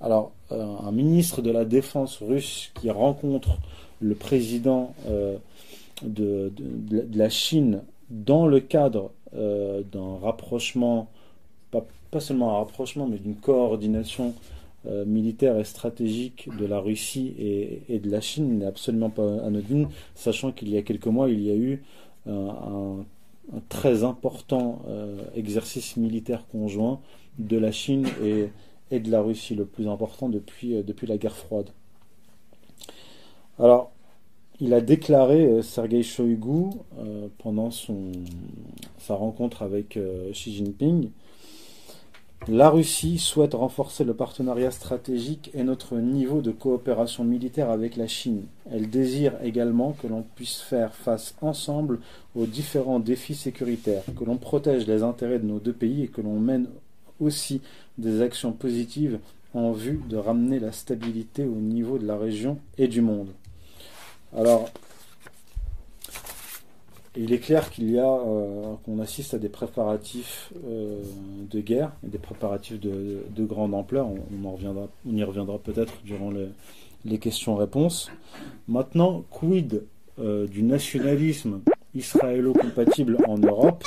Alors, 0.00 0.32
euh, 0.50 0.64
un 0.84 0.90
ministre 0.90 1.42
de 1.42 1.50
la 1.50 1.64
Défense 1.64 2.18
russe 2.20 2.72
qui 2.74 2.90
rencontre 2.90 3.58
le 4.00 4.16
président 4.16 4.94
euh, 5.08 5.36
de, 6.02 6.52
la 7.14 7.30
Chine 7.30 7.82
dans 8.10 8.46
le 8.46 8.60
cadre 8.60 9.12
d'un 9.32 10.18
rapprochement 10.22 11.08
pas 12.10 12.20
seulement 12.20 12.54
un 12.54 12.58
rapprochement, 12.58 13.06
mais 13.06 13.18
d'une 13.18 13.36
coordination 13.36 14.34
euh, 14.86 15.06
militaire 15.06 15.58
et 15.58 15.64
stratégique 15.64 16.50
de 16.58 16.66
la 16.66 16.78
Russie 16.78 17.34
et, 17.88 17.98
de 17.98 18.10
la 18.10 18.20
Chine 18.20 18.58
n'est 18.58 18.66
absolument 18.66 19.08
pas 19.08 19.42
anodine, 19.42 19.88
sachant 20.14 20.52
qu'il 20.52 20.68
y 20.68 20.76
a 20.76 20.82
quelques 20.82 21.06
mois, 21.06 21.30
il 21.30 21.40
y 21.40 21.50
a 21.50 21.54
eu 21.54 21.82
un, 22.28 23.04
très 23.70 24.04
important 24.04 24.82
euh, 24.88 25.22
exercice 25.34 25.96
militaire 25.96 26.44
conjoint 26.52 27.00
de 27.38 27.56
la 27.56 27.72
Chine 27.72 28.06
et, 28.22 29.00
de 29.00 29.10
la 29.10 29.22
Russie, 29.22 29.54
le 29.54 29.64
plus 29.64 29.88
important 29.88 30.28
depuis, 30.28 30.74
euh, 30.74 30.82
la 31.08 31.16
guerre 31.16 31.36
froide. 31.36 31.70
Alors, 33.58 33.90
il 34.60 34.74
a 34.74 34.82
déclaré, 34.82 35.62
Sergei 35.62 36.02
Shoigu, 36.02 36.70
pendant 37.38 37.70
sa 37.70 39.14
rencontre 39.14 39.62
avec 39.62 39.98
Xi 40.32 40.54
Jinping, 40.54 41.08
la 42.48 42.68
Russie 42.68 43.18
souhaite 43.18 43.54
renforcer 43.54 44.04
le 44.04 44.12
partenariat 44.12 44.70
stratégique 44.70 45.50
et 45.54 45.64
notre 45.64 45.96
niveau 45.96 46.42
de 46.42 46.50
coopération 46.50 47.24
militaire 47.24 47.70
avec 47.70 47.96
la 47.96 48.06
Chine. 48.06 48.42
Elle 48.70 48.90
désire 48.90 49.32
également 49.42 49.92
que 49.92 50.06
l'on 50.06 50.22
puisse 50.34 50.60
faire 50.60 50.94
face 50.94 51.34
ensemble 51.40 52.00
aux 52.36 52.44
différents 52.44 53.00
défis 53.00 53.34
sécuritaires, 53.34 54.02
que 54.18 54.24
l'on 54.24 54.36
protège 54.36 54.86
les 54.86 55.02
intérêts 55.02 55.38
de 55.38 55.46
nos 55.46 55.58
deux 55.58 55.72
pays 55.72 56.02
et 56.02 56.08
que 56.08 56.20
l'on 56.20 56.38
mène 56.38 56.66
aussi 57.18 57.62
des 57.96 58.20
actions 58.20 58.52
positives 58.52 59.18
en 59.54 59.72
vue 59.72 60.00
de 60.08 60.16
ramener 60.16 60.58
la 60.58 60.72
stabilité 60.72 61.44
au 61.44 61.54
niveau 61.54 61.96
de 61.96 62.06
la 62.06 62.18
région 62.18 62.58
et 62.76 62.88
du 62.88 63.00
monde. 63.00 63.30
Alors, 64.36 64.68
il 67.16 67.32
est 67.32 67.38
clair 67.38 67.70
qu'il 67.70 67.90
y 67.90 67.98
a, 67.98 68.10
euh, 68.10 68.74
qu'on 68.84 68.98
assiste 68.98 69.34
à 69.34 69.38
des 69.38 69.48
préparatifs 69.48 70.52
euh, 70.66 71.00
de 71.50 71.60
guerre, 71.60 71.92
des 72.02 72.18
préparatifs 72.18 72.80
de, 72.80 73.44
grande 73.44 73.74
ampleur. 73.74 74.08
On, 74.08 74.46
en 74.46 74.52
reviendra, 74.52 74.88
on 75.06 75.16
y 75.16 75.22
reviendra 75.22 75.58
peut-être 75.58 75.94
durant 76.04 76.32
les 77.04 77.18
questions-réponses. 77.18 78.10
Maintenant, 78.66 79.24
quid 79.30 79.84
euh, 80.18 80.46
du 80.46 80.62
nationalisme 80.62 81.60
israélo-compatible 81.94 83.18
en 83.28 83.38
Europe 83.38 83.84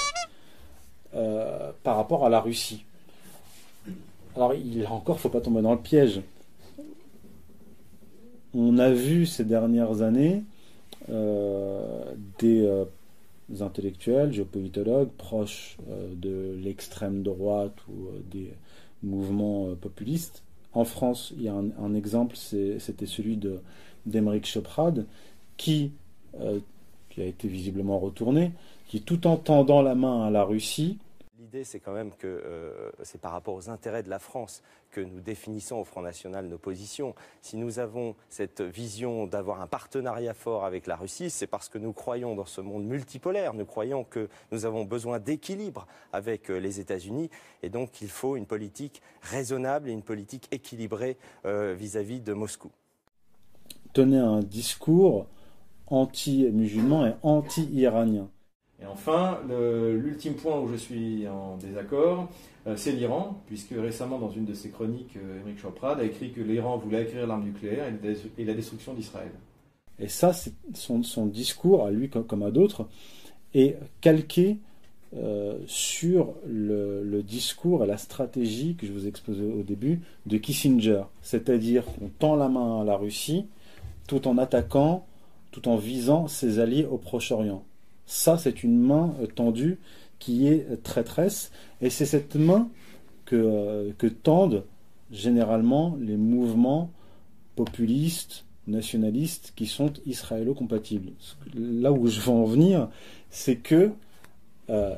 par 1.84 1.95
rapport 1.95 2.25
à 2.25 2.30
la 2.30 2.39
Russie? 2.39 2.86
Alors, 4.36 4.53
il 4.53 4.86
encore, 4.86 5.19
faut 5.19 5.30
pas 5.30 5.41
tomber 5.41 5.63
dans 5.63 5.73
le 5.73 5.80
piège. 5.80 6.21
On 8.53 8.78
a 8.78 8.91
vu 8.91 9.25
ces 9.25 9.43
dernières 9.43 10.03
années 10.03 10.43
des 11.09 12.86
intellectuels, 13.60 14.34
géopolitologues 14.34 15.10
proches 15.18 15.78
euh, 15.89 16.14
de 16.16 16.58
l'extrême 16.62 17.24
droite 17.24 17.76
ou 17.88 18.08
euh, 18.08 18.22
des 18.32 18.54
mouvements 19.04 19.68
euh, 19.68 19.76
populistes. 19.76 20.43
En 20.74 20.84
France, 20.84 21.34
il 21.38 21.43
y 21.43 21.50
a 21.50 21.54
un, 21.54 21.95
exemple, 21.95 22.36
c'était 22.36 23.08
celui 23.08 23.38
de 23.38 23.62
d'Emeric 24.06 24.58
qui, 25.58 25.91
qui 27.10 27.22
a 27.22 27.26
été 27.26 27.48
visiblement 27.48 27.98
retourné, 27.98 28.52
qui 28.88 29.02
tout 29.02 29.26
en 29.26 29.38
tendant 29.38 29.82
la 29.82 29.95
main 29.95 30.28
à 30.28 30.30
la 30.30 30.43
Russie, 30.43 31.00
L'idée, 31.48 31.64
c'est 31.64 31.80
quand 31.80 31.93
même 31.93 32.12
que 32.12 32.28
euh, 32.28 32.91
c'est 33.04 33.22
par 33.22 33.32
rapport 33.32 33.54
aux 33.54 33.70
intérêts 33.70 34.04
de 34.04 34.10
la 34.10 34.20
France 34.20 34.62
que 34.91 35.00
nous 35.00 35.22
définissons 35.22 35.78
au 35.78 35.86
Front 35.86 36.02
National 36.02 36.45
nos 36.45 36.58
positions. 36.58 37.16
Si 37.41 37.56
nous 37.56 37.80
avons 37.80 38.18
cette 38.28 38.60
vision 38.60 39.28
d'avoir 39.28 39.62
un 39.62 39.68
partenariat 39.68 40.34
fort 40.34 40.66
avec 40.66 40.88
la 40.88 40.98
Russie, 40.98 41.30
c'est 41.30 41.48
parce 41.48 41.70
que 41.70 41.78
nous 41.78 41.93
croyons 41.93 42.36
dans 42.36 42.45
ce 42.45 42.60
monde 42.60 42.84
multipolaire. 42.84 43.54
Nous 43.54 43.64
croyons 43.64 44.04
que 44.04 44.28
nous 44.52 44.66
avons 44.66 44.84
besoin 44.84 45.20
d'équilibre 45.20 45.88
avec 46.12 46.52
euh, 46.52 46.58
les 46.58 46.82
États-Unis. 46.82 47.30
Et 47.64 47.70
donc, 47.70 48.02
il 48.02 48.10
faut 48.10 48.36
une 48.36 48.45
politique 48.45 49.02
raisonnable 49.22 49.88
et 49.88 49.93
une 49.93 50.04
politique 50.04 50.50
équilibrée 50.52 51.16
euh, 51.45 51.74
vis-à-vis 51.74 52.20
de 52.20 52.34
Moscou. 52.34 52.72
Tenez 53.93 54.20
un 54.20 54.41
discours 54.41 55.28
anti-musulman 55.86 57.08
et 57.08 57.14
anti-iranien. 57.24 58.28
Et 58.82 58.86
enfin, 58.86 59.39
l'ultime 59.49 60.36
point 60.36 60.59
où 60.59 60.67
je 60.67 60.75
suis 60.75 61.28
en 61.28 61.57
désaccord, 61.57 62.30
euh, 62.67 62.75
c'est 62.75 62.91
l'Iran, 62.91 63.41
puisque 63.47 63.73
récemment, 63.75 64.19
dans 64.19 64.30
une 64.30 64.45
de 64.45 64.53
ses 64.53 64.69
chroniques, 64.69 65.17
euh, 65.17 65.41
Choprad 65.57 65.99
a 65.99 66.03
écrit 66.03 66.32
que 66.32 66.41
l'Iran 66.41 66.78
voulait 66.78 66.99
acquérir 66.99 67.25
l'arme 67.25 67.45
nucléaire 67.45 67.86
et 68.38 68.45
la 68.45 68.53
destruction 68.53 68.93
d'Israël. 68.93 69.32
Et 69.99 70.09
ça, 70.09 70.32
son, 70.73 71.25
discours, 71.25 71.86
à 71.86 71.91
lui 71.91 72.09
comme 72.09 72.43
à 72.43 72.51
d'autres, 72.51 72.88
est 73.53 73.78
calqué 74.01 74.57
euh, 75.15 75.57
sur 75.65 76.34
le, 76.45 77.21
discours 77.23 77.84
et 77.84 77.88
la 77.88 77.97
stratégie 77.97 78.75
que 78.75 78.86
je 78.86 78.91
vous 78.91 79.05
ai 79.05 79.07
exposé 79.07 79.43
au 79.43 79.63
début 79.63 80.01
de 80.25 80.38
Kissinger. 80.38 81.03
C'est-à-dire 81.21 81.86
qu'on 81.86 82.09
tend 82.09 82.36
la 82.36 82.49
main 82.49 82.82
à 82.82 82.84
la 82.84 82.97
Russie 82.97 83.47
tout 84.07 84.28
en 84.28 84.38
attaquant, 84.38 85.05
tout 85.51 85.67
en 85.67 85.78
visant 85.78 86.28
ses 86.28 86.59
alliés 86.59 86.86
au 86.86 86.97
Proche-Orient. 86.97 87.63
Ça, 88.08 88.38
c'est 88.38 88.64
une 88.64 88.80
main 88.80 89.14
euh, 89.22 89.28
tendue 89.28 89.78
qui 90.18 90.47
est 90.47 90.82
traîtresse, 90.82 91.51
et 91.80 91.91
c'est 91.91 92.08
cette 92.08 92.36
main 92.36 92.70
que, 93.26 93.36
euh, 93.36 93.91
que 93.99 94.08
tendent 94.08 94.64
généralement 95.12 95.95
les 95.99 96.18
mouvements 96.18 96.91
populistes, 97.55 98.45
nationalistes 98.68 99.53
qui 99.55 99.66
sont 99.66 99.93
israélo-compatibles. 100.05 101.12
Là 101.55 101.91
où 101.91 102.08
je 102.08 102.20
veux 102.20 102.32
en 102.32 102.45
venir, 102.45 102.89
c'est 103.30 103.55
que 103.55 103.91
euh, 104.70 104.95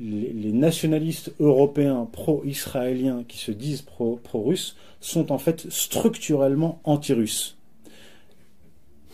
les, 0.00 0.52
nationalistes 0.52 1.32
européens 1.40 2.08
pro-israéliens 2.10 3.24
qui 3.26 3.38
se 3.38 3.50
disent 3.50 3.82
pro-russes 3.82 4.76
sont 5.00 5.32
en 5.32 5.38
fait 5.38 5.70
structurellement 5.70 6.80
anti-russes. 6.84 7.56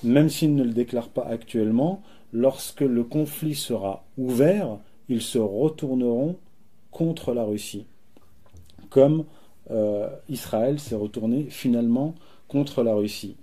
Même 0.03 0.29
s'ils 0.29 0.55
ne 0.55 0.63
le 0.63 0.73
déclarent 0.73 1.09
pas 1.09 1.27
actuellement, 1.27 2.03
lorsque 2.33 2.81
le 2.81 3.05
conflit 3.05 3.55
sera 3.55 4.05
ouvert, 4.17 4.79
ils 5.09 5.23
se 5.23 5.39
retourneront 5.39 6.37
contre 6.91 7.33
la 7.33 7.45
Russie, 7.45 7.87
comme 8.89 9.25
euh, 9.71 10.09
Israël 10.29 10.81
s'est 10.81 10.97
retourné 10.97 11.47
finalement 11.49 12.15
contre 12.49 12.83
la 12.83 12.95
Russie. 12.95 13.37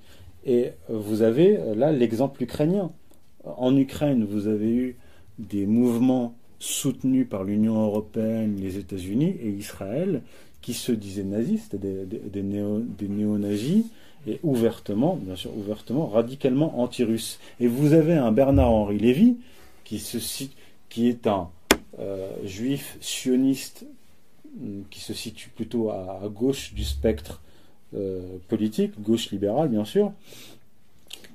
Et 0.46 0.72
vous 0.90 1.22
avez 1.22 1.58
euh, 1.58 1.76
là 1.76 1.92
l'exemple 1.92 2.44
ukrainien. 2.44 2.92
En 3.44 3.76
Ukraine, 3.76 4.26
vous 4.26 4.48
avez 4.48 4.74
eu 4.74 4.98
des 5.40 5.66
mouvements 5.66 6.36
soutenus 6.60 7.28
par 7.30 7.44
l'Union 7.44 7.86
européenne, 7.86 8.58
les 8.60 8.78
États-Unis 8.78 9.36
et 9.42 9.50
Israël 9.50 10.22
qui 10.62 10.74
se 10.74 10.92
disaient 10.92 11.24
nazistes, 11.24 11.76
des, 11.76 12.06
des, 12.06 12.44
néo-nazis, 12.44 13.86
et 14.28 14.40
ouvertement, 14.44 15.16
bien 15.16 15.36
sûr, 15.36 15.56
ouvertement, 15.58 16.08
radicalement 16.08 16.80
anti-russes. 16.82 17.40
Et 17.60 17.68
vous 17.68 17.94
avez 17.94 18.14
un 18.14 18.32
Bernard-Henri 18.32 19.00
Lévy, 19.00 19.38
qui, 19.86 20.04
qui 20.90 21.08
est 21.08 21.28
un 21.28 21.50
euh, 22.00 22.30
juif 22.44 22.98
sioniste 23.00 23.86
hum, 24.62 24.84
qui 24.92 25.00
se 25.00 25.14
situe 25.14 25.50
plutôt 25.50 25.90
à, 25.90 26.22
gauche 26.28 26.74
du 26.74 26.84
spectre 26.84 27.42
euh, 27.96 28.38
politique, 28.50 29.02
gauche 29.02 29.32
libérale 29.32 29.70
bien 29.70 29.86
sûr, 29.86 30.12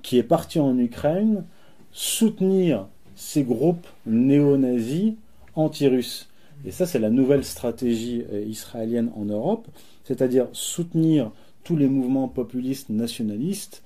qui 0.02 0.18
est 0.18 0.22
parti 0.22 0.60
en 0.60 0.78
Ukraine 0.78 1.44
soutenir 1.92 2.86
ces 3.16 3.42
groupes 3.42 3.86
néo-nazis 4.06 5.14
anti-russes. 5.54 6.28
Et 6.64 6.70
ça, 6.70 6.86
c'est 6.86 6.98
la 6.98 7.10
nouvelle 7.10 7.44
stratégie 7.44 8.24
euh, 8.32 8.44
israélienne 8.44 9.10
en 9.16 9.24
Europe, 9.24 9.66
c'est-à-dire 10.04 10.46
soutenir 10.52 11.30
tous 11.64 11.76
les 11.76 11.88
mouvements 11.88 12.28
populistes 12.28 12.88
nationalistes 12.88 13.82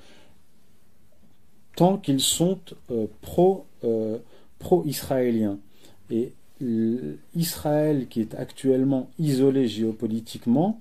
tant 1.77 1.99
qu'ils 1.99 2.20
sont 2.20 2.59
euh, 2.91 3.07
pro, 3.20 3.66
euh, 3.85 4.18
pro-israéliens. 4.59 5.59
Et 6.11 6.33
Israël, 7.35 8.09
qui 8.09 8.22
est 8.22 8.35
actuellement 8.35 9.11
isolé 9.18 9.68
géopolitiquement, 9.68 10.81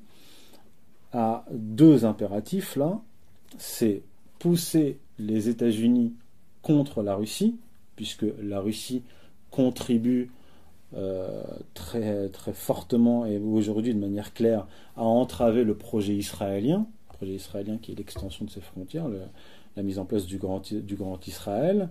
a 1.12 1.46
deux 1.52 2.06
impératifs 2.06 2.78
là. 2.78 3.02
C'est 3.58 4.04
pousser 4.40 5.00
les 5.20 5.50
États-Unis 5.50 6.14
contre 6.62 7.04
la 7.04 7.16
Russie, 7.16 7.58
puisque 7.96 8.26
la 8.42 8.60
Russie 8.60 9.04
contribue 9.52 10.30
euh, 10.96 11.44
très, 11.74 12.30
très 12.30 12.54
fortement 12.54 13.26
et 13.26 13.38
aujourd'hui 13.38 13.94
de 13.94 14.00
manière 14.00 14.34
claire 14.34 14.68
à 14.96 15.04
entraver 15.04 15.64
le 15.64 15.76
projet 15.76 16.14
israélien, 16.14 16.88
le 17.10 17.18
projet 17.18 17.34
israélien 17.34 17.78
qui 17.78 17.92
est 17.92 17.96
l'extension 17.96 18.46
de 18.46 18.50
ses 18.50 18.62
frontières, 18.62 19.08
la 19.76 19.84
mise 19.84 20.00
en 20.00 20.06
place 20.06 20.26
du 20.26 20.38
Grand, 20.38 20.62
du 20.72 20.96
grand 20.96 21.28
Israël. 21.28 21.90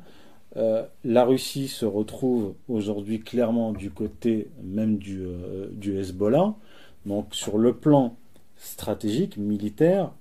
Euh, 0.56 0.84
la 1.02 1.24
Russie 1.24 1.68
se 1.68 1.84
retrouve 1.84 2.54
aujourd'hui 2.68 3.20
clairement 3.20 3.72
du 3.72 3.90
côté 3.90 4.48
même 4.62 4.98
du, 4.98 5.22
euh, 5.22 5.68
du 5.72 5.98
Hezbollah. 5.98 6.54
Donc 7.06 7.34
sur 7.34 7.58
le 7.58 7.74
plan 7.74 8.16
stratégique, 8.56 9.36
militaire, 9.36 10.12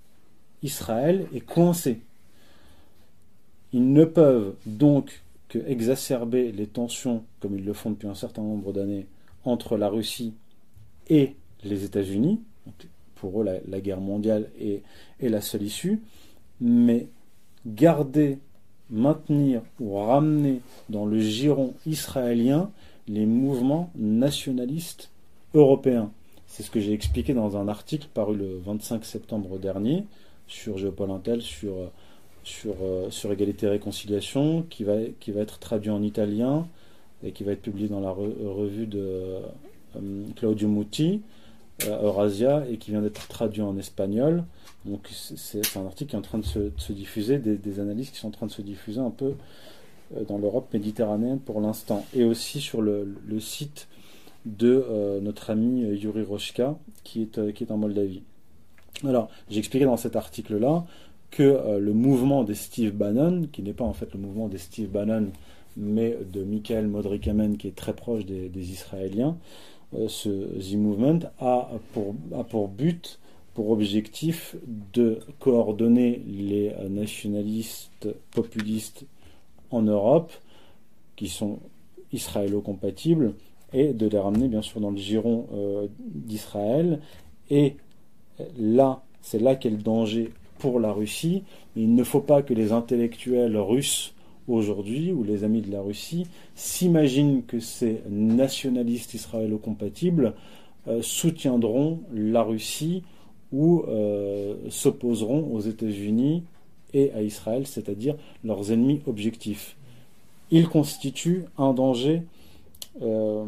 Israël 0.63 1.27
est 1.33 1.41
coincé. 1.41 2.01
Ils 3.71 3.91
ne 3.93 4.05
peuvent 4.05 4.55
donc 4.65 5.22
exacerber 5.59 6.51
les 6.51 6.67
tensions, 6.67 7.23
comme 7.39 7.55
ils 7.57 7.65
le 7.65 7.73
font 7.73 7.91
depuis 7.91 8.07
un 8.07 8.15
certain 8.15 8.41
nombre 8.41 8.73
d'années, 8.73 9.07
entre 9.45 9.77
la 9.77 9.89
Russie 9.89 10.33
et 11.07 11.35
les 11.63 11.83
États-Unis. 11.83 12.41
Pour 13.15 13.41
eux, 13.41 13.45
la, 13.65 13.81
guerre 13.81 14.01
mondiale 14.01 14.49
est, 14.59 14.83
est, 15.19 15.29
la 15.29 15.41
seule 15.41 15.63
issue. 15.63 16.01
Mais 16.59 17.07
garder, 17.65 18.39
maintenir 18.89 19.61
ou 19.79 19.95
ramener 19.95 20.59
dans 20.89 21.05
le 21.05 21.19
giron 21.19 21.73
israélien 21.85 22.69
les 23.07 23.25
mouvements 23.25 23.91
nationalistes 23.95 25.09
européens. 25.53 26.11
C'est 26.47 26.63
ce 26.63 26.71
que 26.71 26.79
j'ai 26.79 26.93
expliqué 26.93 27.33
dans 27.33 27.57
un 27.57 27.67
article 27.67 28.07
paru 28.13 28.35
le 28.35 28.57
25 28.59 29.03
septembre 29.05 29.57
dernier 29.57 30.05
sur 30.47 30.77
Géopol 30.77 31.11
Intel, 31.11 31.41
sur 31.41 31.91
sur, 32.43 32.75
euh, 32.81 33.09
sur 33.09 33.31
égalité 33.31 33.65
et 33.65 33.69
réconciliation, 33.69 34.63
qui 34.69 34.83
va, 34.83 34.95
qui 35.19 35.31
va 35.31 35.41
être 35.41 35.59
traduit 35.59 35.91
en 35.91 36.01
italien 36.03 36.67
et 37.23 37.31
qui 37.31 37.43
va 37.43 37.53
être 37.53 37.61
publié 37.61 37.87
dans 37.87 38.01
la 38.01 38.11
revue 38.11 38.85
de 38.85 38.99
euh, 39.95 40.25
Claudio 40.35 40.67
Muti, 40.67 41.21
euh, 41.85 42.03
Eurasia, 42.03 42.65
et 42.69 42.77
qui 42.77 42.91
vient 42.91 43.01
d'être 43.01 43.27
traduit 43.27 43.61
en 43.61 43.77
espagnol. 43.77 44.43
Donc 44.85 45.09
c'est 45.11 45.77
un 45.77 45.85
article 45.85 46.11
qui 46.11 46.15
est 46.15 46.19
en 46.19 46.23
train 46.23 46.39
de 46.39 46.45
se, 46.45 46.91
diffuser, 46.91 47.37
des, 47.37 47.79
analyses 47.79 48.09
qui 48.09 48.17
sont 48.17 48.27
en 48.27 48.31
train 48.31 48.47
de 48.47 48.51
se 48.51 48.61
diffuser 48.61 48.99
un 48.99 49.11
peu 49.11 49.33
dans 50.27 50.37
l'Europe 50.37 50.71
méditerranéenne 50.73 51.39
pour 51.39 51.61
l'instant, 51.61 52.05
et 52.13 52.25
aussi 52.25 52.59
sur 52.59 52.81
le, 52.81 53.15
site 53.39 53.87
de 54.45 55.21
notre 55.21 55.51
ami 55.51 55.83
Yuri 55.83 56.23
Rochka, 56.23 56.75
qui 57.05 57.21
est, 57.21 57.53
qui 57.53 57.63
est 57.63 57.71
en 57.71 57.77
Moldavie. 57.77 58.23
Alors, 59.05 59.29
j'ai 59.49 59.59
expliqué 59.59 59.85
dans 59.85 59.95
cet 59.95 60.17
article-là 60.17 60.85
que 61.33 61.41
euh, 61.41 61.79
le 61.79 61.93
mouvement 61.93 62.43
des 62.43 62.53
Steve 62.53 62.91
Bannon, 62.91 63.47
qui 63.51 63.63
n'est 63.63 63.73
pas 63.73 63.83
en 63.83 63.93
fait 63.93 64.13
le 64.13 64.19
mouvement 64.19 64.47
des 64.47 64.59
Steve 64.59 64.89
Bannon, 64.89 65.31
mais 65.75 66.15
de 66.31 66.43
Michael 66.43 66.87
Modrikamen, 66.87 67.57
qui 67.57 67.67
est 67.67 67.75
très 67.75 67.93
proche 67.93 68.23
des, 68.25 68.71
Israéliens, 68.71 69.35
euh, 69.95 70.07
ce 70.07 70.29
The 70.29 70.75
Movement 70.75 71.19
a 71.39 71.71
pour, 71.93 72.13
a 72.37 72.43
pour 72.43 72.67
but, 72.67 73.19
pour 73.55 73.71
objectif 73.71 74.55
de 74.93 75.19
coordonner 75.39 76.21
les 76.27 76.69
euh, 76.69 76.87
nationalistes 76.87 78.07
populistes 78.29 79.05
en 79.71 79.81
Europe, 79.81 80.31
qui 81.15 81.29
sont 81.29 81.57
israélo-compatibles, 82.11 83.33
et 83.73 83.91
de 83.93 84.07
les 84.07 84.19
ramener 84.19 84.49
bien 84.49 84.61
sûr 84.61 84.79
dans 84.81 84.91
le 84.91 84.97
giron 84.97 85.47
d'Israël. 85.99 86.99
Et 87.49 87.75
là, 88.55 89.01
c'est 89.23 89.41
là 89.41 89.55
qu'est 89.55 89.71
le 89.71 89.77
danger 89.77 90.31
pour 90.59 90.79
la 90.79 90.91
Russie. 90.91 91.43
Il 91.75 91.95
ne 91.95 92.03
faut 92.03 92.21
pas 92.21 92.41
que 92.41 92.53
les 92.53 92.71
intellectuels 92.71 93.57
russes 93.57 94.13
aujourd'hui, 94.47 95.11
ou 95.11 95.23
les 95.23 95.43
amis 95.43 95.61
de 95.61 95.71
la 95.71 95.81
Russie, 95.81 96.27
s'imaginent 96.55 97.43
que 97.43 97.59
ces 97.59 98.01
nationalistes 98.09 99.13
israélo-compatibles 99.13 100.33
euh, 100.87 101.01
soutiendront 101.01 102.01
la 102.13 102.43
Russie 102.43 103.03
ou 103.53 103.83
euh, 103.87 104.55
s'opposeront 104.69 105.53
aux 105.53 105.61
États-Unis 105.61 106.43
et 106.93 107.11
à 107.13 107.21
Israël, 107.21 107.65
c'est-à-dire 107.67 108.15
leurs 108.43 108.71
ennemis 108.71 109.01
objectifs. 109.07 109.77
Ils 110.51 110.67
constituent 110.67 111.45
un 111.57 111.73
danger, 111.73 112.23
euh, 113.01 113.45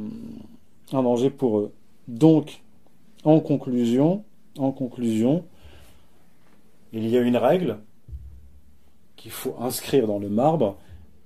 un 0.93 1.03
danger 1.03 1.29
pour 1.29 1.59
eux. 1.59 1.71
Donc, 2.07 2.61
en 3.23 3.39
conclusion, 3.39 4.23
en 4.57 4.71
conclusion, 4.71 5.43
il 6.95 7.09
y 7.09 7.17
a 7.17 7.21
une 7.21 7.35
règle 7.35 7.79
qu'il 9.17 9.31
faut 9.31 9.55
inscrire 9.59 10.07
dans 10.07 10.17
le 10.17 10.29
marbre. 10.29 10.77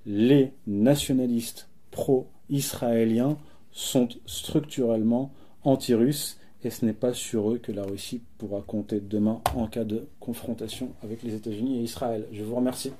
Les 0.07 0.53
nationalistes 0.65 1.70
pro-israéliens 1.91 3.38
sont 3.72 4.09
structurellement 4.26 5.32
anti-russes 5.63 6.39
et 6.63 6.72
ce 6.72 6.86
n'est 6.86 6.93
pas 6.93 7.13
sur 7.13 7.51
eux 7.51 7.59
que 7.59 7.72
la 7.72 7.84
Russie 7.84 8.24
pourra 8.39 8.61
compter 8.61 8.99
demain 8.99 9.41
en 9.55 9.67
cas 9.67 9.84
de 9.84 10.07
confrontation 10.20 10.89
avec 11.03 11.22
les 11.22 11.36
États-Unis 11.36 11.80
et 11.80 11.84
Israël. 11.84 12.26
Je 12.32 12.43
vous 12.43 12.55
remercie. 12.55 12.91